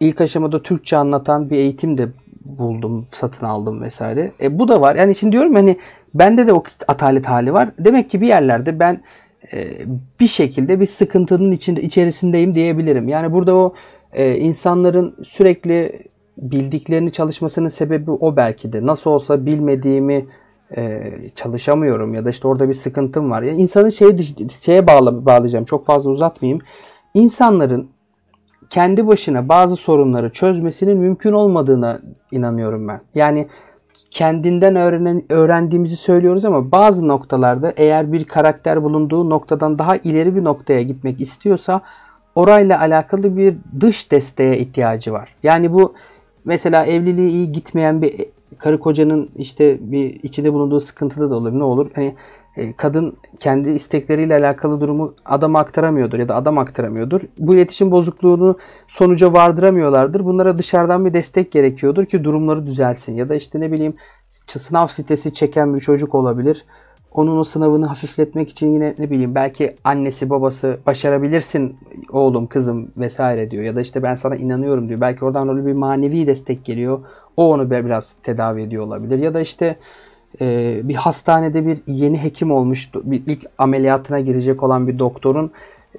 ilk 0.00 0.20
aşamada 0.20 0.62
Türkçe 0.62 0.96
anlatan 0.96 1.50
bir 1.50 1.56
eğitim 1.56 1.98
de 1.98 2.08
buldum, 2.44 3.06
satın 3.10 3.46
aldım 3.46 3.82
vesaire. 3.82 4.32
E 4.42 4.58
bu 4.58 4.68
da 4.68 4.80
var. 4.80 4.94
Yani 4.94 5.14
şimdi 5.14 5.32
diyorum 5.32 5.54
hani 5.54 5.76
bende 6.14 6.46
de 6.46 6.52
o 6.52 6.62
atalet 6.88 7.26
hali 7.26 7.52
var. 7.52 7.70
Demek 7.78 8.10
ki 8.10 8.20
bir 8.20 8.26
yerlerde 8.28 8.78
ben 8.78 9.02
e, 9.52 9.68
bir 10.20 10.26
şekilde 10.26 10.80
bir 10.80 10.86
sıkıntının 10.86 11.50
içinde 11.50 11.82
içerisindeyim 11.82 12.54
diyebilirim. 12.54 13.08
Yani 13.08 13.32
burada 13.32 13.54
o 13.54 13.74
e, 14.12 14.36
insanların 14.36 15.16
sürekli 15.22 16.02
bildiklerini 16.36 17.12
çalışmasının 17.12 17.68
sebebi 17.68 18.10
o 18.10 18.36
belki 18.36 18.72
de. 18.72 18.86
Nasıl 18.86 19.10
olsa 19.10 19.46
bilmediğimi 19.46 20.26
e, 20.76 21.12
çalışamıyorum 21.34 22.14
ya 22.14 22.24
da 22.24 22.30
işte 22.30 22.48
orada 22.48 22.68
bir 22.68 22.74
sıkıntım 22.74 23.30
var. 23.30 23.42
Yani 23.42 23.58
insanın 23.58 23.88
şeye, 23.88 24.16
şeye 24.60 24.86
bağla, 24.86 25.26
bağlayacağım 25.26 25.64
çok 25.64 25.86
fazla 25.86 26.10
uzatmayayım. 26.10 26.60
İnsanların 27.14 27.90
kendi 28.70 29.06
başına 29.06 29.48
bazı 29.48 29.76
sorunları 29.76 30.30
çözmesinin 30.30 30.98
mümkün 30.98 31.32
olmadığına 31.32 32.00
inanıyorum 32.30 32.88
ben. 32.88 33.00
Yani 33.14 33.48
kendinden 34.10 34.76
öğrenen, 34.76 35.22
öğrendiğimizi 35.28 35.96
söylüyoruz 35.96 36.44
ama 36.44 36.72
bazı 36.72 37.08
noktalarda 37.08 37.72
eğer 37.76 38.12
bir 38.12 38.24
karakter 38.24 38.82
bulunduğu 38.82 39.30
noktadan 39.30 39.78
daha 39.78 39.96
ileri 39.96 40.36
bir 40.36 40.44
noktaya 40.44 40.82
gitmek 40.82 41.20
istiyorsa 41.20 41.80
orayla 42.34 42.80
alakalı 42.80 43.36
bir 43.36 43.56
dış 43.80 44.10
desteğe 44.10 44.58
ihtiyacı 44.58 45.12
var. 45.12 45.34
Yani 45.42 45.72
bu 45.72 45.94
mesela 46.44 46.86
evliliği 46.86 47.30
iyi 47.30 47.52
gitmeyen 47.52 48.02
bir 48.02 48.26
karı 48.60 48.80
kocanın 48.80 49.30
işte 49.36 49.78
bir 49.80 50.20
içinde 50.22 50.52
bulunduğu 50.52 50.80
sıkıntıda 50.80 51.30
da 51.30 51.34
olur. 51.34 51.58
Ne 51.58 51.64
olur? 51.64 51.90
Hani 51.94 52.14
e, 52.56 52.72
kadın 52.72 53.16
kendi 53.40 53.70
istekleriyle 53.70 54.34
alakalı 54.34 54.80
durumu 54.80 55.14
adama 55.24 55.58
aktaramıyordur 55.58 56.18
ya 56.18 56.28
da 56.28 56.36
adam 56.36 56.58
aktaramıyordur. 56.58 57.20
Bu 57.38 57.54
iletişim 57.54 57.90
bozukluğunu 57.90 58.58
sonuca 58.88 59.32
vardıramıyorlardır. 59.32 60.24
Bunlara 60.24 60.58
dışarıdan 60.58 61.04
bir 61.04 61.12
destek 61.12 61.52
gerekiyordur 61.52 62.06
ki 62.06 62.24
durumları 62.24 62.66
düzelsin. 62.66 63.14
Ya 63.14 63.28
da 63.28 63.34
işte 63.34 63.60
ne 63.60 63.72
bileyim 63.72 63.94
sınav 64.46 64.86
sitesi 64.86 65.32
çeken 65.32 65.74
bir 65.74 65.80
çocuk 65.80 66.14
olabilir. 66.14 66.64
Onun 67.12 67.36
o 67.36 67.44
sınavını 67.44 67.86
hafifletmek 67.86 68.50
için 68.50 68.74
yine 68.74 68.94
ne 68.98 69.10
bileyim 69.10 69.34
belki 69.34 69.76
annesi 69.84 70.30
babası 70.30 70.78
başarabilirsin 70.86 71.76
oğlum 72.12 72.46
kızım 72.46 72.92
vesaire 72.96 73.50
diyor. 73.50 73.64
Ya 73.64 73.76
da 73.76 73.80
işte 73.80 74.02
ben 74.02 74.14
sana 74.14 74.36
inanıyorum 74.36 74.88
diyor. 74.88 75.00
Belki 75.00 75.24
oradan 75.24 75.48
öyle 75.48 75.66
bir 75.66 75.72
manevi 75.72 76.26
destek 76.26 76.64
geliyor. 76.64 77.00
O 77.40 77.52
onu 77.52 77.70
biraz 77.70 78.14
tedavi 78.22 78.62
ediyor 78.62 78.84
olabilir. 78.84 79.18
Ya 79.18 79.34
da 79.34 79.40
işte 79.40 79.76
e, 80.40 80.80
bir 80.84 80.94
hastanede 80.94 81.66
bir 81.66 81.78
yeni 81.86 82.22
hekim 82.22 82.52
olmuş, 82.52 82.90
bir 82.94 83.22
ilk 83.26 83.46
ameliyatına 83.58 84.20
girecek 84.20 84.62
olan 84.62 84.88
bir 84.88 84.98
doktorun 84.98 85.50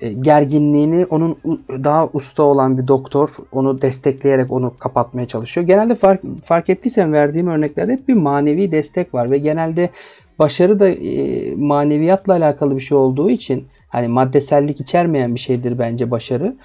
e, 0.02 0.14
gerginliğini 0.14 1.06
onun 1.06 1.38
daha 1.70 2.10
usta 2.14 2.44
olan 2.44 2.78
bir 2.78 2.88
doktor 2.88 3.30
onu 3.52 3.82
destekleyerek 3.82 4.52
onu 4.52 4.74
kapatmaya 4.80 5.28
çalışıyor. 5.28 5.68
Genelde 5.68 5.96
fark, 5.96 6.22
fark 6.44 6.70
ettiysen 6.70 7.14
verdiğim 7.14 7.48
örneklerde 7.48 7.94
hep 7.94 8.08
bir 8.08 8.14
manevi 8.14 8.72
destek 8.72 9.14
var 9.14 9.32
ve 9.32 9.38
genelde 9.38 9.90
başarı 10.40 10.80
da 10.80 10.90
e, 10.90 11.56
maneviyatla 11.56 12.34
alakalı 12.34 12.76
bir 12.76 12.82
şey 12.82 12.98
olduğu 12.98 13.30
için 13.30 13.68
hani 13.90 14.08
maddesellik 14.08 14.80
içermeyen 14.80 15.36
bir 15.36 15.40
şeydir 15.40 15.80
bence 15.80 16.12
başarı. 16.12 16.56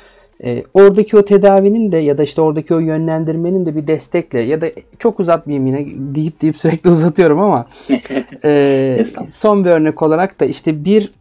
E, 0.44 0.64
oradaki 0.74 1.16
o 1.16 1.24
tedavinin 1.24 1.92
de 1.92 1.98
ya 1.98 2.18
da 2.18 2.22
işte 2.22 2.42
oradaki 2.42 2.74
o 2.74 2.78
yönlendirmenin 2.78 3.66
de 3.66 3.76
bir 3.76 3.86
destekle 3.86 4.40
ya 4.40 4.60
da 4.60 4.66
çok 4.98 5.20
uzatmayayım 5.20 5.66
yine 5.66 5.86
deyip 6.14 6.42
deyip 6.42 6.58
sürekli 6.58 6.90
uzatıyorum 6.96 7.40
ama 7.40 7.66
e, 8.44 9.04
son 9.28 9.64
bir 9.64 9.70
örnek 9.70 10.02
olarak 10.02 10.40
da 10.40 10.44
işte 10.44 10.84
bir 10.84 11.12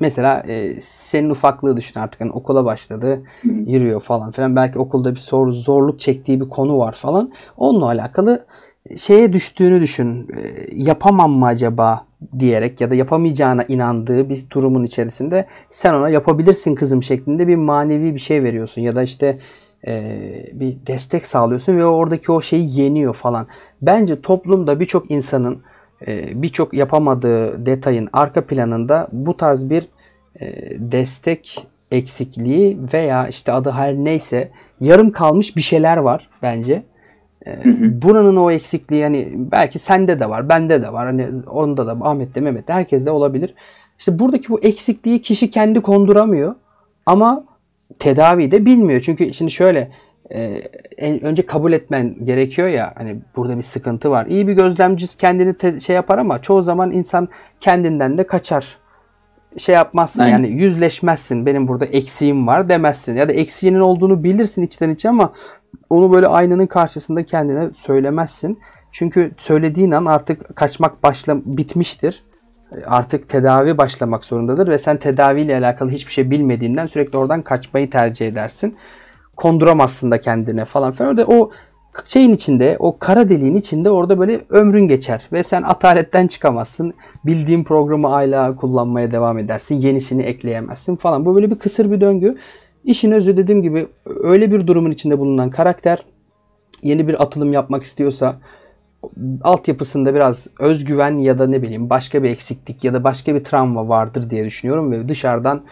mesela 0.00 0.40
e, 0.48 0.80
senin 0.80 1.30
ufaklığı 1.30 1.76
düşün 1.76 2.00
artık 2.00 2.20
hani 2.20 2.30
okula 2.30 2.64
başladı 2.64 3.22
yürüyor 3.44 4.00
falan 4.00 4.30
filan 4.30 4.56
belki 4.56 4.78
okulda 4.78 5.10
bir 5.10 5.20
zor, 5.20 5.52
zorluk 5.52 6.00
çektiği 6.00 6.40
bir 6.40 6.48
konu 6.48 6.78
var 6.78 6.92
falan. 6.92 7.32
Onunla 7.56 7.86
alakalı 7.86 8.44
şeye 8.96 9.32
düştüğünü 9.32 9.80
düşün 9.80 10.28
e, 10.36 10.66
yapamam 10.72 11.32
mı 11.32 11.46
acaba 11.46 12.06
diyerek 12.38 12.80
ya 12.80 12.90
da 12.90 12.94
yapamayacağına 12.94 13.62
inandığı 13.62 14.28
bir 14.28 14.46
durumun 14.50 14.84
içerisinde 14.84 15.46
sen 15.70 15.94
ona 15.94 16.08
yapabilirsin 16.08 16.74
kızım 16.74 17.02
şeklinde 17.02 17.48
bir 17.48 17.56
manevi 17.56 18.14
bir 18.14 18.20
şey 18.20 18.42
veriyorsun 18.42 18.82
ya 18.82 18.96
da 18.96 19.02
işte 19.02 19.38
e, 19.86 20.02
bir 20.52 20.76
destek 20.86 21.26
sağlıyorsun 21.26 21.76
ve 21.76 21.84
oradaki 21.84 22.32
o 22.32 22.42
şeyi 22.42 22.80
yeniyor 22.80 23.14
falan. 23.14 23.46
Bence 23.82 24.20
toplumda 24.20 24.80
birçok 24.80 25.10
insanın 25.10 25.62
e, 26.06 26.42
birçok 26.42 26.74
yapamadığı 26.74 27.66
detayın 27.66 28.08
arka 28.12 28.46
planında 28.46 29.08
bu 29.12 29.36
tarz 29.36 29.70
bir 29.70 29.88
destek 30.78 31.66
eksikliği 31.90 32.78
veya 32.92 33.28
işte 33.28 33.52
adı 33.52 33.70
her 33.70 33.94
neyse 33.94 34.50
yarım 34.80 35.12
kalmış 35.12 35.56
bir 35.56 35.60
şeyler 35.60 35.96
var 35.96 36.28
bence. 36.42 36.82
Ee, 37.46 37.58
buranın 38.02 38.36
o 38.36 38.50
eksikliği 38.50 39.02
hani 39.02 39.32
belki 39.36 39.78
sende 39.78 40.20
de 40.20 40.30
var, 40.30 40.48
bende 40.48 40.82
de 40.82 40.92
var. 40.92 41.06
Hani 41.06 41.28
onda 41.46 41.86
da 41.86 41.96
Ahmet'te, 42.00 42.40
Mehmet'te 42.40 42.72
herkeste 42.72 43.10
olabilir. 43.10 43.54
İşte 43.98 44.18
buradaki 44.18 44.48
bu 44.48 44.60
eksikliği 44.60 45.22
kişi 45.22 45.50
kendi 45.50 45.80
konduramıyor 45.80 46.54
ama 47.06 47.44
tedavi 47.98 48.50
de 48.50 48.66
bilmiyor. 48.66 49.00
Çünkü 49.00 49.32
şimdi 49.32 49.50
şöyle 49.50 49.90
e, 50.32 50.62
en, 50.98 51.24
önce 51.24 51.46
kabul 51.46 51.72
etmen 51.72 52.24
gerekiyor 52.24 52.68
ya 52.68 52.92
hani 52.96 53.16
burada 53.36 53.56
bir 53.56 53.62
sıkıntı 53.62 54.10
var. 54.10 54.26
İyi 54.26 54.48
bir 54.48 54.52
gözlemci 54.52 55.16
kendini 55.16 55.54
te, 55.54 55.80
şey 55.80 55.96
yapar 55.96 56.18
ama 56.18 56.42
çoğu 56.42 56.62
zaman 56.62 56.90
insan 56.90 57.28
kendinden 57.60 58.18
de 58.18 58.26
kaçar. 58.26 58.78
Şey 59.58 59.74
yapmazsın 59.74 60.22
Aynen. 60.22 60.32
yani 60.32 60.48
yüzleşmezsin. 60.48 61.46
Benim 61.46 61.68
burada 61.68 61.84
eksiğim 61.84 62.46
var 62.46 62.68
demezsin. 62.68 63.16
Ya 63.16 63.28
da 63.28 63.32
eksiğinin 63.32 63.80
olduğunu 63.80 64.24
bilirsin 64.24 64.62
içten 64.62 64.90
içe 64.90 65.08
ama 65.08 65.32
onu 65.90 66.12
böyle 66.12 66.26
aynanın 66.26 66.66
karşısında 66.66 67.24
kendine 67.24 67.72
söylemezsin. 67.72 68.58
Çünkü 68.92 69.32
söylediğin 69.38 69.90
an 69.90 70.04
artık 70.04 70.56
kaçmak 70.56 71.02
başla 71.02 71.36
bitmiştir. 71.44 72.24
Artık 72.86 73.28
tedavi 73.28 73.78
başlamak 73.78 74.24
zorundadır 74.24 74.68
ve 74.68 74.78
sen 74.78 74.96
tedaviyle 74.96 75.56
alakalı 75.56 75.90
hiçbir 75.90 76.12
şey 76.12 76.30
bilmediğinden 76.30 76.86
sürekli 76.86 77.18
oradan 77.18 77.42
kaçmayı 77.42 77.90
tercih 77.90 78.28
edersin. 78.28 78.76
Konduramazsın 79.36 80.10
da 80.10 80.20
kendine 80.20 80.64
falan 80.64 80.92
filan. 80.92 81.10
Orada 81.10 81.24
o 81.26 81.50
şeyin 82.06 82.34
içinde, 82.34 82.76
o 82.78 82.98
kara 82.98 83.28
deliğin 83.28 83.54
içinde 83.54 83.90
orada 83.90 84.18
böyle 84.18 84.40
ömrün 84.50 84.86
geçer 84.86 85.28
ve 85.32 85.42
sen 85.42 85.62
ataletten 85.62 86.26
çıkamazsın. 86.26 86.94
Bildiğin 87.26 87.64
programı 87.64 88.08
hala 88.08 88.56
kullanmaya 88.56 89.10
devam 89.10 89.38
edersin. 89.38 89.80
Yenisini 89.80 90.22
ekleyemezsin 90.22 90.96
falan. 90.96 91.24
Bu 91.24 91.34
böyle 91.34 91.50
bir 91.50 91.58
kısır 91.58 91.90
bir 91.90 92.00
döngü. 92.00 92.36
İşin 92.84 93.12
özü 93.12 93.36
dediğim 93.36 93.62
gibi 93.62 93.86
öyle 94.06 94.52
bir 94.52 94.66
durumun 94.66 94.90
içinde 94.90 95.18
bulunan 95.18 95.50
karakter 95.50 96.02
yeni 96.82 97.08
bir 97.08 97.22
atılım 97.22 97.52
yapmak 97.52 97.82
istiyorsa 97.82 98.36
altyapısında 99.42 100.14
biraz 100.14 100.46
özgüven 100.60 101.18
ya 101.18 101.38
da 101.38 101.46
ne 101.46 101.62
bileyim 101.62 101.90
başka 101.90 102.22
bir 102.22 102.30
eksiklik 102.30 102.84
ya 102.84 102.94
da 102.94 103.04
başka 103.04 103.34
bir 103.34 103.44
travma 103.44 103.88
vardır 103.88 104.30
diye 104.30 104.44
düşünüyorum 104.44 104.92
ve 104.92 105.08
dışarıdan 105.08 105.62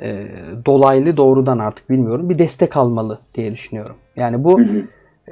e, 0.00 0.26
dolaylı 0.66 1.16
doğrudan 1.16 1.58
artık 1.58 1.90
bilmiyorum 1.90 2.30
bir 2.30 2.38
destek 2.38 2.76
almalı 2.76 3.18
diye 3.34 3.52
düşünüyorum. 3.52 3.96
Yani 4.16 4.44
bu 4.44 4.60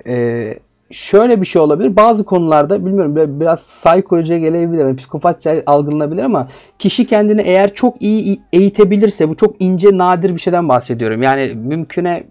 e, 0.06 0.54
şöyle 0.90 1.40
bir 1.40 1.46
şey 1.46 1.62
olabilir. 1.62 1.96
Bazı 1.96 2.24
konularda 2.24 2.86
bilmiyorum 2.86 3.40
biraz, 3.40 3.60
psikoca 3.60 4.38
gelebilir, 4.38 4.78
yani 4.78 4.96
psikopatça 4.96 5.62
algılanabilir 5.66 6.22
ama 6.22 6.48
kişi 6.78 7.06
kendini 7.06 7.40
eğer 7.40 7.74
çok 7.74 8.02
iyi 8.02 8.40
eğitebilirse 8.52 9.28
bu 9.28 9.36
çok 9.36 9.56
ince 9.58 9.98
nadir 9.98 10.34
bir 10.34 10.40
şeyden 10.40 10.68
bahsediyorum. 10.68 11.22
Yani 11.22 11.54
mümküne 11.54 12.24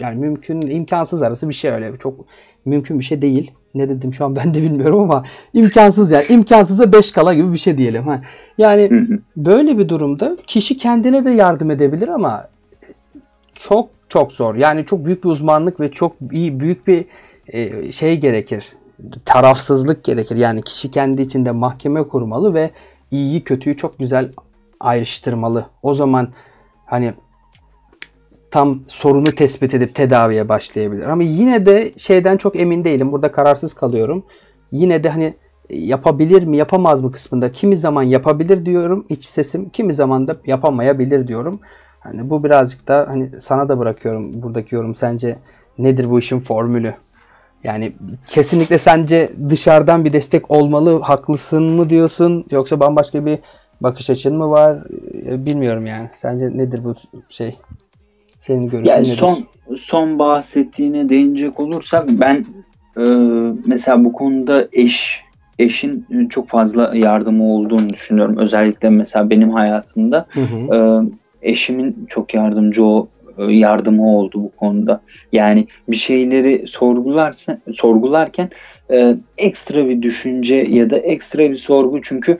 yani 0.00 0.20
mümkün 0.20 0.60
imkansız 0.60 1.22
arası 1.22 1.48
bir 1.48 1.54
şey 1.54 1.70
öyle. 1.70 1.92
Çok 1.98 2.14
mümkün 2.64 2.98
bir 2.98 3.04
şey 3.04 3.22
değil. 3.22 3.50
Ne 3.74 3.88
dedim 3.88 4.14
şu 4.14 4.24
an 4.24 4.36
ben 4.36 4.54
de 4.54 4.62
bilmiyorum 4.62 5.00
ama 5.00 5.24
imkansız 5.54 6.10
yani. 6.10 6.26
imkansıza 6.28 6.92
5 6.92 7.12
kala 7.12 7.34
gibi 7.34 7.52
bir 7.52 7.58
şey 7.58 7.78
diyelim. 7.78 8.02
Ha. 8.06 8.22
Yani 8.58 8.90
böyle 9.36 9.78
bir 9.78 9.88
durumda 9.88 10.36
kişi 10.46 10.76
kendine 10.76 11.24
de 11.24 11.30
yardım 11.30 11.70
edebilir 11.70 12.08
ama 12.08 12.48
çok 13.56 13.88
çok 14.08 14.32
zor. 14.32 14.54
Yani 14.54 14.86
çok 14.86 15.04
büyük 15.04 15.24
bir 15.24 15.28
uzmanlık 15.28 15.80
ve 15.80 15.90
çok 15.90 16.12
iyi 16.32 16.60
büyük 16.60 16.86
bir 16.86 17.04
e, 17.48 17.92
şey 17.92 18.20
gerekir. 18.20 18.72
Tarafsızlık 19.24 20.04
gerekir. 20.04 20.36
Yani 20.36 20.62
kişi 20.62 20.90
kendi 20.90 21.22
içinde 21.22 21.50
mahkeme 21.50 22.02
kurmalı 22.02 22.54
ve 22.54 22.70
iyiyi 23.10 23.44
kötüyü 23.44 23.76
çok 23.76 23.98
güzel 23.98 24.32
ayrıştırmalı. 24.80 25.66
O 25.82 25.94
zaman 25.94 26.28
hani 26.86 27.14
tam 28.50 28.80
sorunu 28.86 29.34
tespit 29.34 29.74
edip 29.74 29.94
tedaviye 29.94 30.48
başlayabilir. 30.48 31.06
Ama 31.06 31.22
yine 31.22 31.66
de 31.66 31.92
şeyden 31.96 32.36
çok 32.36 32.60
emin 32.60 32.84
değilim. 32.84 33.12
Burada 33.12 33.32
kararsız 33.32 33.74
kalıyorum. 33.74 34.24
Yine 34.72 35.04
de 35.04 35.08
hani 35.08 35.34
yapabilir 35.70 36.44
mi 36.44 36.56
yapamaz 36.56 37.02
mı 37.02 37.12
kısmında 37.12 37.52
kimi 37.52 37.76
zaman 37.76 38.02
yapabilir 38.02 38.66
diyorum 38.66 39.06
iç 39.08 39.24
sesim 39.24 39.68
kimi 39.68 39.94
zaman 39.94 40.28
da 40.28 40.36
yapamayabilir 40.46 41.28
diyorum. 41.28 41.60
Hani 42.06 42.30
bu 42.30 42.44
birazcık 42.44 42.88
da 42.88 43.04
hani 43.08 43.30
sana 43.40 43.68
da 43.68 43.78
bırakıyorum 43.78 44.42
buradaki 44.42 44.74
yorum 44.74 44.94
sence 44.94 45.38
nedir 45.78 46.10
bu 46.10 46.18
işin 46.18 46.40
formülü? 46.40 46.94
Yani 47.64 47.92
kesinlikle 48.28 48.78
sence 48.78 49.30
dışarıdan 49.48 50.04
bir 50.04 50.12
destek 50.12 50.50
olmalı 50.50 51.00
haklısın 51.00 51.62
mı 51.62 51.90
diyorsun 51.90 52.44
yoksa 52.50 52.80
bambaşka 52.80 53.26
bir 53.26 53.38
bakış 53.80 54.10
açın 54.10 54.36
mı 54.36 54.50
var 54.50 54.78
bilmiyorum 55.24 55.86
yani. 55.86 56.10
Sence 56.16 56.58
nedir 56.58 56.84
bu 56.84 56.94
şey? 57.28 57.56
Senin 58.38 58.68
görüşün 58.68 58.92
yani 58.92 59.08
nedir? 59.08 59.16
son 59.16 59.38
son 59.78 60.18
bahsettiğine 60.18 61.08
değinecek 61.08 61.60
olursak 61.60 62.08
ben 62.08 62.46
e, 62.96 63.04
mesela 63.66 64.04
bu 64.04 64.12
konuda 64.12 64.68
eş 64.72 65.26
eşin 65.58 66.06
çok 66.30 66.48
fazla 66.48 66.96
yardımı 66.96 67.44
olduğunu 67.44 67.90
düşünüyorum. 67.90 68.36
Özellikle 68.36 68.90
mesela 68.90 69.30
benim 69.30 69.50
hayatımda 69.50 70.26
Hı 70.30 70.40
hı. 70.40 70.74
e, 70.74 70.78
eşimin 71.46 72.06
çok 72.08 72.34
yardımcı 72.34 72.84
o 72.84 73.08
e, 73.38 73.44
yardımı 73.44 74.16
oldu 74.16 74.42
bu 74.42 74.50
konuda. 74.50 75.00
Yani 75.32 75.66
bir 75.88 75.96
şeyleri 75.96 76.68
sorgularsa 76.68 77.58
sorgularken 77.74 78.50
e, 78.90 79.16
ekstra 79.38 79.88
bir 79.88 80.02
düşünce 80.02 80.54
ya 80.54 80.90
da 80.90 80.98
ekstra 80.98 81.50
bir 81.50 81.56
sorgu 81.56 82.02
çünkü 82.02 82.38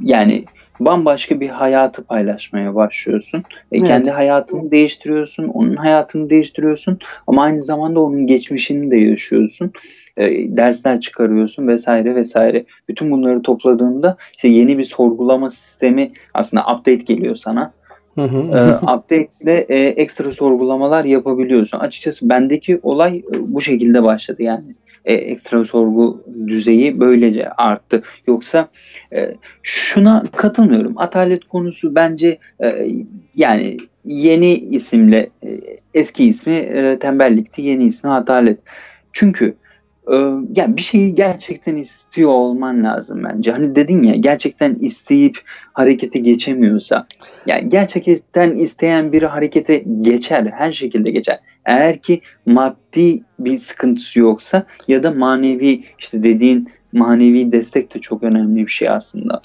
yani 0.00 0.44
bambaşka 0.80 1.40
bir 1.40 1.48
hayatı 1.48 2.04
paylaşmaya 2.04 2.74
başlıyorsun. 2.74 3.38
E, 3.38 3.42
Evet. 3.72 3.88
Kendi 3.88 4.10
hayatını 4.10 4.70
değiştiriyorsun, 4.70 5.44
onun 5.48 5.76
hayatını 5.76 6.30
değiştiriyorsun 6.30 6.98
ama 7.26 7.42
aynı 7.42 7.62
zamanda 7.62 8.00
onun 8.00 8.26
geçmişini 8.26 8.90
de 8.90 8.96
yaşıyorsun. 8.96 9.72
E, 10.16 10.56
dersler 10.56 11.00
çıkarıyorsun 11.00 11.68
vesaire 11.68 12.14
vesaire. 12.14 12.64
Bütün 12.88 13.10
bunları 13.10 13.42
topladığında 13.42 14.16
işte 14.32 14.48
yeni 14.48 14.78
bir 14.78 14.84
sorgulama 14.84 15.50
sistemi 15.50 16.10
aslında 16.34 16.62
update 16.62 17.04
geliyor 17.14 17.36
sana. 17.36 17.72
Hı 18.16 18.22
hı. 18.22 18.36
E, 18.58 18.74
update 18.76 19.28
ile 19.40 19.66
e, 19.68 19.78
ekstra 19.86 20.32
sorgulamalar 20.32 21.04
yapabiliyorsun. 21.04 21.78
Açıkçası 21.78 22.28
bendeki 22.28 22.80
olay 22.82 23.16
e, 23.18 23.22
bu 23.54 23.60
şekilde 23.60 24.02
başladı 24.02 24.42
yani. 24.42 24.74
E, 25.04 25.14
ekstra 25.14 25.64
sorgu 25.64 26.24
düzeyi 26.46 27.00
böylece 27.00 27.50
arttı. 27.50 28.02
Yoksa 28.26 28.68
e, 29.12 29.34
şuna 29.62 30.24
katılmıyorum. 30.36 30.92
Atalet 30.96 31.44
konusu 31.44 31.94
bence 31.94 32.38
e, 32.62 32.88
yani 33.36 33.76
yeni 34.04 34.54
isimle 34.54 35.30
e, 35.44 35.60
eski 35.94 36.24
ismi 36.24 36.54
e, 36.54 36.98
tembellikti, 36.98 37.62
yeni 37.62 37.84
ismi 37.84 38.10
atalet. 38.10 38.58
Çünkü 39.12 39.54
yani 40.54 40.76
bir 40.76 40.82
şeyi 40.82 41.14
gerçekten 41.14 41.76
istiyor 41.76 42.30
olman 42.30 42.84
lazım 42.84 43.24
bence. 43.24 43.52
Hani 43.52 43.76
dedin 43.76 44.02
ya 44.02 44.14
gerçekten 44.14 44.74
isteyip 44.74 45.38
harekete 45.72 46.18
geçemiyorsa 46.18 47.06
yani 47.46 47.68
gerçekten 47.68 48.54
isteyen 48.56 49.12
biri 49.12 49.26
harekete 49.26 49.84
geçer. 50.00 50.52
Her 50.56 50.72
şekilde 50.72 51.10
geçer. 51.10 51.38
Eğer 51.64 51.98
ki 51.98 52.20
maddi 52.46 53.22
bir 53.38 53.58
sıkıntısı 53.58 54.20
yoksa 54.20 54.66
ya 54.88 55.02
da 55.02 55.10
manevi 55.10 55.84
işte 55.98 56.22
dediğin 56.22 56.68
manevi 56.92 57.52
destek 57.52 57.94
de 57.94 57.98
çok 58.00 58.22
önemli 58.22 58.66
bir 58.66 58.72
şey 58.72 58.88
aslında. 58.88 59.40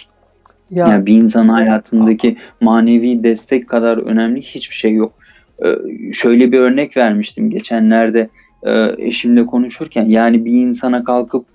ya 0.70 0.88
Yani 0.88 1.06
bir 1.06 1.14
insanın 1.14 1.48
hayatındaki 1.48 2.38
manevi 2.62 3.24
destek 3.24 3.70
kadar 3.70 3.98
önemli 3.98 4.42
hiçbir 4.42 4.76
şey 4.76 4.94
yok. 4.94 5.14
Ee, 5.66 5.76
şöyle 6.14 6.52
bir 6.52 6.60
örnek 6.60 6.98
vermiştim 6.98 7.50
geçenlerde 7.50 8.30
e, 8.64 8.92
eşimle 9.08 9.46
konuşurken. 9.46 10.06
Yani 10.06 10.46
bir 10.46 10.52
insana 10.52 11.04
kalkıp 11.04 11.46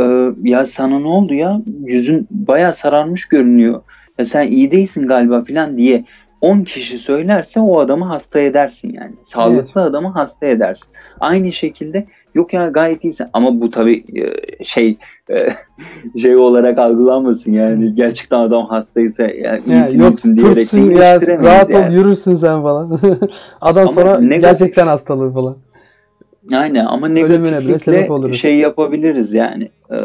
e, 0.00 0.02
ya 0.42 0.66
sana 0.66 0.98
ne 0.98 1.08
oldu 1.08 1.34
ya 1.34 1.60
yüzün 1.84 2.26
bayağı 2.30 2.74
sararmış 2.74 3.28
görünüyor. 3.28 3.82
Ya 4.18 4.24
sen 4.24 4.46
iyi 4.48 4.70
değilsin 4.70 5.06
galiba 5.06 5.44
falan 5.44 5.76
diye 5.76 6.04
10 6.40 6.60
kişi 6.64 6.98
söylerse 6.98 7.60
o 7.60 7.80
adamı 7.80 8.04
hasta 8.04 8.40
edersin 8.40 8.92
yani. 8.92 9.12
Sağlıklı 9.24 9.82
adamı 9.82 10.08
hasta 10.08 10.46
edersin. 10.46 10.88
Aynı 11.20 11.52
şekilde 11.52 12.06
yok 12.34 12.52
ya 12.52 12.68
gayet 12.68 13.04
iyisin 13.04 13.26
ama 13.32 13.60
bu 13.60 13.70
tabii 13.70 14.04
e, 14.20 14.64
şey 14.64 14.98
e, 15.30 15.36
şey 16.20 16.36
olarak 16.36 16.78
algılanmasın 16.78 17.52
yani 17.52 17.94
gerçekten 17.94 18.40
adam 18.40 18.66
hastaysa 18.66 19.22
yani 19.22 19.60
Ya 19.66 19.88
iyisin 19.88 19.98
yok 19.98 20.14
iyisin 20.14 20.36
diyerek 20.36 20.72
ya 20.72 21.38
rahat 21.38 21.70
ol 21.70 21.74
yani. 21.74 21.94
yürürsün 21.94 22.34
sen 22.34 22.62
falan. 22.62 23.00
Adam 23.60 23.82
Ama 23.82 23.92
sonra 23.92 24.36
gerçekten 24.36 24.86
hastalığı 24.86 25.32
falan. 25.32 25.56
Aynen 26.52 26.84
ama 26.84 27.08
negatiflikle 27.08 28.34
şey 28.34 28.58
yapabiliriz 28.58 29.32
yani. 29.32 29.70
Ee, 29.92 29.96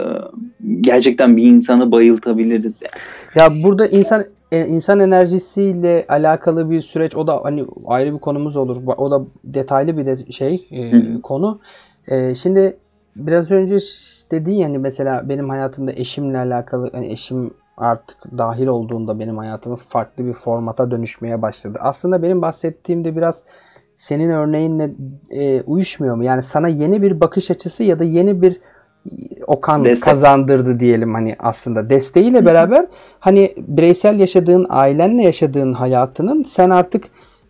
gerçekten 0.82 1.38
bir 1.38 1.44
insanı 1.44 1.92
bayıltabiliriz 1.92 2.82
yani. 2.82 3.02
Ya 3.36 3.64
burada 3.64 3.88
insan 3.88 4.24
e, 4.52 4.66
insan 4.66 5.00
enerjisiyle 5.00 6.06
alakalı 6.10 6.70
bir 6.70 6.82
süreç 6.82 7.16
o 7.16 7.28
da 7.28 7.40
hani 7.44 7.66
ayrı 7.88 8.14
bir 8.14 8.20
konumuz 8.20 8.56
olur. 8.58 8.78
O 8.98 9.12
da 9.12 9.22
detaylı 9.44 9.98
bir 9.98 10.06
de 10.06 10.32
şey 10.32 10.68
e, 10.72 10.92
Hı 10.92 11.22
konu. 11.22 11.60
E, 12.08 12.36
şimdi 12.36 12.78
biraz 13.16 13.52
önce 13.52 13.80
ş- 13.80 14.32
dedin 14.32 14.52
ya 14.52 14.68
hani 14.68 14.78
mesela 14.78 15.30
benim 15.30 15.50
hayatımda 15.50 15.92
eşimle 15.92 16.38
alakalı 16.38 16.90
hani 16.94 17.12
eşim 17.12 17.54
artık 17.78 18.18
dahil 18.38 18.68
olduğunda 18.68 19.20
benim 19.20 19.38
hayatımı 19.38 19.76
farklı 19.76 20.26
bir 20.26 20.34
formata 20.34 20.92
dönüşmeye 20.92 21.42
başladı. 21.42 21.78
Aslında 21.82 22.24
benim 22.24 22.42
bahsettiğim 22.42 23.06
de 23.06 23.16
biraz 23.16 23.44
senin 23.96 24.30
örneğinle 24.30 24.92
e, 25.32 25.62
uyuşmuyor 25.62 26.16
mu? 26.16 26.24
Yani 26.24 26.42
sana 26.42 26.68
yeni 26.68 27.02
bir 27.02 27.20
bakış 27.20 27.52
açısı 27.52 27.84
ya 27.84 28.00
da 28.00 28.04
yeni 28.04 28.42
bir 28.42 28.62
Okan 29.48 29.86
Destek. 29.86 30.04
kazandırdı 30.04 30.80
diyelim 30.80 31.14
hani 31.14 31.36
aslında 31.40 31.90
desteğiyle 31.90 32.46
beraber 32.46 32.88
hani 33.20 33.54
bireysel 33.58 34.20
yaşadığın 34.20 34.66
ailenle 34.70 35.24
yaşadığın 35.24 35.74
hayatının 35.74 36.44
sen 36.44 36.70
artık 36.70 37.04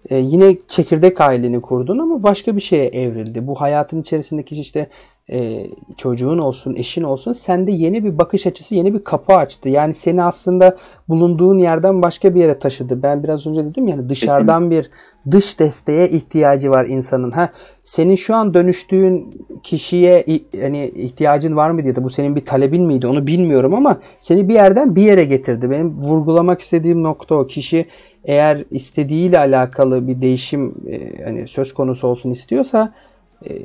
e, 0.10 0.18
yine 0.18 0.58
çekirdek 0.68 1.22
aileni 1.22 1.62
kurdun 1.62 2.00
ama 2.00 2.24
başka 2.24 2.56
bir 2.56 2.62
şeye 2.62 2.86
evrildi. 2.86 3.48
Bu 3.48 3.56
hayatın 3.62 4.02
içerisindeki 4.02 4.56
işte 4.56 4.90
e, 5.32 5.68
çocuğun 5.98 6.38
olsun, 6.38 6.76
eşin 6.76 7.04
olsun 7.04 7.32
sende 7.32 7.72
yeni 7.72 8.04
bir 8.04 8.18
bakış 8.18 8.48
açısı, 8.48 8.76
yeni 8.76 8.94
bir 8.94 9.04
kapı 9.04 9.34
açtı. 9.34 9.70
Yani 9.70 9.94
seni 9.94 10.24
aslında 10.24 10.78
bulunduğun 11.10 11.58
yerden 11.58 12.02
başka 12.02 12.36
bir 12.36 12.40
yere 12.40 12.60
taşıdı. 12.60 13.04
Ben 13.04 13.24
biraz 13.24 13.48
önce 13.48 13.66
dedim 13.66 13.88
yani 13.88 14.10
dışarıdan 14.10 14.72
bir 14.72 14.90
dış 15.32 15.60
desteğe 15.60 16.10
ihtiyacı 16.10 16.70
var 16.70 16.86
insanın. 16.86 17.32
Ha 17.32 17.50
senin 17.84 18.16
şu 18.16 18.36
an 18.36 18.54
dönüştüğün 18.54 19.42
kişiye 19.64 20.26
hani 20.62 20.88
ihtiyacın 20.88 21.56
var 21.56 21.70
mı 21.70 21.84
diye 21.84 21.96
de 21.96 22.04
bu 22.04 22.10
senin 22.10 22.36
bir 22.36 22.46
talebin 22.46 22.84
miydi 22.84 23.08
onu 23.08 23.28
bilmiyorum 23.28 23.74
ama 23.74 24.00
seni 24.20 24.50
bir 24.50 24.54
yerden 24.54 24.96
bir 24.96 25.04
yere 25.04 25.26
getirdi. 25.26 25.70
Benim 25.70 25.98
vurgulamak 25.98 26.62
istediğim 26.62 27.04
nokta 27.04 27.36
o. 27.36 27.48
Kişi 27.48 27.86
eğer 28.24 28.64
istediğiyle 28.72 29.40
alakalı 29.40 30.08
bir 30.08 30.22
değişim 30.22 30.76
e, 30.90 31.24
hani 31.24 31.48
söz 31.48 31.74
konusu 31.74 32.08
olsun 32.08 32.32
istiyorsa 32.32 32.94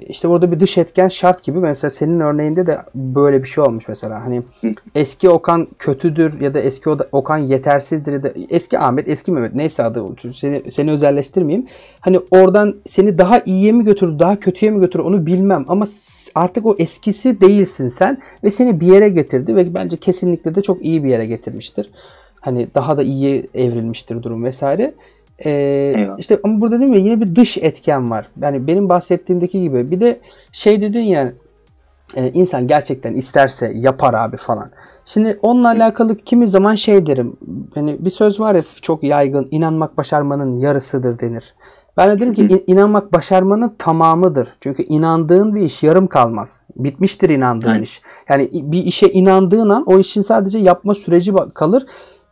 işte 0.09 0.29
burada 0.29 0.53
bir 0.53 0.61
dış 0.61 0.79
etken 0.79 1.09
şart 1.09 1.45
gibi. 1.45 1.59
Mesela 1.59 1.91
senin 1.91 2.21
örneğinde 2.21 2.67
de 2.67 2.79
böyle 2.95 3.43
bir 3.43 3.49
şey 3.49 3.65
olmuş 3.65 3.89
mesela. 3.89 4.25
Hani 4.25 4.43
eski 4.95 5.31
Okan 5.31 5.69
kötüdür 5.79 6.41
ya 6.41 6.55
da 6.55 6.61
eski 6.61 6.91
Okan 6.91 7.39
yetersizdir 7.39 8.13
ya 8.13 8.23
da 8.23 8.33
eski 8.51 8.79
Ahmet, 8.79 9.09
eski 9.09 9.33
Mehmet 9.33 9.55
neyse 9.55 9.83
adı 9.83 10.05
seni, 10.35 10.71
seni 10.71 10.91
özelleştirmeyeyim. 10.91 11.67
Hani 12.01 12.21
oradan 12.31 12.77
seni 12.87 13.19
daha 13.19 13.39
iyiye 13.39 13.73
mi 13.73 13.85
götürür, 13.85 14.19
daha 14.19 14.41
kötüye 14.41 14.73
mi 14.73 14.81
götürür 14.81 15.05
onu 15.05 15.27
bilmem 15.27 15.65
ama 15.69 15.87
artık 16.35 16.67
o 16.67 16.77
eskisi 16.79 17.41
değilsin 17.41 17.89
sen 17.89 18.19
ve 18.45 18.51
seni 18.51 18.81
bir 18.81 18.87
yere 18.87 19.09
getirdi 19.09 19.57
ve 19.57 19.75
bence 19.75 19.97
kesinlikle 19.97 20.55
de 20.55 20.63
çok 20.63 20.85
iyi 20.85 21.05
bir 21.05 21.09
yere 21.09 21.27
getirmiştir. 21.27 21.91
Hani 22.41 22.69
daha 22.75 22.97
da 22.97 23.03
iyi 23.03 23.51
evrilmiştir 23.55 24.23
durum 24.23 24.45
vesaire. 24.45 24.95
Ee, 25.45 26.09
işte 26.19 26.39
ama 26.45 26.61
burada 26.61 26.81
değil 26.81 26.91
mi 26.91 27.01
yine 27.01 27.21
bir 27.21 27.37
dış 27.37 27.59
etken 27.59 28.11
var. 28.11 28.29
Yani 28.43 28.67
benim 28.67 28.89
bahsettiğimdeki 28.89 29.61
gibi. 29.61 29.91
Bir 29.91 30.01
de 30.01 30.21
şey 30.53 30.83
dedin 30.83 31.01
ya 31.01 31.33
e, 32.17 32.31
insan 32.33 32.67
gerçekten 32.67 33.15
isterse 33.15 33.73
yapar 33.75 34.15
abi 34.15 34.37
falan. 34.37 34.71
Şimdi 35.05 35.39
onunla 35.43 35.69
alakalı 35.69 36.17
kimi 36.17 36.47
zaman 36.47 36.75
şey 36.75 37.07
derim. 37.07 37.37
Hani 37.75 37.97
bir 38.05 38.11
söz 38.11 38.41
var 38.41 38.55
ya 38.55 38.63
çok 38.83 39.03
yaygın. 39.03 39.49
inanmak 39.51 39.97
başarmanın 39.97 40.57
yarısıdır 40.57 41.19
denir. 41.19 41.55
Ben 41.97 42.11
de 42.11 42.21
derim 42.21 42.35
ki 42.35 42.65
inanmak 42.67 43.13
başarmanın 43.13 43.75
tamamıdır. 43.79 44.49
Çünkü 44.61 44.83
inandığın 44.83 45.55
bir 45.55 45.61
iş 45.61 45.83
yarım 45.83 46.07
kalmaz. 46.07 46.61
Bitmiştir 46.77 47.29
inandığın 47.29 47.75
evet. 47.75 47.87
iş. 47.87 48.03
Yani 48.29 48.49
bir 48.53 48.85
işe 48.85 49.09
inandığın 49.09 49.69
an 49.69 49.85
o 49.87 49.99
işin 49.99 50.23
sadece 50.23 50.59
yapma 50.59 50.95
süreci 50.95 51.33
kalır 51.55 51.87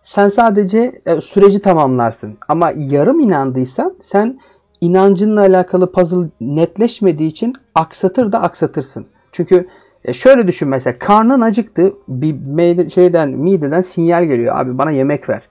sen 0.08 0.28
sadece 0.28 1.02
e, 1.06 1.20
süreci 1.20 1.62
tamamlarsın. 1.62 2.38
Ama 2.48 2.72
yarım 2.76 3.20
inandıysan 3.20 3.94
sen 4.00 4.40
inancınla 4.80 5.40
alakalı 5.40 5.92
puzzle 5.92 6.28
netleşmediği 6.40 7.30
için 7.30 7.54
aksatır 7.74 8.32
da 8.32 8.42
aksatırsın. 8.42 9.06
Çünkü 9.32 9.68
e, 10.04 10.12
şöyle 10.12 10.46
düşün 10.48 10.68
mesela 10.68 10.98
karnın 10.98 11.40
acıktı 11.40 11.92
bir 12.08 12.90
şeyden 12.90 13.28
mideden 13.28 13.80
sinyal 13.80 14.24
geliyor 14.24 14.56
abi 14.56 14.78
bana 14.78 14.90
yemek 14.90 15.28
ver. 15.28 15.42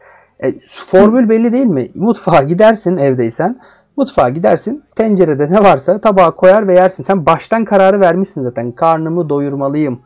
E, 0.44 0.54
formül 0.68 1.30
belli 1.30 1.54
değil 1.54 1.66
mi? 1.66 1.88
Mutfağa 1.96 2.44
gidersin 2.44 2.98
evdeysen. 2.98 3.60
Mutfağa 3.98 4.30
gidersin. 4.30 4.84
Tencerede 4.96 5.52
ne 5.52 5.64
varsa 5.64 6.02
tabağa 6.02 6.32
koyar 6.32 6.68
ve 6.68 6.74
yersin. 6.74 7.04
Sen 7.04 7.26
baştan 7.26 7.66
kararı 7.66 8.00
vermişsin 8.00 8.44
zaten. 8.44 8.72
Karnımı 8.72 9.30
doyurmalıyım. 9.30 10.02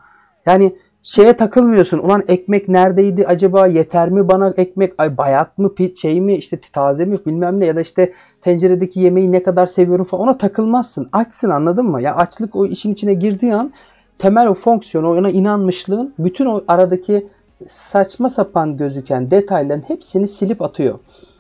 Yani 0.46 0.76
şeye 1.04 1.36
takılmıyorsun. 1.36 1.98
Ulan 1.98 2.24
ekmek 2.28 2.70
neredeydi 2.70 3.26
acaba 3.28 3.68
yeter 3.68 4.10
mi 4.10 4.28
bana 4.28 4.54
ekmek 4.58 4.94
ay 4.98 5.18
bayat 5.18 5.58
mı 5.58 5.72
şey 6.02 6.22
mi 6.22 6.36
işte 6.36 6.60
taze 6.74 7.06
mi 7.06 7.18
bilmem 7.26 7.60
ne 7.60 7.66
ya 7.66 7.76
da 7.76 7.82
işte 7.82 8.14
tenceredeki 8.42 9.00
yemeği 9.00 9.32
ne 9.32 9.44
kadar 9.44 9.68
seviyorum 9.68 10.06
falan 10.06 10.24
ona 10.24 10.38
takılmazsın. 10.38 11.10
Açsın 11.12 11.50
anladın 11.50 11.86
mı? 11.86 12.02
Ya 12.02 12.16
açlık 12.16 12.56
o 12.56 12.66
işin 12.66 12.94
içine 12.94 13.14
girdiği 13.14 13.56
an 13.56 13.74
temel 14.18 14.48
o 14.48 14.54
fonksiyonu 14.54 15.10
ona 15.10 15.30
inanmışlığın 15.30 16.14
bütün 16.20 16.46
o 16.46 16.62
aradaki 16.68 17.28
saçma 17.68 18.30
sapan 18.30 18.78
gözüken 18.78 19.32
detayların 19.32 19.84
hepsini 19.88 20.28
silip 20.28 20.62
atıyor. 20.62 21.00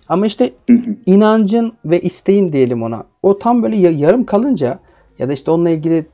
Ama 0.09 0.25
işte 0.25 0.53
inancın 1.05 1.73
ve 1.85 2.01
isteğin 2.01 2.51
diyelim 2.51 2.83
ona. 2.83 3.03
O 3.23 3.37
tam 3.37 3.63
böyle 3.63 3.77
yarım 3.77 4.25
kalınca 4.25 4.79
ya 5.19 5.29
da 5.29 5.33
işte 5.33 5.51
onunla 5.51 5.69
ilgili 5.69 6.05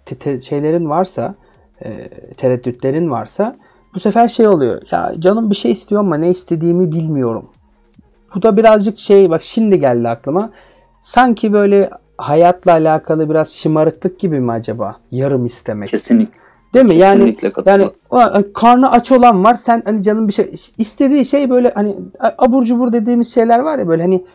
şeylerin 0.42 0.90
varsa 0.90 1.36
e, 1.86 2.10
tereddütlerin 2.34 3.12
varsa 3.12 3.56
bu 3.96 4.00
sefer 4.00 4.28
şey 4.28 4.48
oluyor. 4.48 4.82
Ya 4.92 5.14
canım 5.20 5.50
bir 5.50 5.56
şey 5.56 5.72
istiyor 5.72 6.02
ama 6.02 6.18
ne 6.18 6.30
istediğimi 6.30 6.92
bilmiyorum. 6.92 7.50
Bu 8.36 8.42
da 8.42 8.58
birazcık 8.58 9.00
şey 9.00 9.30
bak 9.30 9.44
şimdi 9.44 9.80
geldi 9.80 10.10
aklıma. 10.10 10.52
Sanki 11.02 11.54
böyle 11.54 11.90
hayatla 12.18 12.72
alakalı 12.72 13.30
biraz 13.30 13.54
şımarıklık 13.54 14.20
gibi 14.20 14.40
mi 14.40 14.52
acaba? 14.52 14.96
Yarım 15.12 15.46
istemek. 15.46 15.90
Kesinlikle. 15.90 16.38
Değil 16.74 16.86
mi? 16.86 16.96
Yani 16.96 17.38
yani 17.66 17.90
o, 18.10 18.20
karnı 18.54 18.92
aç 18.92 19.12
olan 19.12 19.44
var. 19.44 19.56
Sen 19.56 19.82
hani 19.86 20.04
canım 20.04 20.28
bir 20.28 20.34
şey 20.34 20.52
istediği 20.78 21.26
şey 21.26 21.50
böyle 21.50 21.72
hani 21.76 21.96
abur 22.38 22.64
cubur 22.64 22.94
dediğimiz 22.94 23.34
şeyler 23.34 23.60
var 23.60 23.80
ya 23.80 23.88
böyle 23.88 24.02
hani 24.02 24.26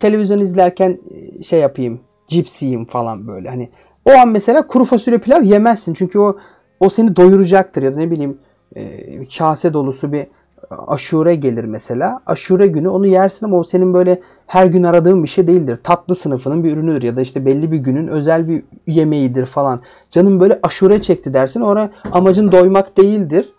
televizyon 0.00 0.38
izlerken 0.38 0.98
e, 1.10 1.42
şey 1.42 1.60
yapayım, 1.60 2.00
cips 2.28 2.62
yiyeyim 2.62 2.84
falan 2.84 3.26
böyle. 3.28 3.48
Hani 3.48 3.70
o 4.04 4.10
an 4.10 4.28
mesela 4.28 4.66
kuru 4.66 4.84
fasulye 4.84 5.18
pilav 5.18 5.42
yemezsin. 5.42 5.94
Çünkü 5.94 6.18
o 6.18 6.36
o 6.80 6.88
seni 6.88 7.16
doyuracaktır 7.16 7.82
ya 7.82 7.92
da 7.92 7.96
ne 7.96 8.10
bileyim 8.10 8.38
e, 8.76 9.24
kase 9.38 9.72
dolusu 9.72 10.12
bir 10.12 10.26
aşure 10.70 11.34
gelir 11.34 11.64
mesela. 11.64 12.20
Aşure 12.26 12.66
günü 12.66 12.88
onu 12.88 13.06
yersin 13.06 13.46
ama 13.46 13.58
o 13.58 13.64
senin 13.64 13.94
böyle 13.94 14.20
her 14.46 14.66
gün 14.66 14.82
aradığın 14.82 15.22
bir 15.22 15.28
şey 15.28 15.46
değildir. 15.46 15.78
Tatlı 15.82 16.14
sınıfının 16.14 16.64
bir 16.64 16.72
ürünüdür 16.72 17.02
ya 17.02 17.16
da 17.16 17.20
işte 17.20 17.46
belli 17.46 17.72
bir 17.72 17.78
günün 17.78 18.06
özel 18.06 18.48
bir 18.48 18.62
yemeğidir 18.86 19.46
falan. 19.46 19.80
Canım 20.10 20.40
böyle 20.40 20.58
aşure 20.62 21.02
çekti 21.02 21.34
dersin. 21.34 21.60
Orada 21.60 21.90
amacın 22.12 22.52
doymak 22.52 22.96
değildir. 22.96 23.52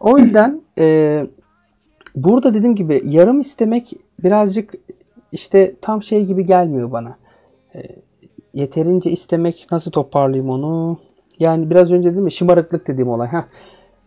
O 0.00 0.18
yüzden 0.18 0.62
e, 0.78 1.26
burada 2.16 2.54
dediğim 2.54 2.76
gibi 2.76 3.00
yarım 3.04 3.40
istemek 3.40 3.92
birazcık 4.22 4.74
işte 5.32 5.74
tam 5.80 6.02
şey 6.02 6.24
gibi 6.24 6.44
gelmiyor 6.44 6.92
bana. 6.92 7.16
E, 7.74 7.82
yeterince 8.54 9.10
istemek 9.10 9.66
nasıl 9.70 9.90
toparlayayım 9.90 10.50
onu? 10.50 10.98
Yani 11.38 11.70
biraz 11.70 11.92
önce 11.92 12.12
dedim 12.12 12.24
ya 12.24 12.30
şımarıklık 12.30 12.86
dediğim 12.86 13.08
olay. 13.08 13.28
Ha. 13.28 13.44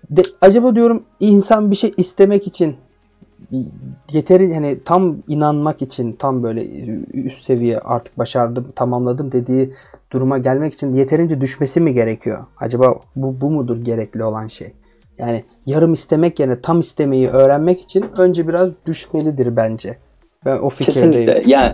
De, 0.09 0.23
acaba 0.41 0.75
diyorum 0.75 1.03
insan 1.19 1.71
bir 1.71 1.75
şey 1.75 1.93
istemek 1.97 2.47
için 2.47 2.75
yeteri 4.11 4.53
hani 4.53 4.83
tam 4.85 5.17
inanmak 5.27 5.81
için 5.81 6.13
tam 6.13 6.43
böyle 6.43 6.67
üst 7.13 7.43
seviye 7.43 7.79
artık 7.79 8.17
başardım 8.17 8.71
tamamladım 8.75 9.31
dediği 9.31 9.73
duruma 10.11 10.37
gelmek 10.37 10.73
için 10.73 10.93
yeterince 10.93 11.41
düşmesi 11.41 11.81
mi 11.81 11.93
gerekiyor? 11.93 12.45
Acaba 12.57 12.95
bu, 13.15 13.41
bu 13.41 13.49
mudur 13.49 13.77
gerekli 13.77 14.23
olan 14.23 14.47
şey? 14.47 14.73
Yani 15.17 15.43
yarım 15.65 15.93
istemek 15.93 16.39
yerine 16.39 16.61
tam 16.61 16.79
istemeyi 16.79 17.27
öğrenmek 17.27 17.81
için 17.81 18.05
önce 18.17 18.47
biraz 18.47 18.69
düşmelidir 18.85 19.55
bence. 19.55 19.97
Ben 20.45 20.57
o 20.57 20.69
fikirdeyim. 20.69 21.11
Kesinlikle. 21.11 21.51
Yani 21.51 21.73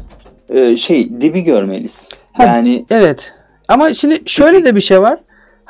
e, 0.49 0.77
şey 0.77 1.21
dibi 1.21 1.41
görmeliyiz. 1.41 2.07
Ha, 2.33 2.43
yani 2.43 2.85
evet. 2.89 3.33
Ama 3.67 3.93
şimdi 3.93 4.15
şöyle 4.25 4.65
de 4.65 4.75
bir 4.75 4.81
şey 4.81 5.01
var. 5.01 5.19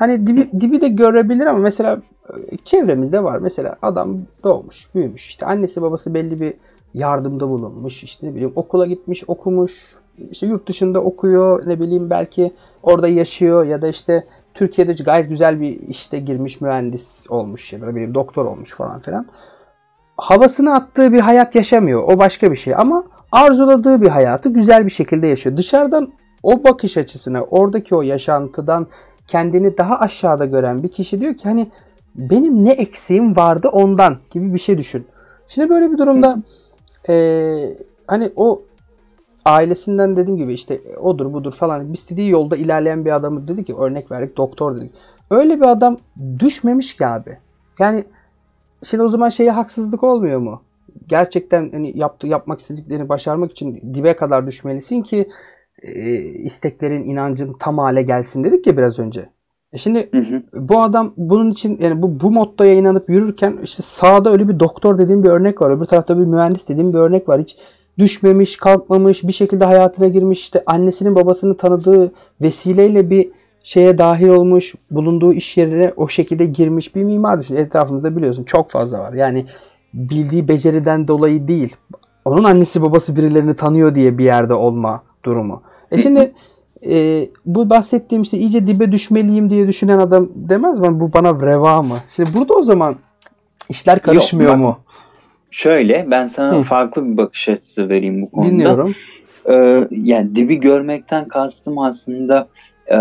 Hani 0.01 0.27
dibi, 0.27 0.61
dibi 0.61 0.81
de 0.81 0.87
görebilir 0.87 1.45
ama 1.45 1.59
mesela 1.59 2.01
e, 2.29 2.57
çevremizde 2.65 3.23
var. 3.23 3.39
Mesela 3.39 3.75
adam 3.81 4.17
doğmuş, 4.43 4.95
büyümüş. 4.95 5.27
İşte 5.27 5.45
annesi 5.45 5.81
babası 5.81 6.13
belli 6.13 6.41
bir 6.41 6.53
yardımda 6.93 7.49
bulunmuş. 7.49 8.03
İşte 8.03 8.27
ne 8.27 8.31
bileyim 8.31 8.51
okula 8.55 8.85
gitmiş, 8.85 9.23
okumuş. 9.27 9.95
İşte 10.31 10.47
yurt 10.47 10.67
dışında 10.67 11.03
okuyor. 11.03 11.67
Ne 11.67 11.79
bileyim 11.79 12.09
belki 12.09 12.51
orada 12.83 13.07
yaşıyor 13.07 13.65
ya 13.65 13.81
da 13.81 13.87
işte 13.87 14.25
Türkiye'de 14.53 14.93
gayet 14.93 15.29
güzel 15.29 15.61
bir 15.61 15.79
işte 15.87 16.19
girmiş 16.19 16.61
mühendis 16.61 17.25
olmuş 17.29 17.73
ya 17.73 17.81
da 17.81 17.95
bileyim 17.95 18.13
doktor 18.13 18.45
olmuş 18.45 18.71
falan 18.73 18.99
filan. 18.99 19.25
Havasını 20.17 20.75
attığı 20.75 21.13
bir 21.13 21.19
hayat 21.19 21.55
yaşamıyor. 21.55 22.03
O 22.03 22.19
başka 22.19 22.51
bir 22.51 22.57
şey 22.57 22.75
ama 22.75 23.03
arzuladığı 23.31 24.01
bir 24.01 24.09
hayatı 24.09 24.49
güzel 24.49 24.85
bir 24.85 24.91
şekilde 24.91 25.27
yaşıyor. 25.27 25.57
Dışarıdan 25.57 26.13
o 26.43 26.63
bakış 26.63 26.97
açısına, 26.97 27.43
oradaki 27.43 27.95
o 27.95 28.01
yaşantıdan 28.01 28.87
kendini 29.27 29.77
daha 29.77 29.99
aşağıda 29.99 30.45
gören 30.45 30.83
bir 30.83 30.87
kişi 30.87 31.21
diyor 31.21 31.37
ki 31.37 31.43
hani 31.43 31.67
benim 32.15 32.65
ne 32.65 32.71
eksiğim 32.71 33.35
vardı 33.35 33.67
ondan 33.67 34.17
gibi 34.31 34.53
bir 34.53 34.59
şey 34.59 34.77
düşün. 34.77 35.07
Şimdi 35.47 35.69
böyle 35.69 35.91
bir 35.91 35.97
durumda 35.97 36.37
e, 37.09 37.77
hani 38.07 38.31
o 38.35 38.61
ailesinden 39.45 40.15
dediğim 40.15 40.37
gibi 40.37 40.53
işte 40.53 40.81
odur 41.01 41.33
budur 41.33 41.53
falan 41.53 41.93
istediği 41.93 42.29
yolda 42.29 42.55
ilerleyen 42.55 43.05
bir 43.05 43.11
adamı 43.11 43.47
dedi 43.47 43.63
ki 43.63 43.75
örnek 43.75 44.11
verdik 44.11 44.37
doktor 44.37 44.75
dedik. 44.75 44.91
Öyle 45.29 45.59
bir 45.59 45.65
adam 45.65 45.97
düşmemiş 46.39 46.97
ki 46.97 47.07
abi. 47.07 47.37
Yani 47.79 48.03
şimdi 48.83 49.03
o 49.03 49.09
zaman 49.09 49.29
şeye 49.29 49.51
haksızlık 49.51 50.03
olmuyor 50.03 50.39
mu? 50.39 50.61
Gerçekten 51.07 51.69
hani 51.71 51.97
yaptı, 51.97 52.27
yapmak 52.27 52.59
istediklerini 52.59 53.09
başarmak 53.09 53.51
için 53.51 53.93
dibe 53.93 54.15
kadar 54.15 54.47
düşmelisin 54.47 55.01
ki 55.01 55.29
e, 55.81 56.15
isteklerin, 56.21 57.03
inancın 57.03 57.53
tam 57.53 57.77
hale 57.77 58.01
gelsin 58.01 58.43
dedik 58.43 58.67
ya 58.67 58.77
biraz 58.77 58.99
önce. 58.99 59.29
E 59.73 59.77
şimdi 59.77 60.09
Hı 60.11 60.17
hı. 60.17 60.43
bu 60.53 60.81
adam 60.81 61.13
bunun 61.17 61.51
için 61.51 61.77
yani 61.81 62.01
bu 62.01 62.19
bu 62.19 62.31
mottoya 62.31 62.73
inanıp 62.73 63.09
yürürken 63.09 63.57
işte 63.63 63.83
sağda 63.83 64.31
öyle 64.31 64.49
bir 64.49 64.59
doktor 64.59 64.97
dediğim 64.97 65.23
bir 65.23 65.29
örnek 65.29 65.61
var. 65.61 65.69
Öbür 65.69 65.85
tarafta 65.85 66.19
bir 66.19 66.25
mühendis 66.25 66.69
dediğim 66.69 66.93
bir 66.93 66.97
örnek 66.97 67.29
var. 67.29 67.41
Hiç 67.41 67.57
düşmemiş, 67.97 68.57
kalkmamış, 68.57 69.23
bir 69.23 69.31
şekilde 69.31 69.65
hayatına 69.65 70.07
girmiş. 70.07 70.39
işte 70.39 70.63
annesinin 70.65 71.15
babasını 71.15 71.57
tanıdığı 71.57 72.11
vesileyle 72.41 73.09
bir 73.09 73.31
şeye 73.63 73.97
dahil 73.97 74.27
olmuş, 74.27 74.75
bulunduğu 74.91 75.33
iş 75.33 75.57
yerine 75.57 75.93
o 75.97 76.07
şekilde 76.07 76.45
girmiş 76.45 76.95
bir 76.95 77.03
mimar 77.03 77.39
düşün. 77.39 77.55
Etrafımızda 77.55 78.17
biliyorsun 78.17 78.43
çok 78.43 78.69
fazla 78.69 78.99
var. 78.99 79.13
Yani 79.13 79.45
bildiği 79.93 80.47
beceriden 80.47 81.07
dolayı 81.07 81.47
değil. 81.47 81.75
Onun 82.25 82.43
annesi 82.43 82.81
babası 82.81 83.15
birilerini 83.15 83.55
tanıyor 83.55 83.95
diye 83.95 84.17
bir 84.17 84.25
yerde 84.25 84.53
olma 84.53 85.03
durumu. 85.25 85.61
E 85.91 85.97
şimdi 85.97 86.31
e, 86.89 87.27
bu 87.45 87.69
bahsettiğim 87.69 88.21
işte 88.21 88.37
iyice 88.37 88.67
dibe 88.67 88.91
düşmeliyim 88.91 89.49
diye 89.49 89.67
düşünen 89.67 89.97
adam 89.97 90.29
demez 90.35 90.79
mi? 90.79 90.99
Bu 90.99 91.13
bana 91.13 91.41
reva 91.45 91.81
mı? 91.81 91.95
Şimdi 92.09 92.29
burada 92.33 92.53
o 92.53 92.63
zaman 92.63 92.95
işler 93.69 93.99
karışmıyor 93.99 94.51
Yok, 94.51 94.59
mu? 94.59 94.79
Şöyle 95.51 96.07
ben 96.11 96.27
sana 96.27 96.57
Hı. 96.57 96.63
farklı 96.63 97.05
bir 97.05 97.17
bakış 97.17 97.49
açısı 97.49 97.89
vereyim 97.89 98.21
bu 98.21 98.31
konuda. 98.31 98.49
Dinliyorum. 98.49 98.95
Ee, 99.49 99.87
yani 99.91 100.35
dibi 100.35 100.59
görmekten 100.59 101.27
kastım 101.27 101.77
aslında 101.77 102.47
e, 102.87 102.95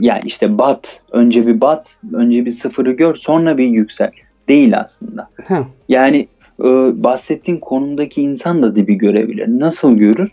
yani 0.00 0.22
işte 0.24 0.58
bat, 0.58 1.02
önce 1.12 1.46
bir 1.46 1.60
bat, 1.60 1.98
önce 2.12 2.44
bir 2.44 2.50
sıfırı 2.50 2.92
gör, 2.92 3.14
sonra 3.14 3.58
bir 3.58 3.66
yüksel. 3.66 4.10
Değil 4.48 4.80
aslında. 4.80 5.28
Hı. 5.46 5.64
Yani 5.88 6.28
e, 6.60 6.64
bahsettiğin 7.04 7.58
konumdaki 7.58 8.22
insan 8.22 8.62
da 8.62 8.76
dibi 8.76 8.94
görebilir. 8.94 9.48
Nasıl 9.48 9.92
görür? 9.96 10.30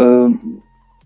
E, 0.00 0.04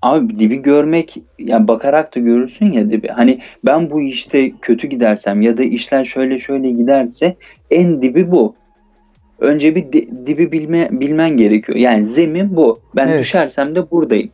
abi 0.03 0.39
dibi 0.39 0.63
görmek, 0.63 1.23
yani 1.39 1.69
bakarak 1.69 2.17
da 2.17 2.21
görürsün 2.21 2.73
ya 2.73 2.91
dibi. 2.91 3.09
Hani 3.09 3.41
ben 3.65 3.91
bu 3.91 4.01
işte 4.01 4.53
kötü 4.63 4.87
gidersem 4.87 5.43
ya 5.43 5.59
da 5.59 5.63
işler 5.63 6.05
şöyle 6.05 6.39
şöyle 6.39 6.71
giderse 6.71 7.37
en 7.71 8.03
dibi 8.03 8.31
bu. 8.31 8.55
Önce 9.39 9.75
bir 9.75 9.93
di- 9.93 10.27
dibi 10.27 10.53
bilme, 10.53 10.89
bilmen 10.93 11.37
gerekiyor. 11.37 11.79
Yani 11.79 12.07
zemin 12.07 12.57
bu. 12.57 12.81
Ben 12.97 13.09
Evet. 13.09 13.21
düşersem 13.21 13.75
de 13.75 13.91
buradayım. 13.91 14.31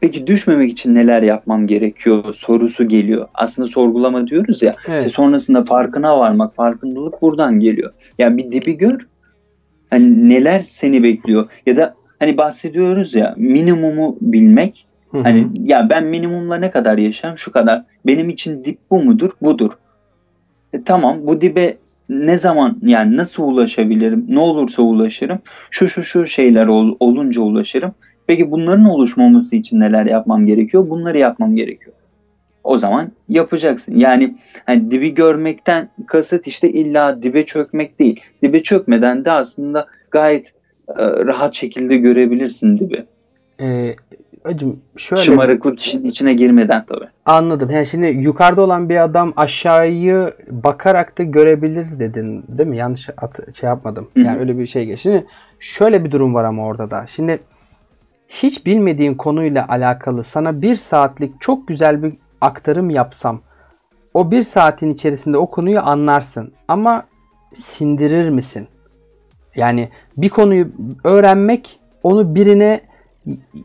Peki 0.00 0.26
düşmemek 0.26 0.70
için 0.70 0.94
neler 0.94 1.22
yapmam 1.22 1.66
gerekiyor 1.66 2.34
sorusu 2.34 2.88
geliyor. 2.88 3.28
Aslında 3.34 3.68
sorgulama 3.68 4.26
diyoruz 4.26 4.62
ya. 4.62 4.76
Evet. 4.88 4.98
İşte 4.98 5.10
sonrasında 5.10 5.64
farkına 5.64 6.18
varmak, 6.18 6.54
farkındalık 6.54 7.22
buradan 7.22 7.60
geliyor. 7.60 7.92
Yani 8.18 8.36
bir 8.36 8.52
dibi 8.52 8.76
gör. 8.76 9.06
Hani 9.90 10.28
neler 10.28 10.62
seni 10.62 11.02
bekliyor 11.02 11.48
ya 11.66 11.76
da 11.76 11.94
hani 12.24 12.36
bahsediyoruz 12.36 13.14
ya 13.14 13.34
minimumu 13.36 14.16
bilmek. 14.20 14.86
Hı 15.10 15.18
hı. 15.18 15.22
Hani 15.22 15.48
ya 15.54 15.88
ben 15.90 16.04
minimumla 16.04 16.56
ne 16.56 16.70
kadar 16.70 16.98
yaşarım? 16.98 17.38
Şu 17.38 17.52
kadar. 17.52 17.84
Benim 18.06 18.28
için 18.28 18.64
dip 18.64 18.78
bu 18.90 19.02
mudur? 19.02 19.30
Budur. 19.42 19.72
E, 20.72 20.82
tamam 20.82 21.18
bu 21.26 21.40
dibe 21.40 21.76
ne 22.08 22.38
zaman 22.38 22.78
yani 22.82 23.16
nasıl 23.16 23.42
ulaşabilirim? 23.42 24.26
Ne 24.28 24.38
olursa 24.38 24.82
ulaşırım. 24.82 25.38
Şu 25.70 25.88
şu 25.88 26.02
şu 26.02 26.26
şeyler 26.26 26.66
ol- 26.66 26.96
olunca 27.00 27.40
ulaşırım. 27.40 27.94
Peki 28.26 28.50
bunların 28.50 28.84
oluşmaması 28.84 29.56
için 29.56 29.80
neler 29.80 30.06
yapmam 30.06 30.46
gerekiyor? 30.46 30.90
Bunları 30.90 31.18
yapmam 31.18 31.56
gerekiyor. 31.56 31.96
O 32.64 32.78
zaman 32.78 33.12
yapacaksın. 33.28 33.96
Yani 33.96 34.34
hani 34.66 34.90
dibi 34.90 35.14
görmekten 35.14 35.88
kasıt 36.06 36.46
işte 36.46 36.72
illa 36.72 37.22
dibe 37.22 37.46
çökmek 37.46 37.98
değil. 37.98 38.20
Dibe 38.42 38.62
çökmeden 38.62 39.24
de 39.24 39.30
aslında 39.30 39.86
gayet 40.10 40.52
rahat 40.98 41.54
şekilde 41.54 41.96
görebilirsin 41.96 42.78
dibi. 42.78 43.04
Ee, 43.60 43.94
acım 44.44 44.80
şöyle 44.96 45.22
Şımarıklık 45.22 45.80
işin 45.80 46.04
içine 46.04 46.34
girmeden 46.34 46.84
tabii. 46.86 47.08
anladım. 47.26 47.70
Yani 47.70 47.86
şimdi 47.86 48.06
yukarıda 48.06 48.62
olan 48.62 48.88
bir 48.88 49.02
adam 49.04 49.32
aşağıyı 49.36 50.32
bakarak 50.50 51.18
da 51.18 51.22
görebilir 51.22 51.86
dedin 51.98 52.44
değil 52.48 52.68
mi? 52.68 52.76
Yanlış 52.76 53.08
at- 53.16 53.56
şey 53.56 53.68
yapmadım. 53.68 54.08
Yani 54.16 54.38
öyle 54.38 54.58
bir 54.58 54.66
şey 54.66 54.86
geçti. 54.86 55.02
Şimdi 55.02 55.26
şöyle 55.58 56.04
bir 56.04 56.10
durum 56.12 56.34
var 56.34 56.44
ama 56.44 56.66
orada 56.66 56.90
da. 56.90 57.06
Şimdi 57.08 57.38
hiç 58.28 58.66
bilmediğin 58.66 59.14
konuyla 59.14 59.68
alakalı 59.68 60.22
sana 60.22 60.62
bir 60.62 60.76
saatlik 60.76 61.40
çok 61.40 61.68
güzel 61.68 62.02
bir 62.02 62.12
aktarım 62.40 62.90
yapsam 62.90 63.40
o 64.14 64.30
bir 64.30 64.42
saatin 64.42 64.90
içerisinde 64.90 65.36
o 65.38 65.50
konuyu 65.50 65.80
anlarsın. 65.80 66.52
Ama 66.68 67.04
sindirir 67.54 68.28
misin? 68.28 68.68
Yani 69.56 69.88
bir 70.16 70.28
konuyu 70.28 70.66
öğrenmek 71.04 71.80
onu 72.02 72.34
birine 72.34 72.80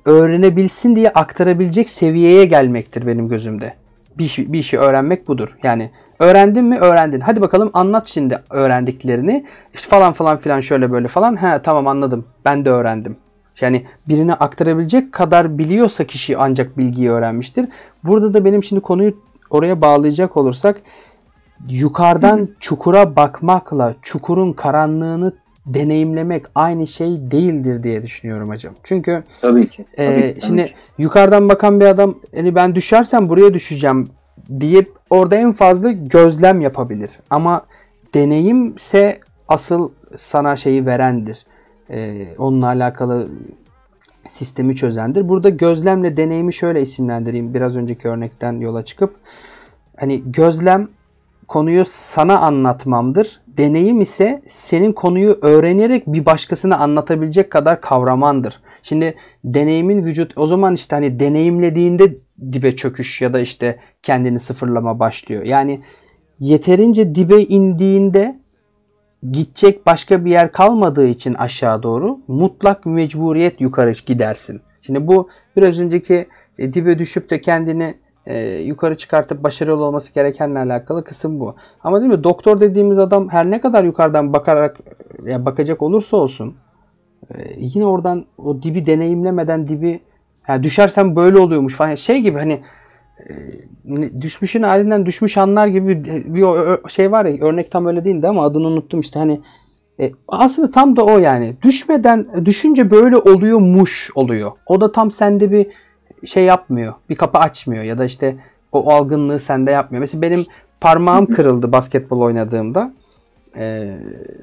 öğrenebilsin 0.05 0.95
diye 0.95 1.09
aktarabilecek 1.09 1.89
seviyeye 1.89 2.45
gelmektir 2.45 3.07
benim 3.07 3.29
gözümde. 3.29 3.73
Bir, 4.17 4.25
işi- 4.25 4.53
bir 4.53 4.59
işi 4.59 4.79
öğrenmek 4.79 5.27
budur. 5.27 5.57
Yani 5.63 5.91
öğrendin 6.19 6.65
mi 6.65 6.77
öğrendin. 6.77 7.19
Hadi 7.19 7.41
bakalım 7.41 7.69
anlat 7.73 8.07
şimdi 8.07 8.39
öğrendiklerini. 8.49 9.45
İşte 9.73 9.89
falan 9.89 10.13
falan 10.13 10.37
filan 10.37 10.59
şöyle 10.59 10.91
böyle 10.91 11.07
falan. 11.07 11.41
He 11.43 11.61
tamam 11.61 11.87
anladım. 11.87 12.25
Ben 12.45 12.65
de 12.65 12.69
öğrendim. 12.69 13.17
Yani 13.61 13.85
birine 14.07 14.33
aktarabilecek 14.33 15.11
kadar 15.11 15.57
biliyorsa 15.57 16.03
kişi 16.03 16.37
ancak 16.37 16.77
bilgiyi 16.77 17.09
öğrenmiştir. 17.11 17.67
Burada 18.03 18.33
da 18.33 18.45
benim 18.45 18.63
şimdi 18.63 18.81
konuyu 18.81 19.13
oraya 19.49 19.81
bağlayacak 19.81 20.37
olursak 20.37 20.81
yukarıdan 21.69 22.49
çukura 22.59 23.15
bakmakla 23.15 23.95
çukurun 24.01 24.53
karanlığını 24.53 25.33
deneyimlemek 25.73 26.45
aynı 26.55 26.87
şey 26.87 27.07
değildir 27.31 27.83
diye 27.83 28.03
düşünüyorum 28.03 28.49
hocam. 28.49 28.73
Çünkü 28.83 29.23
Tabii 29.41 29.69
ki. 29.69 29.85
Tabii 29.97 30.15
ki, 30.15 30.33
tabii 30.33 30.41
şimdi 30.45 30.65
ki. 30.65 30.73
yukarıdan 30.97 31.49
bakan 31.49 31.79
bir 31.79 31.85
adam 31.85 32.15
hani 32.35 32.55
ben 32.55 32.75
düşersem 32.75 33.29
buraya 33.29 33.53
düşeceğim 33.53 34.09
deyip 34.49 34.91
orada 35.09 35.35
en 35.35 35.51
fazla 35.51 35.91
gözlem 35.91 36.61
yapabilir. 36.61 37.11
Ama 37.29 37.65
deneyimse 38.13 39.19
asıl 39.47 39.89
sana 40.15 40.55
şeyi 40.55 40.85
verendir. 40.85 41.45
Ee, 41.91 42.27
onunla 42.37 42.67
alakalı 42.67 43.29
sistemi 44.29 44.75
çözendir. 44.75 45.29
Burada 45.29 45.49
gözlemle 45.49 46.17
deneyimi 46.17 46.53
şöyle 46.53 46.81
isimlendireyim 46.81 47.53
biraz 47.53 47.75
önceki 47.77 48.07
örnekten 48.07 48.53
yola 48.59 48.85
çıkıp. 48.85 49.15
Hani 49.97 50.31
gözlem 50.31 50.87
konuyu 51.47 51.83
sana 51.85 52.39
anlatmamdır. 52.39 53.41
Deneyim 53.59 54.01
ise 54.01 54.41
senin 54.47 54.93
konuyu 54.93 55.37
öğrenerek 55.41 56.07
bir 56.07 56.25
başkasına 56.25 56.77
anlatabilecek 56.77 57.51
kadar 57.51 57.81
kavramandır. 57.81 58.61
Şimdi 58.83 59.15
deneyimin 59.43 60.05
vücut 60.05 60.37
o 60.37 60.47
zaman 60.47 60.75
işte 60.75 60.95
hani 60.95 61.19
deneyimlediğinde 61.19 62.15
dibe 62.51 62.75
çöküş 62.75 63.21
ya 63.21 63.33
da 63.33 63.39
işte 63.39 63.79
kendini 64.03 64.39
sıfırlama 64.39 64.99
başlıyor. 64.99 65.43
Yani 65.43 65.81
yeterince 66.39 67.15
dibe 67.15 67.41
indiğinde 67.41 68.39
gidecek 69.31 69.85
başka 69.85 70.25
bir 70.25 70.31
yer 70.31 70.51
kalmadığı 70.51 71.07
için 71.07 71.33
aşağı 71.33 71.83
doğru 71.83 72.19
mutlak 72.27 72.85
mecburiyet 72.85 73.61
yukarı 73.61 73.93
gidersin. 74.05 74.61
Şimdi 74.81 75.07
bu 75.07 75.29
biraz 75.57 75.79
önceki 75.79 76.27
e, 76.59 76.73
dibe 76.73 76.99
düşüp 76.99 77.29
de 77.29 77.41
kendini 77.41 77.95
e, 78.29 78.61
yukarı 78.61 78.97
çıkartıp 78.97 79.43
başarılı 79.43 79.83
olması 79.83 80.13
gerekenle 80.13 80.59
alakalı 80.59 81.03
kısım 81.03 81.39
bu. 81.39 81.55
Ama 81.83 81.99
değil 82.01 82.11
mi 82.11 82.23
doktor 82.23 82.59
dediğimiz 82.59 82.99
adam 82.99 83.29
her 83.29 83.51
ne 83.51 83.61
kadar 83.61 83.83
yukarıdan 83.83 84.33
bakarak 84.33 84.77
ya 85.25 85.45
bakacak 85.45 85.81
olursa 85.81 86.17
olsun 86.17 86.55
e, 87.35 87.55
yine 87.57 87.85
oradan 87.85 88.25
o 88.37 88.61
dibi 88.61 88.85
deneyimlemeden 88.85 89.67
dibi 89.67 89.99
ya 90.47 90.63
düşersem 90.63 91.15
böyle 91.15 91.37
oluyormuş 91.37 91.75
falan 91.75 91.95
şey 91.95 92.21
gibi 92.21 92.37
hani 92.37 92.61
e, 93.29 94.21
düşmüşün 94.21 94.63
halinden 94.63 95.05
düşmüş 95.05 95.37
anlar 95.37 95.67
gibi 95.67 96.03
bir, 96.05 96.43
şey 96.89 97.11
var 97.11 97.25
ya 97.25 97.45
örnek 97.45 97.71
tam 97.71 97.85
öyle 97.85 98.05
değildi 98.05 98.27
ama 98.27 98.45
adını 98.45 98.67
unuttum 98.67 98.99
işte 98.99 99.19
hani 99.19 99.41
e, 99.99 100.11
aslında 100.27 100.71
tam 100.71 100.95
da 100.95 101.05
o 101.05 101.17
yani 101.17 101.55
düşmeden 101.61 102.45
düşünce 102.45 102.91
böyle 102.91 103.17
oluyormuş 103.17 104.11
oluyor. 104.15 104.51
O 104.65 104.81
da 104.81 104.91
tam 104.91 105.11
sende 105.11 105.51
bir 105.51 105.67
şey 106.25 106.43
yapmıyor. 106.43 106.93
Bir 107.09 107.15
kapı 107.15 107.37
açmıyor 107.37 107.83
ya 107.83 107.97
da 107.97 108.05
işte 108.05 108.35
o 108.71 108.93
algınlığı 108.93 109.39
sende 109.39 109.71
yapmıyor. 109.71 110.01
Mesela 110.01 110.21
benim 110.21 110.45
parmağım 110.81 111.25
kırıldı 111.33 111.71
basketbol 111.71 112.21
oynadığımda. 112.21 112.93
Ee, 113.57 113.97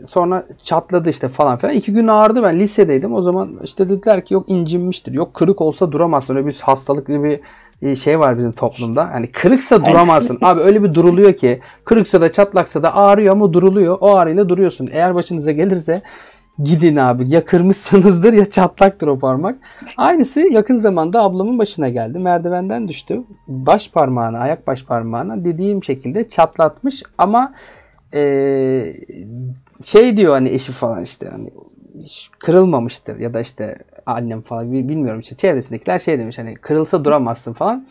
sonra 0.06 0.46
çatladı 0.62 1.10
işte 1.10 1.28
falan 1.28 1.56
filan. 1.56 1.74
İki 1.74 1.92
gün 1.92 2.08
ağrıdı 2.08 2.42
ben 2.42 2.60
lisedeydim. 2.60 3.14
O 3.14 3.22
zaman 3.22 3.50
işte 3.64 3.88
dediler 3.88 4.24
ki 4.24 4.34
yok 4.34 4.44
incinmiştir. 4.48 5.12
Yok 5.12 5.34
kırık 5.34 5.60
olsa 5.60 5.92
duramazsın. 5.92 6.36
Öyle 6.36 6.46
bir 6.46 6.58
hastalıklı 6.62 7.24
bir 7.24 7.40
şey 7.96 8.20
var 8.20 8.38
bizim 8.38 8.52
toplumda. 8.52 9.10
Hani 9.12 9.26
kırıksa 9.32 9.86
duramazsın. 9.86 10.38
Abi 10.42 10.60
öyle 10.60 10.82
bir 10.82 10.94
duruluyor 10.94 11.32
ki 11.32 11.60
kırıksa 11.84 12.20
da 12.20 12.32
çatlaksa 12.32 12.82
da 12.82 12.96
ağrıyor 12.96 13.32
ama 13.32 13.52
duruluyor. 13.52 13.98
O 14.00 14.16
ağrıyla 14.16 14.48
duruyorsun. 14.48 14.88
Eğer 14.92 15.14
başınıza 15.14 15.52
gelirse 15.52 16.02
gidin 16.64 16.96
abi. 16.96 17.30
Ya 17.30 17.44
kırmışsınızdır 17.44 18.32
ya 18.32 18.50
çatlaktır 18.50 19.06
o 19.06 19.18
parmak. 19.18 19.56
Aynısı 19.96 20.40
yakın 20.40 20.76
zamanda 20.76 21.22
ablamın 21.22 21.58
başına 21.58 21.88
geldi. 21.88 22.18
Merdivenden 22.18 22.88
düştü. 22.88 23.22
Baş 23.48 23.90
parmağına, 23.90 24.38
ayak 24.38 24.66
baş 24.66 24.84
parmağına 24.84 25.44
dediğim 25.44 25.84
şekilde 25.84 26.28
çatlatmış 26.28 27.02
ama 27.18 27.54
eee, 28.12 28.96
şey 29.84 30.16
diyor 30.16 30.32
hani 30.34 30.48
eşi 30.48 30.72
falan 30.72 31.02
işte 31.02 31.28
hani 31.32 31.50
kırılmamıştır 32.38 33.20
ya 33.20 33.34
da 33.34 33.40
işte 33.40 33.78
annem 34.06 34.40
falan 34.42 34.72
bilmiyorum 34.72 35.20
işte 35.20 35.36
çevresindekiler 35.36 35.98
şey 35.98 36.18
demiş 36.18 36.38
hani 36.38 36.54
kırılsa 36.54 37.04
duramazsın 37.04 37.52
falan. 37.52 37.86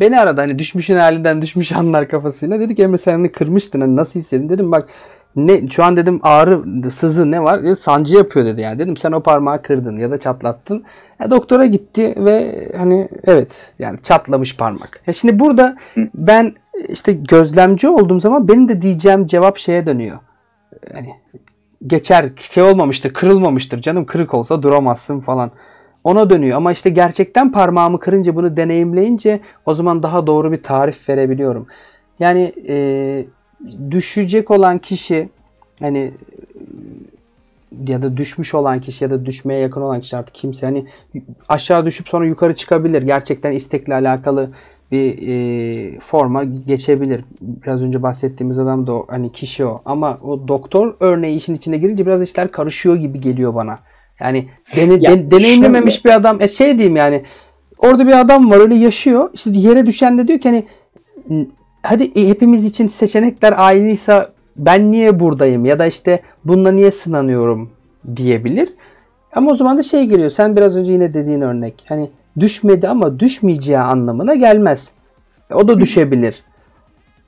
Beni 0.00 0.20
aradı 0.20 0.40
hani 0.40 0.58
düşmüşün 0.58 0.96
halinden 0.96 1.42
düşmüş 1.42 1.72
anlar 1.72 2.08
kafasıyla. 2.08 2.60
Dedi 2.60 2.74
ki 2.74 2.82
Emre 2.82 2.98
sen 2.98 3.12
hani 3.12 3.32
kırmıştın 3.32 3.80
hani 3.80 3.96
nasıl 3.96 4.20
hissedin 4.20 4.48
dedim 4.48 4.72
bak 4.72 4.88
ne 5.36 5.66
şu 5.66 5.84
an 5.84 5.96
dedim 5.96 6.20
ağrı 6.22 6.90
sızı 6.90 7.30
ne 7.30 7.42
var? 7.42 7.62
E, 7.62 7.76
sancı 7.76 8.14
yapıyor 8.14 8.46
dedi 8.46 8.60
yani. 8.60 8.78
Dedim 8.78 8.96
sen 8.96 9.12
o 9.12 9.20
parmağı 9.20 9.62
kırdın 9.62 9.98
ya 9.98 10.10
da 10.10 10.20
çatlattın. 10.20 10.84
E, 11.24 11.30
doktora 11.30 11.66
gitti 11.66 12.14
ve 12.16 12.68
hani 12.76 13.08
evet 13.24 13.74
yani 13.78 13.98
çatlamış 14.02 14.56
parmak. 14.56 15.00
E 15.06 15.12
şimdi 15.12 15.38
burada 15.38 15.76
ben 16.14 16.54
işte 16.88 17.12
gözlemci 17.12 17.88
olduğum 17.88 18.20
zaman 18.20 18.48
benim 18.48 18.68
de 18.68 18.82
diyeceğim 18.82 19.26
cevap 19.26 19.58
şeye 19.58 19.86
dönüyor. 19.86 20.18
Hani 20.94 21.08
geçer 21.86 22.30
şey 22.36 22.62
olmamıştır, 22.62 23.12
kırılmamıştır. 23.12 23.78
Canım 23.78 24.06
kırık 24.06 24.34
olsa 24.34 24.62
duramazsın 24.62 25.20
falan. 25.20 25.50
Ona 26.04 26.30
dönüyor 26.30 26.56
ama 26.56 26.72
işte 26.72 26.90
gerçekten 26.90 27.52
parmağımı 27.52 28.00
kırınca 28.00 28.36
bunu 28.36 28.56
deneyimleyince 28.56 29.40
o 29.66 29.74
zaman 29.74 30.02
daha 30.02 30.26
doğru 30.26 30.52
bir 30.52 30.62
tarif 30.62 31.08
verebiliyorum. 31.08 31.66
Yani 32.18 32.52
e, 32.68 33.26
düşecek 33.90 34.50
olan 34.50 34.78
kişi 34.78 35.28
hani 35.80 36.12
ya 37.86 38.02
da 38.02 38.16
düşmüş 38.16 38.54
olan 38.54 38.80
kişi 38.80 39.04
ya 39.04 39.10
da 39.10 39.26
düşmeye 39.26 39.60
yakın 39.60 39.80
olan 39.80 40.00
kişi 40.00 40.16
artık 40.16 40.34
kimse 40.34 40.66
hani 40.66 40.86
aşağı 41.48 41.86
düşüp 41.86 42.08
sonra 42.08 42.26
yukarı 42.26 42.54
çıkabilir. 42.54 43.02
Gerçekten 43.02 43.52
istekle 43.52 43.94
alakalı 43.94 44.50
bir 44.92 45.28
e, 45.28 45.98
forma 45.98 46.44
geçebilir. 46.44 47.24
Biraz 47.40 47.82
önce 47.82 48.02
bahsettiğimiz 48.02 48.58
adam 48.58 48.86
da 48.86 48.92
o, 48.92 49.06
hani 49.08 49.32
kişi 49.32 49.66
o. 49.66 49.82
Ama 49.84 50.18
o 50.22 50.48
doktor 50.48 50.94
örneği 51.00 51.36
işin 51.36 51.54
içine 51.54 51.78
girince 51.78 52.06
biraz 52.06 52.22
işler 52.22 52.50
karışıyor 52.50 52.96
gibi 52.96 53.20
geliyor 53.20 53.54
bana. 53.54 53.78
Yani 54.20 54.48
dene, 54.76 54.92
ya, 54.92 55.10
de, 55.10 55.30
deneyimlememiş 55.30 55.94
şöyle. 55.94 56.04
bir 56.04 56.20
adam. 56.20 56.40
E 56.40 56.48
şey 56.48 56.78
diyeyim 56.78 56.96
yani 56.96 57.22
orada 57.78 58.06
bir 58.06 58.20
adam 58.20 58.50
var 58.50 58.58
öyle 58.58 58.74
yaşıyor. 58.74 59.30
İşte 59.32 59.50
yere 59.54 59.86
düşen 59.86 60.18
de 60.18 60.28
diyor 60.28 60.38
ki 60.38 60.48
hani 60.48 60.64
hadi 61.82 62.04
e, 62.04 62.28
hepimiz 62.28 62.64
için 62.64 62.86
seçenekler 62.86 63.54
aynıysa 63.56 64.32
ben 64.56 64.90
niye 64.92 65.20
buradayım 65.20 65.64
ya 65.64 65.78
da 65.78 65.86
işte 65.86 66.22
bununla 66.44 66.72
niye 66.72 66.90
sınanıyorum 66.90 67.70
diyebilir. 68.16 68.68
Ama 69.32 69.50
o 69.50 69.54
zaman 69.54 69.78
da 69.78 69.82
şey 69.82 70.04
geliyor. 70.04 70.30
Sen 70.30 70.56
biraz 70.56 70.76
önce 70.76 70.92
yine 70.92 71.14
dediğin 71.14 71.40
örnek. 71.40 71.84
Hani 71.88 72.10
düşmedi 72.40 72.88
ama 72.88 73.20
düşmeyeceği 73.20 73.78
anlamına 73.78 74.34
gelmez. 74.34 74.92
E, 75.50 75.54
o 75.54 75.68
da 75.68 75.80
düşebilir. 75.80 76.44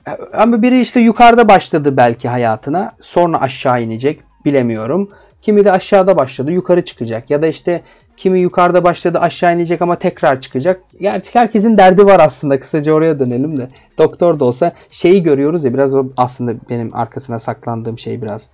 E, 0.07 0.11
ama 0.33 0.61
biri 0.61 0.81
işte 0.81 0.99
yukarıda 0.99 1.49
başladı 1.49 1.97
belki 1.97 2.29
hayatına. 2.29 2.91
Sonra 3.01 3.41
aşağı 3.41 3.83
inecek. 3.83 4.21
Bilemiyorum. 4.45 5.09
Kimi 5.41 5.65
de 5.65 5.71
aşağıda 5.71 6.17
başladı 6.17 6.51
yukarı 6.51 6.85
çıkacak. 6.85 7.29
Ya 7.29 7.41
da 7.41 7.47
işte 7.47 7.81
kimi 8.17 8.39
yukarıda 8.39 8.83
başladı 8.83 9.19
aşağı 9.19 9.55
inecek 9.55 9.81
ama 9.81 9.95
tekrar 9.95 10.41
çıkacak. 10.41 10.81
Gerçi 11.01 11.39
herkesin 11.39 11.77
derdi 11.77 12.05
var 12.05 12.19
aslında. 12.19 12.59
Kısaca 12.59 12.93
oraya 12.93 13.19
dönelim 13.19 13.57
de. 13.57 13.67
Doktor 13.97 14.39
da 14.39 14.45
olsa 14.45 14.71
şeyi 14.89 15.23
görüyoruz 15.23 15.65
ya 15.65 15.73
biraz 15.73 15.95
o 15.95 16.05
aslında 16.17 16.53
benim 16.69 16.95
arkasına 16.95 17.39
saklandığım 17.39 17.99
şey 17.99 18.21
biraz. 18.21 18.49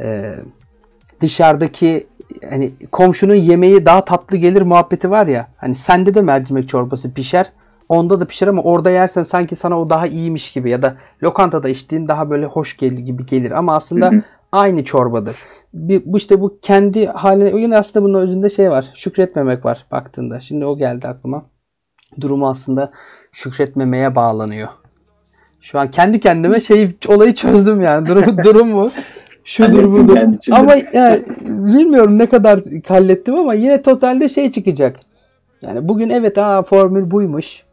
Ee, 0.00 0.34
dışarıdaki 1.20 2.06
hani 2.50 2.72
komşunun 2.92 3.34
yemeği 3.34 3.86
daha 3.86 4.04
tatlı 4.04 4.36
gelir 4.36 4.62
muhabbeti 4.62 5.10
var 5.10 5.26
ya. 5.26 5.48
Hani 5.56 5.74
sende 5.74 6.14
de 6.14 6.20
mercimek 6.20 6.68
çorbası 6.68 7.14
pişer. 7.14 7.52
Onda 7.88 8.20
da 8.20 8.24
pişer 8.24 8.48
ama 8.48 8.62
orada 8.62 8.90
yersen 8.90 9.22
sanki 9.22 9.56
sana 9.56 9.80
o 9.80 9.90
daha 9.90 10.06
iyiymiş 10.06 10.52
gibi 10.52 10.70
ya 10.70 10.82
da 10.82 10.96
lokantada 11.22 11.68
içtiğin 11.68 12.08
daha 12.08 12.30
böyle 12.30 12.46
hoş 12.46 12.76
gelir 12.76 12.98
gibi 12.98 13.26
gelir 13.26 13.50
ama 13.50 13.76
aslında 13.76 14.06
hı 14.06 14.16
hı. 14.16 14.22
Aynı 14.54 14.84
çorbadır. 14.84 15.36
Bir, 15.74 16.02
bu 16.04 16.16
işte 16.16 16.40
bu 16.40 16.58
kendi 16.62 17.06
haline 17.06 17.60
yine 17.60 17.76
aslında 17.76 18.04
bunun 18.04 18.20
özünde 18.20 18.48
şey 18.48 18.70
var. 18.70 18.86
Şükretmemek 18.94 19.64
var 19.64 19.86
baktığında. 19.92 20.40
Şimdi 20.40 20.64
o 20.64 20.78
geldi 20.78 21.08
aklıma. 21.08 21.46
Durumu 22.20 22.48
aslında 22.48 22.92
şükretmemeye 23.32 24.14
bağlanıyor. 24.14 24.68
Şu 25.60 25.78
an 25.78 25.90
kendi 25.90 26.20
kendime 26.20 26.60
şey 26.60 26.96
olayı 27.08 27.34
çözdüm 27.34 27.80
yani. 27.80 28.08
Durum, 28.08 28.36
durum 28.44 28.68
mu? 28.68 28.90
şudur 29.44 29.92
budur. 29.92 30.18
Ama 30.50 30.74
yani, 30.92 31.22
bilmiyorum 31.48 32.18
ne 32.18 32.26
kadar 32.26 32.60
hallettim 32.88 33.34
ama 33.34 33.54
yine 33.54 33.82
totalde 33.82 34.28
şey 34.28 34.52
çıkacak. 34.52 35.00
Yani 35.62 35.88
bugün 35.88 36.10
evet 36.10 36.38
aa 36.38 36.62
formül 36.62 37.10
buymuş 37.10 37.64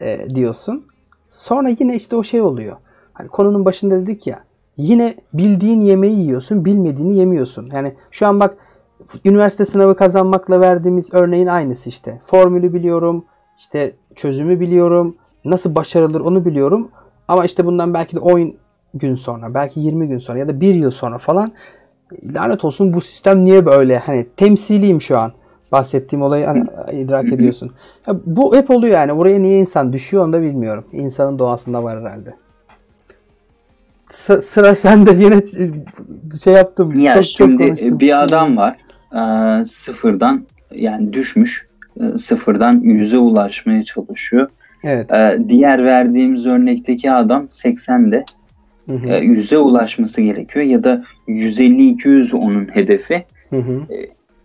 e, 0.00 0.34
diyorsun. 0.34 0.86
Sonra 1.30 1.68
yine 1.78 1.94
işte 1.94 2.16
o 2.16 2.22
şey 2.22 2.40
oluyor. 2.40 2.76
Hani 3.12 3.28
konunun 3.28 3.64
başında 3.64 4.00
dedik 4.00 4.26
ya. 4.26 4.44
Yine 4.82 5.14
bildiğin 5.34 5.80
yemeği 5.80 6.18
yiyorsun, 6.18 6.64
bilmediğini 6.64 7.18
yemiyorsun. 7.18 7.70
Yani 7.72 7.94
şu 8.10 8.26
an 8.26 8.40
bak 8.40 8.56
üniversite 9.24 9.64
sınavı 9.64 9.96
kazanmakla 9.96 10.60
verdiğimiz 10.60 11.14
örneğin 11.14 11.46
aynısı 11.46 11.88
işte. 11.88 12.20
Formülü 12.24 12.74
biliyorum, 12.74 13.24
işte 13.58 13.94
çözümü 14.14 14.60
biliyorum, 14.60 15.16
nasıl 15.44 15.74
başarılır 15.74 16.20
onu 16.20 16.44
biliyorum. 16.44 16.90
Ama 17.28 17.44
işte 17.44 17.66
bundan 17.66 17.94
belki 17.94 18.16
de 18.16 18.20
10 18.20 18.54
gün 18.94 19.14
sonra, 19.14 19.54
belki 19.54 19.80
20 19.80 20.08
gün 20.08 20.18
sonra 20.18 20.38
ya 20.38 20.48
da 20.48 20.60
1 20.60 20.74
yıl 20.74 20.90
sonra 20.90 21.18
falan 21.18 21.52
lanet 22.34 22.64
olsun 22.64 22.92
bu 22.94 23.00
sistem 23.00 23.40
niye 23.40 23.66
böyle? 23.66 23.98
Hani 23.98 24.26
temsiliyim 24.36 25.00
şu 25.00 25.18
an. 25.18 25.32
Bahsettiğim 25.72 26.22
olayı 26.22 26.44
hani 26.44 26.64
idrak 26.92 27.32
ediyorsun. 27.32 27.70
Ya 28.06 28.16
bu 28.26 28.56
hep 28.56 28.70
oluyor 28.70 28.94
yani. 28.94 29.16
Buraya 29.16 29.38
niye 29.38 29.58
insan 29.58 29.92
düşüyor 29.92 30.24
onu 30.24 30.32
da 30.32 30.42
bilmiyorum. 30.42 30.84
İnsanın 30.92 31.38
doğasında 31.38 31.84
var 31.84 32.00
herhalde. 32.00 32.41
Sıra 34.12 34.74
sende 34.74 35.10
yine 35.24 35.42
şey 36.44 36.52
yaptım. 36.52 37.00
Ya 37.00 37.14
çok, 37.14 37.24
şimdi 37.24 37.76
çok 37.76 38.00
bir 38.00 38.22
adam 38.22 38.56
var. 38.56 38.76
E, 39.14 39.64
sıfırdan 39.66 40.44
yani 40.74 41.12
düşmüş. 41.12 41.66
E, 42.00 42.18
sıfırdan 42.18 42.80
yüze 42.80 43.18
ulaşmaya 43.18 43.84
çalışıyor. 43.84 44.48
Evet. 44.84 45.12
E, 45.12 45.38
diğer 45.48 45.84
verdiğimiz 45.84 46.46
örnekteki 46.46 47.10
adam 47.10 47.44
80'de 47.44 48.24
Hı 48.86 48.92
hı. 48.92 49.24
yüze 49.24 49.58
ulaşması 49.58 50.22
gerekiyor 50.22 50.64
ya 50.64 50.84
da 50.84 51.04
150-200 51.28 52.36
onun 52.36 52.74
hedefi. 52.74 53.24
Hı 53.50 53.56
hı. 53.56 53.82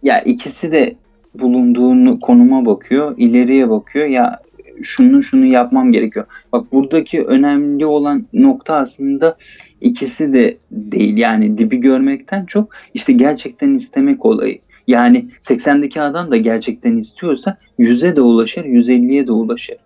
Ya 0.03 0.21
ikisi 0.21 0.71
de 0.71 0.95
bulunduğun 1.33 2.17
konuma 2.17 2.65
bakıyor, 2.65 3.13
ileriye 3.17 3.69
bakıyor. 3.69 4.05
Ya 4.05 4.39
şunu 4.81 5.23
şunu 5.23 5.45
yapmam 5.45 5.91
gerekiyor. 5.91 6.25
Bak 6.53 6.73
buradaki 6.73 7.23
önemli 7.23 7.85
olan 7.85 8.25
nokta 8.33 8.75
aslında 8.75 9.37
ikisi 9.81 10.33
de 10.33 10.57
değil. 10.71 11.17
Yani 11.17 11.57
dibi 11.57 11.77
görmekten 11.77 12.45
çok 12.45 12.73
işte 12.93 13.13
gerçekten 13.13 13.75
istemek 13.75 14.25
olayı. 14.25 14.59
Yani 14.87 15.25
80'deki 15.41 16.01
adam 16.01 16.31
da 16.31 16.37
gerçekten 16.37 16.97
istiyorsa 16.97 17.57
100'e 17.79 18.15
de 18.15 18.21
ulaşır, 18.21 18.65
150'ye 18.65 19.27
de 19.27 19.31
ulaşır. 19.31 19.77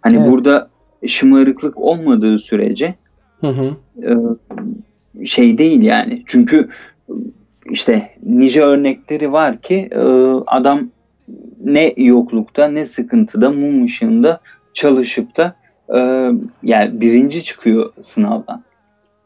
Hani 0.00 0.16
evet. 0.16 0.30
burada 0.30 0.70
şımarıklık 1.06 1.78
olmadığı 1.78 2.38
sürece 2.38 2.94
Hı 3.40 3.46
hı. 3.46 3.76
Ee, 4.02 5.26
şey 5.26 5.58
değil 5.58 5.82
yani. 5.82 6.22
Çünkü 6.26 6.68
işte 7.70 8.10
nice 8.22 8.62
örnekleri 8.62 9.32
var 9.32 9.60
ki 9.60 9.88
e, 9.92 10.00
adam 10.46 10.90
ne 11.64 11.94
yoklukta 11.96 12.68
ne 12.68 12.86
sıkıntıda 12.86 13.50
mum 13.50 13.84
ışığında 13.84 14.40
çalışıp 14.74 15.36
da 15.36 15.54
e, 15.88 15.98
yani 16.62 17.00
birinci 17.00 17.44
çıkıyor 17.44 17.92
sınavdan. 18.02 18.62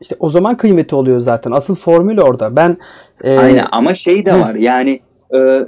İşte 0.00 0.16
o 0.18 0.30
zaman 0.30 0.56
kıymeti 0.56 0.94
oluyor 0.94 1.20
zaten. 1.20 1.50
Asıl 1.50 1.74
formül 1.74 2.18
orada. 2.20 2.56
Ben 2.56 2.76
e... 3.24 3.38
Aynen 3.38 3.66
ama 3.72 3.94
şey 3.94 4.24
de 4.24 4.32
var. 4.32 4.54
yani 4.54 5.00
e, 5.34 5.66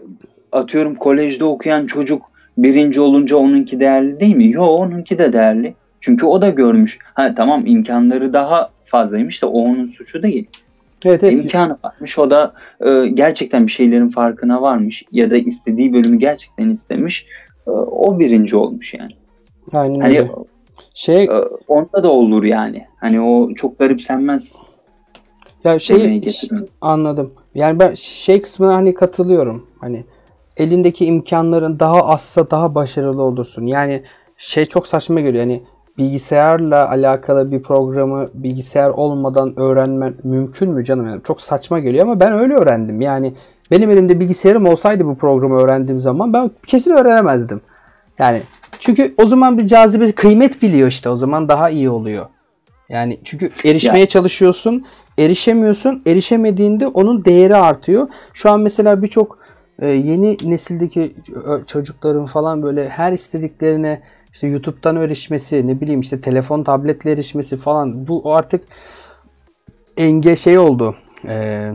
atıyorum 0.52 0.94
kolejde 0.94 1.44
okuyan 1.44 1.86
çocuk 1.86 2.22
birinci 2.58 3.00
olunca 3.00 3.36
onunki 3.36 3.80
değerli 3.80 4.20
değil 4.20 4.36
mi? 4.36 4.50
Yok 4.50 4.80
onunki 4.80 5.18
de 5.18 5.32
değerli. 5.32 5.74
Çünkü 6.00 6.26
o 6.26 6.42
da 6.42 6.50
görmüş. 6.50 6.98
Ha 7.14 7.34
tamam 7.36 7.66
imkanları 7.66 8.32
daha 8.32 8.70
fazlaymış 8.84 9.42
da 9.42 9.46
o 9.46 9.62
onun 9.62 9.86
suçu 9.86 10.22
değil. 10.22 10.46
Evet, 11.04 11.24
evet. 11.24 11.44
İmkanı 11.44 11.78
varmış. 11.84 12.18
O 12.18 12.30
da 12.30 12.54
e, 12.80 13.08
gerçekten 13.08 13.66
bir 13.66 13.72
şeylerin 13.72 14.08
farkına 14.08 14.62
varmış 14.62 15.04
ya 15.12 15.30
da 15.30 15.36
istediği 15.36 15.92
bölümü 15.92 16.18
gerçekten 16.18 16.68
istemiş. 16.68 17.26
E, 17.66 17.70
o 17.70 18.18
birinci 18.18 18.56
olmuş 18.56 18.94
yani. 18.94 19.12
Aynen 19.72 20.00
hani, 20.00 20.18
öyle. 20.18 20.30
Şey 20.94 21.24
e, 21.24 21.30
onda 21.68 22.02
da 22.02 22.12
olur 22.12 22.44
yani. 22.44 22.86
Hani 22.96 23.20
o 23.20 23.54
çok 23.54 23.78
garipsenmez. 23.78 24.52
Ya 25.64 25.78
şey 25.78 26.22
anladım. 26.80 27.32
Yani 27.54 27.78
ben 27.78 27.94
şey 27.94 28.42
kısmına 28.42 28.74
hani 28.74 28.94
katılıyorum. 28.94 29.66
Hani 29.80 30.04
elindeki 30.56 31.06
imkanların 31.06 31.80
daha 31.80 32.06
azsa 32.08 32.50
daha 32.50 32.74
başarılı 32.74 33.22
olursun. 33.22 33.64
Yani 33.64 34.02
şey 34.36 34.66
çok 34.66 34.86
saçma 34.86 35.20
geliyor. 35.20 35.44
Yani 35.44 35.62
bilgisayarla 36.00 36.88
alakalı 36.90 37.50
bir 37.50 37.62
programı 37.62 38.28
bilgisayar 38.34 38.90
olmadan 38.90 39.60
öğrenmen 39.60 40.14
mümkün 40.24 40.70
mü 40.70 40.84
canım? 40.84 41.06
Yani 41.06 41.22
çok 41.22 41.40
saçma 41.40 41.78
geliyor 41.78 42.04
ama 42.04 42.20
ben 42.20 42.32
öyle 42.32 42.54
öğrendim. 42.54 43.00
Yani 43.00 43.34
benim 43.70 43.90
elimde 43.90 44.20
bilgisayarım 44.20 44.66
olsaydı 44.66 45.06
bu 45.06 45.18
programı 45.18 45.60
öğrendiğim 45.60 46.00
zaman 46.00 46.32
ben 46.32 46.50
kesin 46.66 46.90
öğrenemezdim. 46.90 47.60
Yani 48.18 48.42
çünkü 48.80 49.14
o 49.18 49.26
zaman 49.26 49.58
bir 49.58 49.66
cazibe 49.66 50.12
kıymet 50.12 50.62
biliyor 50.62 50.88
işte 50.88 51.08
o 51.08 51.16
zaman 51.16 51.48
daha 51.48 51.70
iyi 51.70 51.90
oluyor. 51.90 52.26
Yani 52.88 53.20
çünkü 53.24 53.50
erişmeye 53.64 54.00
ya. 54.00 54.06
çalışıyorsun, 54.06 54.84
erişemiyorsun. 55.18 56.02
Erişemediğinde 56.06 56.86
onun 56.86 57.24
değeri 57.24 57.56
artıyor. 57.56 58.08
Şu 58.32 58.50
an 58.50 58.60
mesela 58.60 59.02
birçok 59.02 59.38
e, 59.78 59.88
yeni 59.88 60.36
nesildeki 60.42 61.14
çocukların 61.66 62.26
falan 62.26 62.62
böyle 62.62 62.88
her 62.88 63.12
istediklerine 63.12 64.02
işte 64.32 64.46
YouTube'dan 64.46 64.96
erişmesi, 64.96 65.66
ne 65.66 65.80
bileyim 65.80 66.00
işte 66.00 66.20
telefon, 66.20 66.62
tabletle 66.62 67.12
erişmesi 67.12 67.56
falan 67.56 68.08
bu 68.08 68.34
artık 68.34 68.64
enge 69.96 70.36
şey 70.36 70.58
oldu. 70.58 70.96
Ee, 71.28 71.72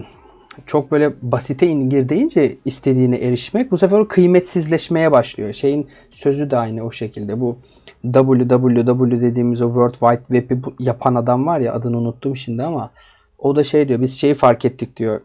çok 0.66 0.91
böyle 0.91 1.14
basite 1.22 1.68
ingir 1.68 2.10
deyince 2.10 2.56
istediğine 2.66 3.18
erişmek 3.18 3.72
bu 3.72 3.78
sefer 3.78 3.99
o 3.99 4.08
kıymetsizleşmeye 4.08 5.12
başlıyor. 5.12 5.53
Şeyin 5.53 5.88
sözü 6.12 6.51
de 6.51 6.58
aynı 6.58 6.84
o 6.84 6.91
şekilde. 6.91 7.39
Bu 7.39 7.58
www 8.03 9.22
dediğimiz 9.22 9.62
o 9.62 9.68
World 9.68 9.93
Wide 9.93 10.39
Web'i 10.39 10.62
yapan 10.80 11.16
adam 11.16 11.45
var 11.45 11.60
ya 11.60 11.74
adını 11.74 11.97
unuttum 11.97 12.36
şimdi 12.36 12.64
ama 12.64 12.91
o 13.38 13.56
da 13.56 13.64
şey 13.64 13.88
diyor 13.88 14.01
biz 14.01 14.20
şeyi 14.20 14.34
fark 14.34 14.66
ettik 14.66 14.97
diyor. 14.97 15.22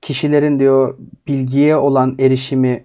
Kişilerin 0.00 0.58
diyor 0.58 0.98
bilgiye 1.26 1.76
olan 1.76 2.16
erişimi 2.18 2.84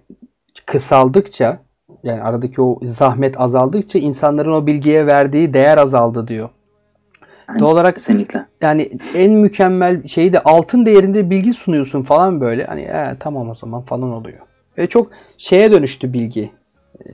kısaldıkça 0.65 1.66
yani 2.03 2.21
aradaki 2.21 2.61
o 2.61 2.79
zahmet 2.83 3.39
azaldıkça 3.39 3.99
insanların 3.99 4.51
o 4.51 4.67
bilgiye 4.67 5.07
verdiği 5.07 5.53
değer 5.53 5.77
azaldı 5.77 6.27
diyor. 6.27 6.49
Yani, 7.49 7.59
Doğal 7.59 7.71
olarak 7.71 7.95
kesinlikle. 7.95 8.45
Yani 8.61 8.91
en 9.15 9.31
mükemmel 9.31 10.07
şeyi 10.07 10.33
de 10.33 10.43
altın 10.43 10.85
değerinde 10.85 11.29
bilgi 11.29 11.53
sunuyorsun 11.53 12.03
falan 12.03 12.41
böyle. 12.41 12.65
Hani 12.65 12.81
e, 12.81 13.15
tamam 13.19 13.49
o 13.49 13.55
zaman 13.55 13.81
falan 13.81 14.11
oluyor. 14.11 14.39
Ve 14.77 14.87
çok 14.87 15.11
şeye 15.37 15.71
dönüştü 15.71 16.13
bilgi. 16.13 16.51
E, 17.05 17.09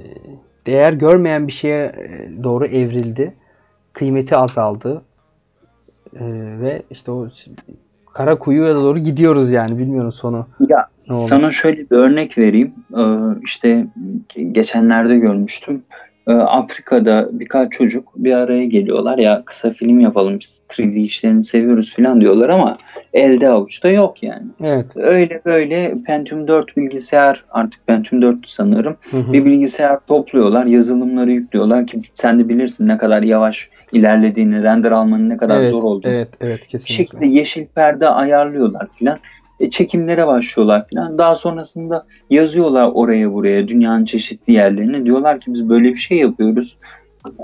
değer 0.67 0.93
görmeyen 0.93 1.47
bir 1.47 1.51
şeye 1.51 1.85
e, 1.85 2.29
doğru 2.43 2.65
evrildi. 2.65 3.33
Kıymeti 3.93 4.35
azaldı. 4.37 5.01
E, 6.15 6.21
ve 6.61 6.83
işte 6.89 7.11
o 7.11 7.27
kara 8.13 8.39
kuyuya 8.39 8.75
doğru 8.75 8.99
gidiyoruz 8.99 9.51
yani. 9.51 9.77
Bilmiyorum 9.77 10.11
sonu. 10.11 10.47
Ya 10.67 10.87
sana 11.11 11.51
şöyle 11.51 11.89
bir 11.89 11.95
örnek 11.95 12.37
vereyim. 12.37 12.73
İşte 13.43 13.85
geçenlerde 14.51 15.17
görmüştüm. 15.17 15.83
Ee, 16.27 16.31
Afrika'da 16.31 17.29
birkaç 17.31 17.71
çocuk 17.71 18.13
bir 18.15 18.33
araya 18.33 18.65
geliyorlar 18.65 19.17
ya 19.17 19.43
kısa 19.45 19.69
film 19.69 19.99
yapalım 19.99 20.39
biz 20.39 20.59
3D 20.69 20.95
işlerini 20.95 21.43
seviyoruz 21.43 21.95
falan 21.95 22.21
diyorlar 22.21 22.49
ama 22.49 22.77
elde 23.13 23.49
avuçta 23.49 23.89
yok 23.89 24.23
yani. 24.23 24.47
Evet. 24.63 24.85
Öyle 24.95 25.41
böyle 25.45 25.95
Pentium 26.05 26.47
4 26.47 26.77
bilgisayar 26.77 27.43
artık 27.51 27.87
Pentium 27.87 28.21
4 28.21 28.49
sanırım 28.49 28.95
hı 29.11 29.17
hı. 29.17 29.33
bir 29.33 29.45
bilgisayar 29.45 29.99
topluyorlar 30.07 30.65
yazılımları 30.65 31.31
yüklüyorlar 31.31 31.87
ki 31.87 32.01
sen 32.13 32.39
de 32.39 32.49
bilirsin 32.49 32.87
ne 32.87 32.97
kadar 32.97 33.21
yavaş 33.21 33.69
ilerlediğini 33.91 34.63
render 34.63 34.91
almanın 34.91 35.29
ne 35.29 35.37
kadar 35.37 35.59
evet, 35.59 35.71
zor 35.71 35.83
olduğunu. 35.83 36.11
Evet 36.11 36.29
evet 36.41 36.67
kesinlikle. 36.67 36.93
Bir 36.93 36.97
şekilde 36.97 37.25
yeşil 37.39 37.65
perde 37.65 38.07
ayarlıyorlar 38.07 38.87
filan 38.99 39.19
çekimlere 39.69 40.27
başlıyorlar 40.27 40.85
falan. 40.93 41.17
Daha 41.17 41.35
sonrasında 41.35 42.05
yazıyorlar 42.29 42.91
oraya 42.93 43.33
buraya 43.33 43.67
dünyanın 43.67 44.05
çeşitli 44.05 44.53
yerlerine. 44.53 45.05
Diyorlar 45.05 45.39
ki 45.39 45.53
biz 45.53 45.69
böyle 45.69 45.93
bir 45.93 45.97
şey 45.97 46.17
yapıyoruz. 46.17 46.77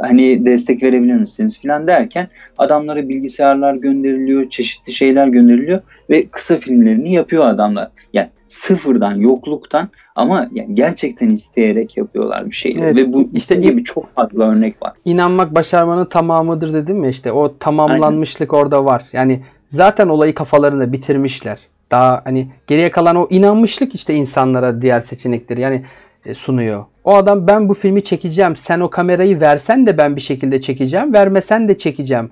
Hani 0.02 0.46
destek 0.46 0.84
verebilir 0.84 1.14
misiniz 1.14 1.62
falan 1.62 1.88
derken 1.88 2.28
adamlara 2.58 3.10
bilgisayarlar 3.10 3.74
gönderiliyor, 3.74 4.50
çeşitli 4.50 4.94
şeyler 4.94 5.28
gönderiliyor 5.28 5.82
ve 6.10 6.26
kısa 6.28 6.56
filmlerini 6.56 7.14
yapıyor 7.14 7.48
adamlar. 7.48 7.90
Yani 8.14 8.30
sıfırdan, 8.48 9.16
yokluktan 9.16 9.90
ama 10.16 10.50
yani 10.54 10.76
gerçekten 10.76 11.30
isteyerek 11.30 11.98
yapıyorlar 11.98 12.46
bir 12.46 12.56
şeyleri 12.56 12.86
evet, 12.86 12.96
ve 12.96 13.14
bu 13.14 13.30
işte 13.34 13.56
gibi 13.56 13.84
çok 13.84 14.16
fazla 14.16 14.52
örnek 14.52 14.82
var. 14.82 14.94
İnanmak 15.06 15.56
başarmanın 15.56 16.06
tamamıdır 16.06 16.74
dedim 16.74 17.04
ya 17.04 17.10
işte 17.10 17.32
o 17.32 17.58
tamamlanmışlık 17.58 18.54
Aynen. 18.54 18.64
orada 18.64 18.86
var. 18.86 19.04
Yani 19.14 19.42
zaten 19.68 20.08
olayı 20.08 20.34
kafalarında 20.34 20.92
bitirmişler. 20.92 21.60
Daha 21.92 22.22
hani 22.26 22.52
geriye 22.68 22.92
kalan 22.92 23.16
o 23.16 23.28
inanmışlık 23.30 23.96
işte 23.96 24.14
insanlara 24.14 24.82
diğer 24.82 25.02
seçenekleri 25.02 25.62
yani 25.62 25.86
e, 26.26 26.34
sunuyor. 26.34 26.86
O 27.04 27.16
adam 27.16 27.48
ben 27.48 27.70
bu 27.70 27.74
filmi 27.74 28.04
çekeceğim. 28.04 28.56
Sen 28.56 28.80
o 28.80 28.90
kamerayı 28.90 29.42
versen 29.42 29.88
de 29.88 29.98
ben 29.98 30.16
bir 30.16 30.22
şekilde 30.22 30.62
çekeceğim. 30.62 31.14
Vermesen 31.14 31.68
de 31.68 31.78
çekeceğim 31.78 32.30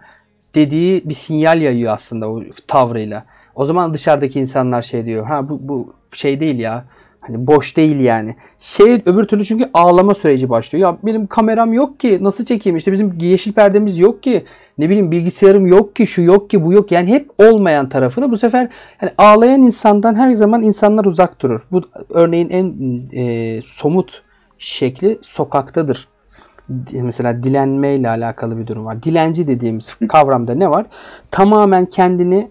dediği 0.56 1.10
bir 1.10 1.14
sinyal 1.14 1.62
yayıyor 1.62 1.94
aslında 1.94 2.30
o 2.30 2.44
tavrıyla. 2.68 3.26
O 3.56 3.66
zaman 3.66 3.94
dışarıdaki 3.94 4.40
insanlar 4.40 4.82
şey 4.82 5.06
diyor. 5.06 5.26
Ha 5.26 5.50
bu 5.50 5.60
bu 5.62 5.94
şey 6.12 6.40
değil 6.40 6.60
ya. 6.60 6.86
Hani 7.28 7.48
boş 7.48 7.78
değil 7.78 8.00
yani. 8.00 8.36
Şey 8.60 9.02
öbür 9.06 9.24
türlü 9.24 9.46
çünkü 9.46 9.70
ağlama 9.74 10.16
süreci 10.16 10.50
başlıyor. 10.50 10.90
Ya 10.90 10.98
benim 11.04 11.28
kameram 11.28 11.74
yok 11.74 12.00
ki 12.00 12.18
nasıl 12.22 12.46
çekeyim? 12.46 12.78
İşte 12.78 12.92
bizim 12.92 13.18
yeşil 13.20 13.54
perdemiz 13.54 14.00
yok 14.00 14.24
ki. 14.24 14.46
Ne 14.78 14.90
bileyim 14.90 15.12
bilgisayarım 15.12 15.68
yok 15.68 15.96
ki 15.96 16.08
şu 16.08 16.22
yok 16.22 16.50
ki 16.50 16.66
bu 16.66 16.74
yok. 16.74 16.92
Yani 16.92 17.10
hep 17.10 17.30
olmayan 17.38 17.90
tarafını 17.90 18.32
bu 18.32 18.38
sefer 18.38 18.70
hani 18.98 19.12
ağlayan 19.18 19.62
insandan 19.62 20.16
her 20.16 20.32
zaman 20.32 20.62
insanlar 20.62 21.06
uzak 21.06 21.42
durur. 21.42 21.62
Bu 21.72 21.82
örneğin 22.10 22.50
en 22.50 22.76
e, 23.22 23.62
somut 23.62 24.24
şekli 24.58 25.20
sokaktadır. 25.22 26.08
Mesela 26.92 27.44
dilenme 27.44 27.96
ile 27.96 28.10
alakalı 28.10 28.58
bir 28.58 28.68
durum 28.68 28.86
var. 28.86 29.04
Dilenci 29.04 29.48
dediğimiz 29.48 29.98
kavramda 30.10 30.54
ne 30.54 30.70
var? 30.70 30.86
Tamamen 31.32 31.86
kendini 31.86 32.50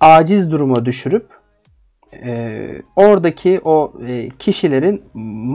aciz 0.00 0.50
duruma 0.50 0.84
düşürüp 0.84 1.37
e, 2.12 2.68
oradaki 2.96 3.60
o 3.64 3.92
e, 4.06 4.28
kişilerin 4.28 5.02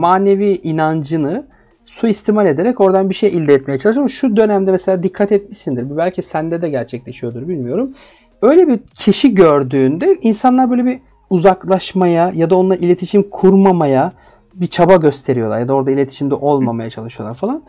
manevi 0.00 0.60
inancını 0.62 1.46
suistimal 1.84 2.46
ederek 2.46 2.80
oradan 2.80 3.10
bir 3.10 3.14
şey 3.14 3.28
elde 3.30 3.54
etmeye 3.54 3.78
çalışıyor. 3.78 4.08
Şu 4.08 4.36
dönemde 4.36 4.70
mesela 4.70 5.02
dikkat 5.02 5.32
etmişsindir. 5.32 5.96
Belki 5.96 6.22
sende 6.22 6.62
de 6.62 6.70
gerçekleşiyordur 6.70 7.48
bilmiyorum. 7.48 7.94
Öyle 8.42 8.68
bir 8.68 8.78
kişi 8.78 9.34
gördüğünde 9.34 10.18
insanlar 10.22 10.70
böyle 10.70 10.84
bir 10.84 11.00
uzaklaşmaya 11.30 12.32
ya 12.34 12.50
da 12.50 12.56
onunla 12.56 12.76
iletişim 12.76 13.30
kurmamaya 13.30 14.12
bir 14.54 14.66
çaba 14.66 14.96
gösteriyorlar 14.96 15.60
ya 15.60 15.68
da 15.68 15.74
orada 15.74 15.90
iletişimde 15.90 16.34
olmamaya 16.34 16.90
çalışıyorlar 16.90 17.34
falan. 17.34 17.62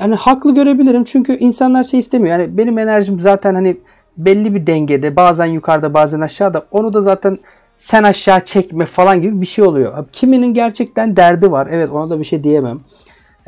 Yani 0.00 0.14
haklı 0.14 0.54
görebilirim 0.54 1.04
çünkü 1.04 1.36
insanlar 1.36 1.84
şey 1.84 2.00
istemiyor. 2.00 2.38
Yani 2.38 2.58
benim 2.58 2.78
enerjim 2.78 3.20
zaten 3.20 3.54
hani 3.54 3.76
belli 4.16 4.54
bir 4.54 4.66
dengede 4.66 5.16
bazen 5.16 5.46
yukarıda 5.46 5.94
bazen 5.94 6.20
aşağıda 6.20 6.66
onu 6.70 6.92
da 6.92 7.00
zaten 7.00 7.38
sen 7.82 8.02
aşağı 8.02 8.44
çekme 8.44 8.86
falan 8.86 9.20
gibi 9.20 9.40
bir 9.40 9.46
şey 9.46 9.64
oluyor. 9.64 10.04
Kiminin 10.12 10.54
gerçekten 10.54 11.16
derdi 11.16 11.52
var. 11.52 11.68
Evet 11.70 11.90
ona 11.90 12.10
da 12.10 12.20
bir 12.20 12.24
şey 12.24 12.44
diyemem. 12.44 12.80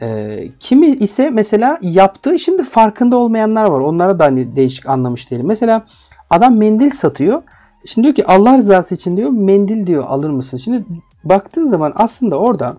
Ee, 0.03 0.49
kimi 0.61 0.87
ise 0.87 1.31
mesela 1.31 1.79
yaptığı 1.83 2.39
şimdi 2.39 2.65
farkında 2.65 3.17
olmayanlar 3.17 3.65
var. 3.65 3.81
Onlara 3.81 4.19
da 4.19 4.25
hani 4.25 4.57
değişik 4.57 4.89
anlamış 4.89 5.31
değilim. 5.31 5.47
Mesela 5.47 5.85
adam 6.31 6.57
mendil 6.57 6.91
satıyor. 6.91 7.43
Şimdi 7.85 8.05
diyor 8.05 8.15
ki 8.15 8.27
Allah 8.27 8.59
rızası 8.59 8.95
için 8.95 9.17
diyor 9.17 9.31
mendil 9.31 9.87
diyor 9.87 10.05
alır 10.07 10.31
mısın? 10.31 10.57
Şimdi 10.57 10.85
baktığın 11.25 11.67
zaman 11.67 11.93
aslında 11.97 12.39
orada 12.39 12.77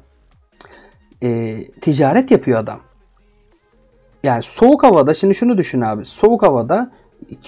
e, 1.23 1.57
ticaret 1.81 2.31
yapıyor 2.31 2.59
adam. 2.59 2.79
Yani 4.23 4.43
soğuk 4.43 4.83
havada 4.83 5.13
şimdi 5.13 5.35
şunu 5.35 5.57
düşün 5.57 5.81
abi. 5.81 6.05
Soğuk 6.05 6.43
havada 6.43 6.91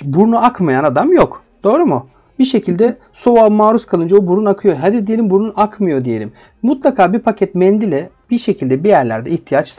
burnu 0.04 0.46
akmayan 0.46 0.84
adam 0.84 1.14
yok. 1.14 1.44
Doğru 1.64 1.86
mu? 1.86 2.08
Bir 2.40 2.46
şekilde 2.46 2.98
soğuğa 3.14 3.50
maruz 3.50 3.86
kalınca 3.86 4.18
o 4.18 4.28
burun 4.28 4.46
akıyor. 4.46 4.76
Hadi 4.76 5.08
diyelim 5.08 5.30
burun 5.30 5.54
akmıyor 5.56 6.06
diyelim. 6.06 6.32
Mutlaka 6.62 7.14
bir 7.14 7.20
paket 7.20 7.56
mendile 7.56 8.10
bir 8.30 8.38
şekilde 8.38 8.84
bir 8.84 8.90
yerlerde 8.90 9.30
ihtiyaç 9.30 9.78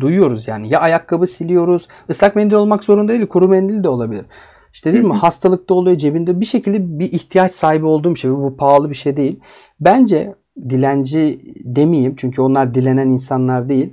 duyuyoruz 0.00 0.48
yani. 0.48 0.68
Ya 0.68 0.80
ayakkabı 0.80 1.26
siliyoruz. 1.26 1.88
Islak 2.08 2.36
mendil 2.36 2.54
olmak 2.54 2.84
zorunda 2.84 3.12
değil. 3.12 3.26
Kuru 3.26 3.48
mendil 3.48 3.84
de 3.84 3.88
olabilir. 3.88 4.24
İşte 4.72 4.92
değil 4.92 5.04
mi? 5.04 5.14
Hastalıkta 5.14 5.74
oluyor 5.74 5.96
cebinde. 5.96 6.40
Bir 6.40 6.44
şekilde 6.44 6.98
bir 6.98 7.12
ihtiyaç 7.12 7.52
sahibi 7.52 7.86
olduğum 7.86 8.16
şey. 8.16 8.30
Bu 8.30 8.56
pahalı 8.56 8.90
bir 8.90 8.94
şey 8.94 9.16
değil. 9.16 9.40
Bence 9.80 10.34
dilenci 10.68 11.40
demeyeyim. 11.64 12.14
Çünkü 12.16 12.42
onlar 12.42 12.74
dilenen 12.74 13.08
insanlar 13.08 13.68
değil. 13.68 13.92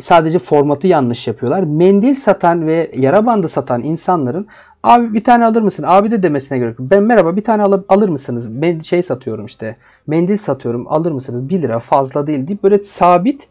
Sadece 0.00 0.38
formatı 0.38 0.86
yanlış 0.86 1.26
yapıyorlar. 1.26 1.62
Mendil 1.62 2.14
satan 2.14 2.66
ve 2.66 2.90
yara 2.96 3.26
bandı 3.26 3.48
satan 3.48 3.82
insanların 3.82 4.46
Abi 4.82 5.14
bir 5.14 5.24
tane 5.24 5.44
alır 5.44 5.62
mısın? 5.62 5.84
Abi 5.86 6.10
de 6.10 6.22
demesine 6.22 6.58
gerek 6.58 6.78
yok. 6.78 6.90
Ben 6.90 7.02
merhaba 7.02 7.36
bir 7.36 7.44
tane 7.44 7.62
al 7.62 7.82
alır 7.88 8.08
mısınız? 8.08 8.62
Ben 8.62 8.80
şey 8.80 9.02
satıyorum 9.02 9.46
işte. 9.46 9.76
Mendil 10.06 10.36
satıyorum. 10.36 10.86
Alır 10.88 11.12
mısınız? 11.12 11.48
1 11.48 11.62
lira 11.62 11.80
fazla 11.80 12.26
değil 12.26 12.46
deyip 12.48 12.62
böyle 12.62 12.84
sabit 12.84 13.48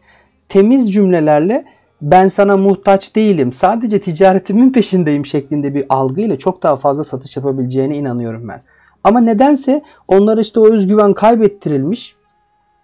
temiz 0.48 0.92
cümlelerle 0.92 1.64
ben 2.02 2.28
sana 2.28 2.56
muhtaç 2.56 3.16
değilim. 3.16 3.52
Sadece 3.52 4.00
ticaretimin 4.00 4.72
peşindeyim 4.72 5.26
şeklinde 5.26 5.74
bir 5.74 5.86
algıyla 5.88 6.38
çok 6.38 6.62
daha 6.62 6.76
fazla 6.76 7.04
satış 7.04 7.36
yapabileceğine 7.36 7.96
inanıyorum 7.96 8.48
ben. 8.48 8.62
Ama 9.04 9.20
nedense 9.20 9.82
onlar 10.08 10.38
işte 10.38 10.60
o 10.60 10.72
özgüven 10.72 11.12
kaybettirilmiş 11.12 12.14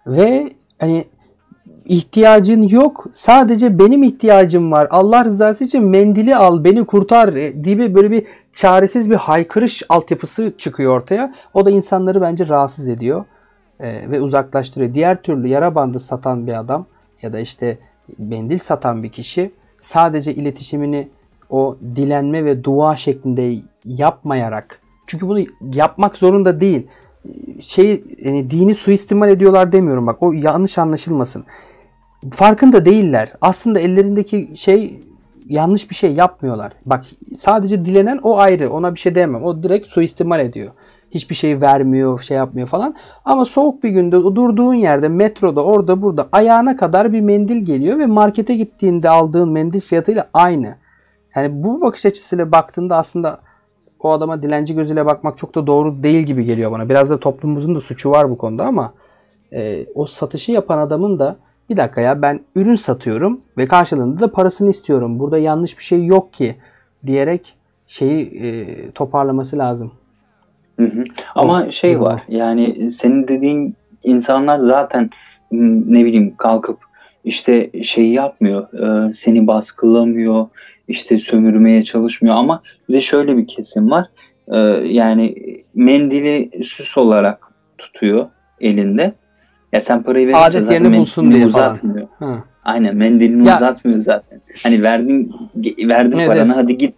ve 0.07 0.53
hani 0.79 1.05
ihtiyacın 1.85 2.61
yok. 2.61 3.07
Sadece 3.11 3.79
benim 3.79 4.03
ihtiyacım 4.03 4.71
var. 4.71 4.87
Allah 4.91 5.25
rızası 5.25 5.63
için 5.63 5.83
mendili 5.83 6.35
al, 6.35 6.63
beni 6.63 6.85
kurtar 6.85 7.27
gibi 7.47 7.95
böyle 7.95 8.11
bir 8.11 8.27
çaresiz 8.53 9.09
bir 9.09 9.15
haykırış 9.15 9.83
altyapısı 9.89 10.53
çıkıyor 10.57 10.97
ortaya. 10.97 11.33
O 11.53 11.65
da 11.65 11.71
insanları 11.71 12.21
bence 12.21 12.47
rahatsız 12.47 12.87
ediyor 12.87 13.25
e, 13.79 14.11
ve 14.11 14.21
uzaklaştırıyor. 14.21 14.93
Diğer 14.93 15.21
türlü 15.21 15.47
yara 15.47 15.75
bandı 15.75 15.99
satan 15.99 16.47
bir 16.47 16.59
adam 16.59 16.85
ya 17.21 17.33
da 17.33 17.39
işte 17.39 17.77
mendil 18.17 18.59
satan 18.59 19.03
bir 19.03 19.09
kişi 19.09 19.51
sadece 19.81 20.33
iletişimini 20.33 21.07
o 21.49 21.77
dilenme 21.95 22.45
ve 22.45 22.63
dua 22.63 22.95
şeklinde 22.95 23.55
yapmayarak 23.85 24.81
çünkü 25.07 25.27
bunu 25.27 25.39
yapmak 25.61 26.17
zorunda 26.17 26.61
değil. 26.61 26.87
şey 27.61 28.03
yani 28.19 28.49
dini 28.49 28.75
suistimal 28.75 29.29
ediyorlar 29.29 29.71
demiyorum 29.71 30.07
bak 30.07 30.23
o 30.23 30.31
yanlış 30.31 30.77
anlaşılmasın. 30.77 31.45
Farkında 32.31 32.85
değiller. 32.85 33.33
Aslında 33.41 33.79
ellerindeki 33.79 34.51
şey 34.55 34.99
yanlış 35.49 35.89
bir 35.89 35.95
şey 35.95 36.13
yapmıyorlar. 36.13 36.73
Bak 36.85 37.05
sadece 37.37 37.85
dilenen 37.85 38.19
o 38.23 38.37
ayrı. 38.37 38.69
Ona 38.69 38.95
bir 38.95 38.99
şey 38.99 39.15
demem. 39.15 39.43
O 39.43 39.63
direkt 39.63 39.87
suistimal 39.87 40.39
ediyor. 40.39 40.71
Hiçbir 41.11 41.35
şey 41.35 41.61
vermiyor, 41.61 42.21
şey 42.21 42.37
yapmıyor 42.37 42.67
falan. 42.67 42.95
Ama 43.25 43.45
soğuk 43.45 43.83
bir 43.83 43.89
günde 43.89 44.15
durduğun 44.15 44.73
yerde, 44.73 45.07
metroda, 45.07 45.63
orada, 45.63 46.01
burada 46.01 46.27
ayağına 46.31 46.77
kadar 46.77 47.13
bir 47.13 47.21
mendil 47.21 47.65
geliyor 47.65 47.99
ve 47.99 48.05
markete 48.05 48.55
gittiğinde 48.55 49.09
aldığın 49.09 49.49
mendil 49.49 49.79
fiyatıyla 49.79 50.29
aynı. 50.33 50.75
Yani 51.35 51.63
bu 51.63 51.81
bakış 51.81 52.05
açısıyla 52.05 52.51
baktığında 52.51 52.97
aslında 52.97 53.39
o 53.99 54.11
adama 54.11 54.43
dilenci 54.43 54.75
gözüyle 54.75 55.05
bakmak 55.05 55.37
çok 55.37 55.55
da 55.55 55.67
doğru 55.67 56.03
değil 56.03 56.23
gibi 56.25 56.45
geliyor 56.45 56.71
bana. 56.71 56.89
Biraz 56.89 57.09
da 57.09 57.19
toplumumuzun 57.19 57.75
da 57.75 57.81
suçu 57.81 58.11
var 58.11 58.29
bu 58.29 58.37
konuda 58.37 58.65
ama 58.65 58.93
e, 59.53 59.85
o 59.95 60.05
satışı 60.05 60.51
yapan 60.51 60.77
adamın 60.77 61.19
da 61.19 61.37
bir 61.69 61.77
dakika 61.77 62.01
ya 62.01 62.21
ben 62.21 62.39
ürün 62.55 62.75
satıyorum 62.75 63.41
ve 63.57 63.67
karşılığında 63.67 64.19
da 64.19 64.31
parasını 64.31 64.69
istiyorum. 64.69 65.19
Burada 65.19 65.37
yanlış 65.37 65.77
bir 65.77 65.83
şey 65.83 66.05
yok 66.05 66.33
ki 66.33 66.55
diyerek 67.05 67.53
şeyi 67.87 68.43
e, 68.43 68.91
toparlaması 68.91 69.57
lazım. 69.57 69.91
Hı 70.79 70.85
hı. 70.85 71.03
Ama 71.35 71.71
şey 71.71 71.99
var 72.01 72.23
yani 72.27 72.91
senin 72.91 73.27
dediğin 73.27 73.75
insanlar 74.03 74.59
zaten 74.59 75.09
ne 75.51 76.05
bileyim 76.05 76.35
kalkıp 76.37 76.77
işte 77.25 77.83
şey 77.83 78.09
yapmıyor, 78.09 78.73
e, 78.73 79.13
seni 79.13 79.47
baskılamıyor, 79.47 80.47
işte 80.87 81.19
sömürmeye 81.19 81.83
çalışmıyor 81.83 82.35
ama 82.35 82.61
bir 82.89 82.93
de 82.93 83.01
şöyle 83.01 83.37
bir 83.37 83.47
kesim 83.47 83.91
var. 83.91 84.05
E, 84.47 84.57
yani 84.87 85.35
mendili 85.75 86.63
süs 86.63 86.97
olarak 86.97 87.51
tutuyor 87.77 88.25
elinde. 88.61 89.13
Ya 89.73 89.81
sen 89.81 90.03
parayı 90.03 90.27
verince 90.27 90.39
Adet 90.43 90.63
zaten 90.65 90.83
yerini 90.83 90.97
bulsun 90.99 91.33
diye 91.33 91.47
falan. 91.47 91.71
uzatmıyor. 91.71 92.07
Ha. 92.19 92.43
Aynen 92.63 92.95
mendilini 92.95 93.47
Ya- 93.47 93.55
uzatmıyor 93.57 93.99
zaten. 94.01 94.41
Hani 94.63 94.83
verdin 94.83 95.35
verdin 95.87 96.17
Evet, 96.17 96.27
paranı 96.27 96.45
evet. 96.45 96.55
hadi 96.55 96.77
git. 96.77 96.95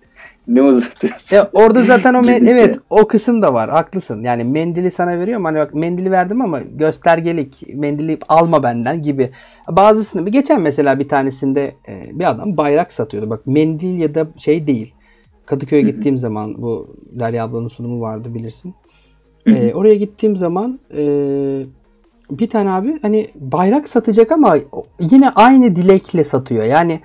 Ne 0.47 0.61
uzatıyorsun? 0.61 1.36
Ya 1.36 1.49
orada 1.53 1.84
zaten 1.84 2.13
o 2.13 2.18
me- 2.22 2.39
Gibi. 2.39 2.49
evet 2.49 2.80
o 2.89 3.07
kısım 3.07 3.41
da 3.41 3.53
var. 3.53 3.70
Haklısın. 3.70 4.24
Yani 4.24 4.43
mendili 4.43 4.91
sana 4.91 5.20
veriyorum. 5.20 5.45
Hani 5.45 5.57
bak 5.57 5.74
mendili 5.74 6.11
verdim 6.11 6.41
ama 6.41 6.59
göstergelik 6.59 7.63
mendili 7.76 8.18
alma 8.30 8.63
benden 8.63 9.01
gibi. 9.01 9.30
Bazısını 9.70 10.26
bir 10.26 10.32
geçen 10.32 10.61
mesela 10.61 10.99
bir 10.99 11.07
tanesinde 11.07 11.74
e, 11.88 12.20
bir 12.20 12.30
adam 12.30 12.57
bayrak 12.57 12.91
satıyordu. 12.93 13.30
Bak 13.30 13.47
mendil 13.47 13.99
ya 13.99 14.15
da 14.15 14.28
şey 14.38 14.68
değil. 14.68 14.93
Kadıköy'e 15.45 15.82
gittiğim 15.82 16.18
zaman 16.18 16.61
bu 16.61 16.95
Derya 17.11 17.43
ablanın 17.45 17.68
sunumu 17.68 18.01
vardı 18.01 18.34
bilirsin. 18.34 18.74
E, 19.45 19.74
oraya 19.74 19.95
gittiğim 19.95 20.38
zaman 20.38 20.80
e, 20.97 21.01
bir 22.32 22.49
tane 22.49 22.69
abi 22.69 22.99
hani 23.01 23.28
bayrak 23.36 23.88
satacak 23.88 24.32
ama 24.32 24.57
yine 24.99 25.30
aynı 25.30 25.75
dilekle 25.75 26.23
satıyor. 26.23 26.65
Yani 26.65 26.99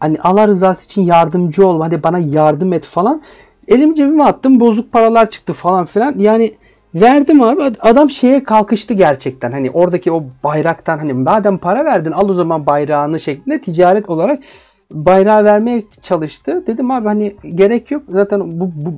hani 0.00 0.18
Allah 0.22 0.48
rızası 0.48 0.84
için 0.84 1.02
yardımcı 1.02 1.66
ol. 1.66 1.80
Hadi 1.80 2.02
bana 2.02 2.18
yardım 2.18 2.72
et 2.72 2.84
falan. 2.84 3.22
Elim 3.68 3.94
cebime 3.94 4.24
attım. 4.24 4.60
Bozuk 4.60 4.92
paralar 4.92 5.30
çıktı 5.30 5.52
falan 5.52 5.84
filan. 5.84 6.14
Yani 6.18 6.54
verdim 6.94 7.42
abi. 7.42 7.62
Adam 7.80 8.10
şeye 8.10 8.44
kalkıştı 8.44 8.94
gerçekten. 8.94 9.52
Hani 9.52 9.70
oradaki 9.70 10.12
o 10.12 10.24
bayraktan 10.44 10.98
hani 10.98 11.12
madem 11.12 11.58
para 11.58 11.84
verdin 11.84 12.12
al 12.12 12.28
o 12.28 12.34
zaman 12.34 12.66
bayrağını 12.66 13.20
şeklinde 13.20 13.60
ticaret 13.60 14.10
olarak 14.10 14.42
bayrağı 14.90 15.44
vermeye 15.44 15.84
çalıştı. 16.02 16.64
Dedim 16.66 16.90
abi 16.90 17.08
hani 17.08 17.36
gerek 17.54 17.90
yok. 17.90 18.02
Zaten 18.08 18.60
bu, 18.60 18.70
bu 18.74 18.94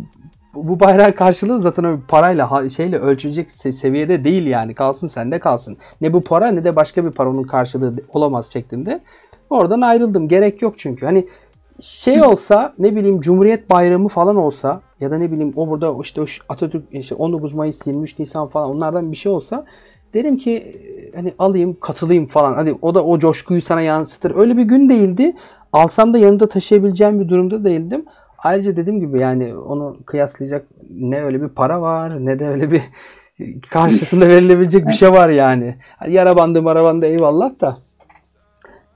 bu 0.57 0.81
bayrağın 0.81 1.13
karşılığı 1.13 1.61
zaten 1.61 1.85
o 1.85 1.99
parayla 2.09 2.71
şeyle 2.71 2.99
ölçülecek 2.99 3.51
se- 3.51 3.73
seviyede 3.73 4.25
değil 4.25 4.47
yani. 4.47 4.75
Kalsın 4.75 5.07
sende 5.07 5.39
kalsın. 5.39 5.77
Ne 6.01 6.13
bu 6.13 6.25
para 6.25 6.49
ne 6.49 6.65
de 6.65 6.77
başka 6.77 7.05
bir 7.05 7.11
para 7.11 7.31
onun 7.31 7.43
karşılığı 7.43 7.95
olamaz 8.09 8.53
şeklinde. 8.53 9.01
Oradan 9.51 9.81
ayrıldım. 9.81 10.29
Gerek 10.29 10.63
yok 10.63 10.75
çünkü. 10.79 11.07
Hani 11.07 11.27
şey 11.81 12.23
olsa 12.23 12.75
ne 12.79 12.97
bileyim 12.97 13.21
Cumhuriyet 13.21 13.71
Bayramı 13.71 14.09
falan 14.09 14.37
olsa 14.37 14.81
ya 15.01 15.11
da 15.11 15.19
ne 15.19 15.33
bileyim 15.33 15.53
o 15.57 15.69
burada 15.69 15.95
işte 16.03 16.25
Atatürk 16.49 16.85
işte 16.93 17.15
19 17.15 17.55
Mayıs 17.55 17.87
23 17.87 18.19
Nisan 18.19 18.49
falan 18.49 18.71
onlardan 18.71 19.13
bir 19.13 19.17
şey 19.17 19.33
olsa 19.33 19.65
derim 20.15 20.37
ki 20.37 20.53
e, 20.53 21.17
hani 21.17 21.35
alayım 21.39 21.77
katılayım 21.81 22.27
falan. 22.27 22.55
Hadi 22.55 22.79
o 22.83 22.95
da 22.95 23.05
o 23.05 23.19
coşkuyu 23.19 23.63
sana 23.63 23.81
yansıtır. 23.81 24.33
Öyle 24.37 24.57
bir 24.57 24.63
gün 24.63 24.89
değildi. 24.89 25.37
Alsam 25.73 26.15
da 26.15 26.19
yanında 26.19 26.49
taşıyabileceğim 26.49 27.21
bir 27.21 27.29
durumda 27.29 27.65
değildim. 27.65 28.05
Ayrıca 28.47 28.77
dediğim 28.77 29.01
gibi 29.01 29.21
yani 29.21 29.57
onu 29.57 29.97
kıyaslayacak 30.07 30.67
ne 30.91 31.23
öyle 31.23 31.43
bir 31.43 31.49
para 31.49 31.81
var 31.81 32.27
ne 32.27 32.39
de 32.39 32.49
öyle 32.49 32.71
bir 32.71 32.83
karşısında 33.71 34.29
verilebilecek 34.29 34.87
bir 34.87 34.93
şey 34.93 35.11
var 35.11 35.29
yani. 35.29 35.77
Yara 36.09 36.37
bandı 36.37 36.63
mara 36.63 36.85
bandı 36.85 37.07
eyvallah 37.07 37.61
da 37.61 37.77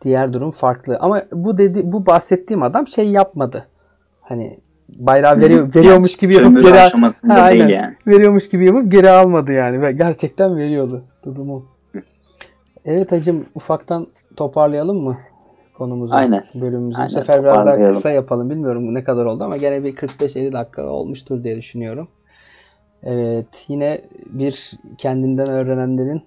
diğer 0.02 0.32
durum 0.32 0.50
farklı. 0.50 0.98
Ama 1.00 1.22
bu 1.32 1.58
dedi 1.58 1.92
bu 1.92 2.06
bahsettiğim 2.06 2.62
adam 2.62 2.86
şey 2.86 3.08
yapmadı. 3.08 3.66
Hani 4.20 4.58
bayrağı 4.88 5.40
veriyor, 5.40 5.74
veriyormuş 5.74 6.16
gibi 6.16 6.34
yapıp 6.34 6.62
geri 6.62 6.78
Ha, 6.78 6.92
değil 6.92 7.44
aynen. 7.44 7.68
yani. 7.68 7.94
veriyormuş 8.06 8.48
gibi 8.48 8.66
yapıp 8.66 8.92
geri 8.92 9.10
almadı 9.10 9.52
yani. 9.52 9.96
Gerçekten 9.96 10.56
veriyordu 10.56 11.04
durumu. 11.24 11.66
Evet 12.84 13.12
hacım 13.12 13.44
ufaktan 13.54 14.06
toparlayalım 14.36 14.96
mı 14.96 15.18
konumuzu? 15.80 16.14
Aynen. 16.14 16.44
Bölümümüzü. 16.54 16.98
Aynen, 16.98 17.08
Bu 17.08 17.12
sefer 17.12 17.42
biraz 17.42 17.66
daha 17.66 17.88
kısa 17.88 18.10
yapalım. 18.10 18.50
Bilmiyorum 18.50 18.94
ne 18.94 19.04
kadar 19.04 19.24
oldu 19.24 19.44
ama 19.44 19.56
gene 19.56 19.84
bir 19.84 19.94
45-50 19.94 20.52
dakika 20.52 20.82
olmuştur 20.82 21.44
diye 21.44 21.56
düşünüyorum. 21.56 22.08
Evet 23.02 23.64
yine 23.68 24.00
bir 24.26 24.70
kendinden 24.98 25.48
öğrenenlerin 25.48 26.22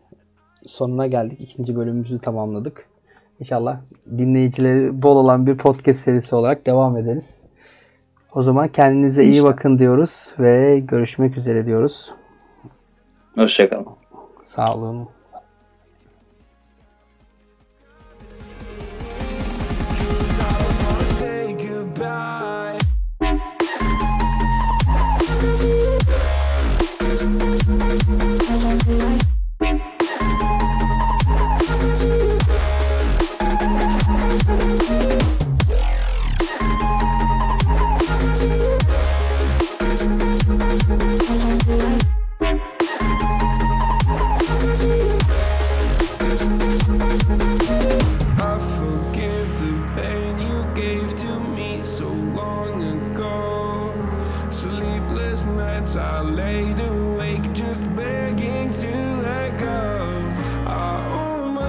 sonuna 0.68 1.08
geldik. 1.08 1.42
İkinci 1.42 1.76
bölümümüzü 1.76 2.20
tamamladık. 2.20 2.86
İnşallah 3.40 3.78
dinleyicileri 4.18 5.02
bol 5.02 5.16
olan 5.16 5.48
bir 5.48 5.58
podcast 5.58 6.00
serisi 6.00 6.36
olarak 6.36 6.66
devam 6.66 6.98
ederiz. 6.98 7.38
O 8.34 8.44
zaman 8.44 8.68
kendinize 8.68 9.24
iyi 9.24 9.44
bakın 9.44 9.78
diyoruz 9.78 10.34
ve 10.40 10.80
görüşmek 10.80 11.38
üzere 11.38 11.66
diyoruz. 11.66 12.14
Hoşçakalın. 13.36 13.86
Sağ 14.46 14.76
olun. 14.76 15.08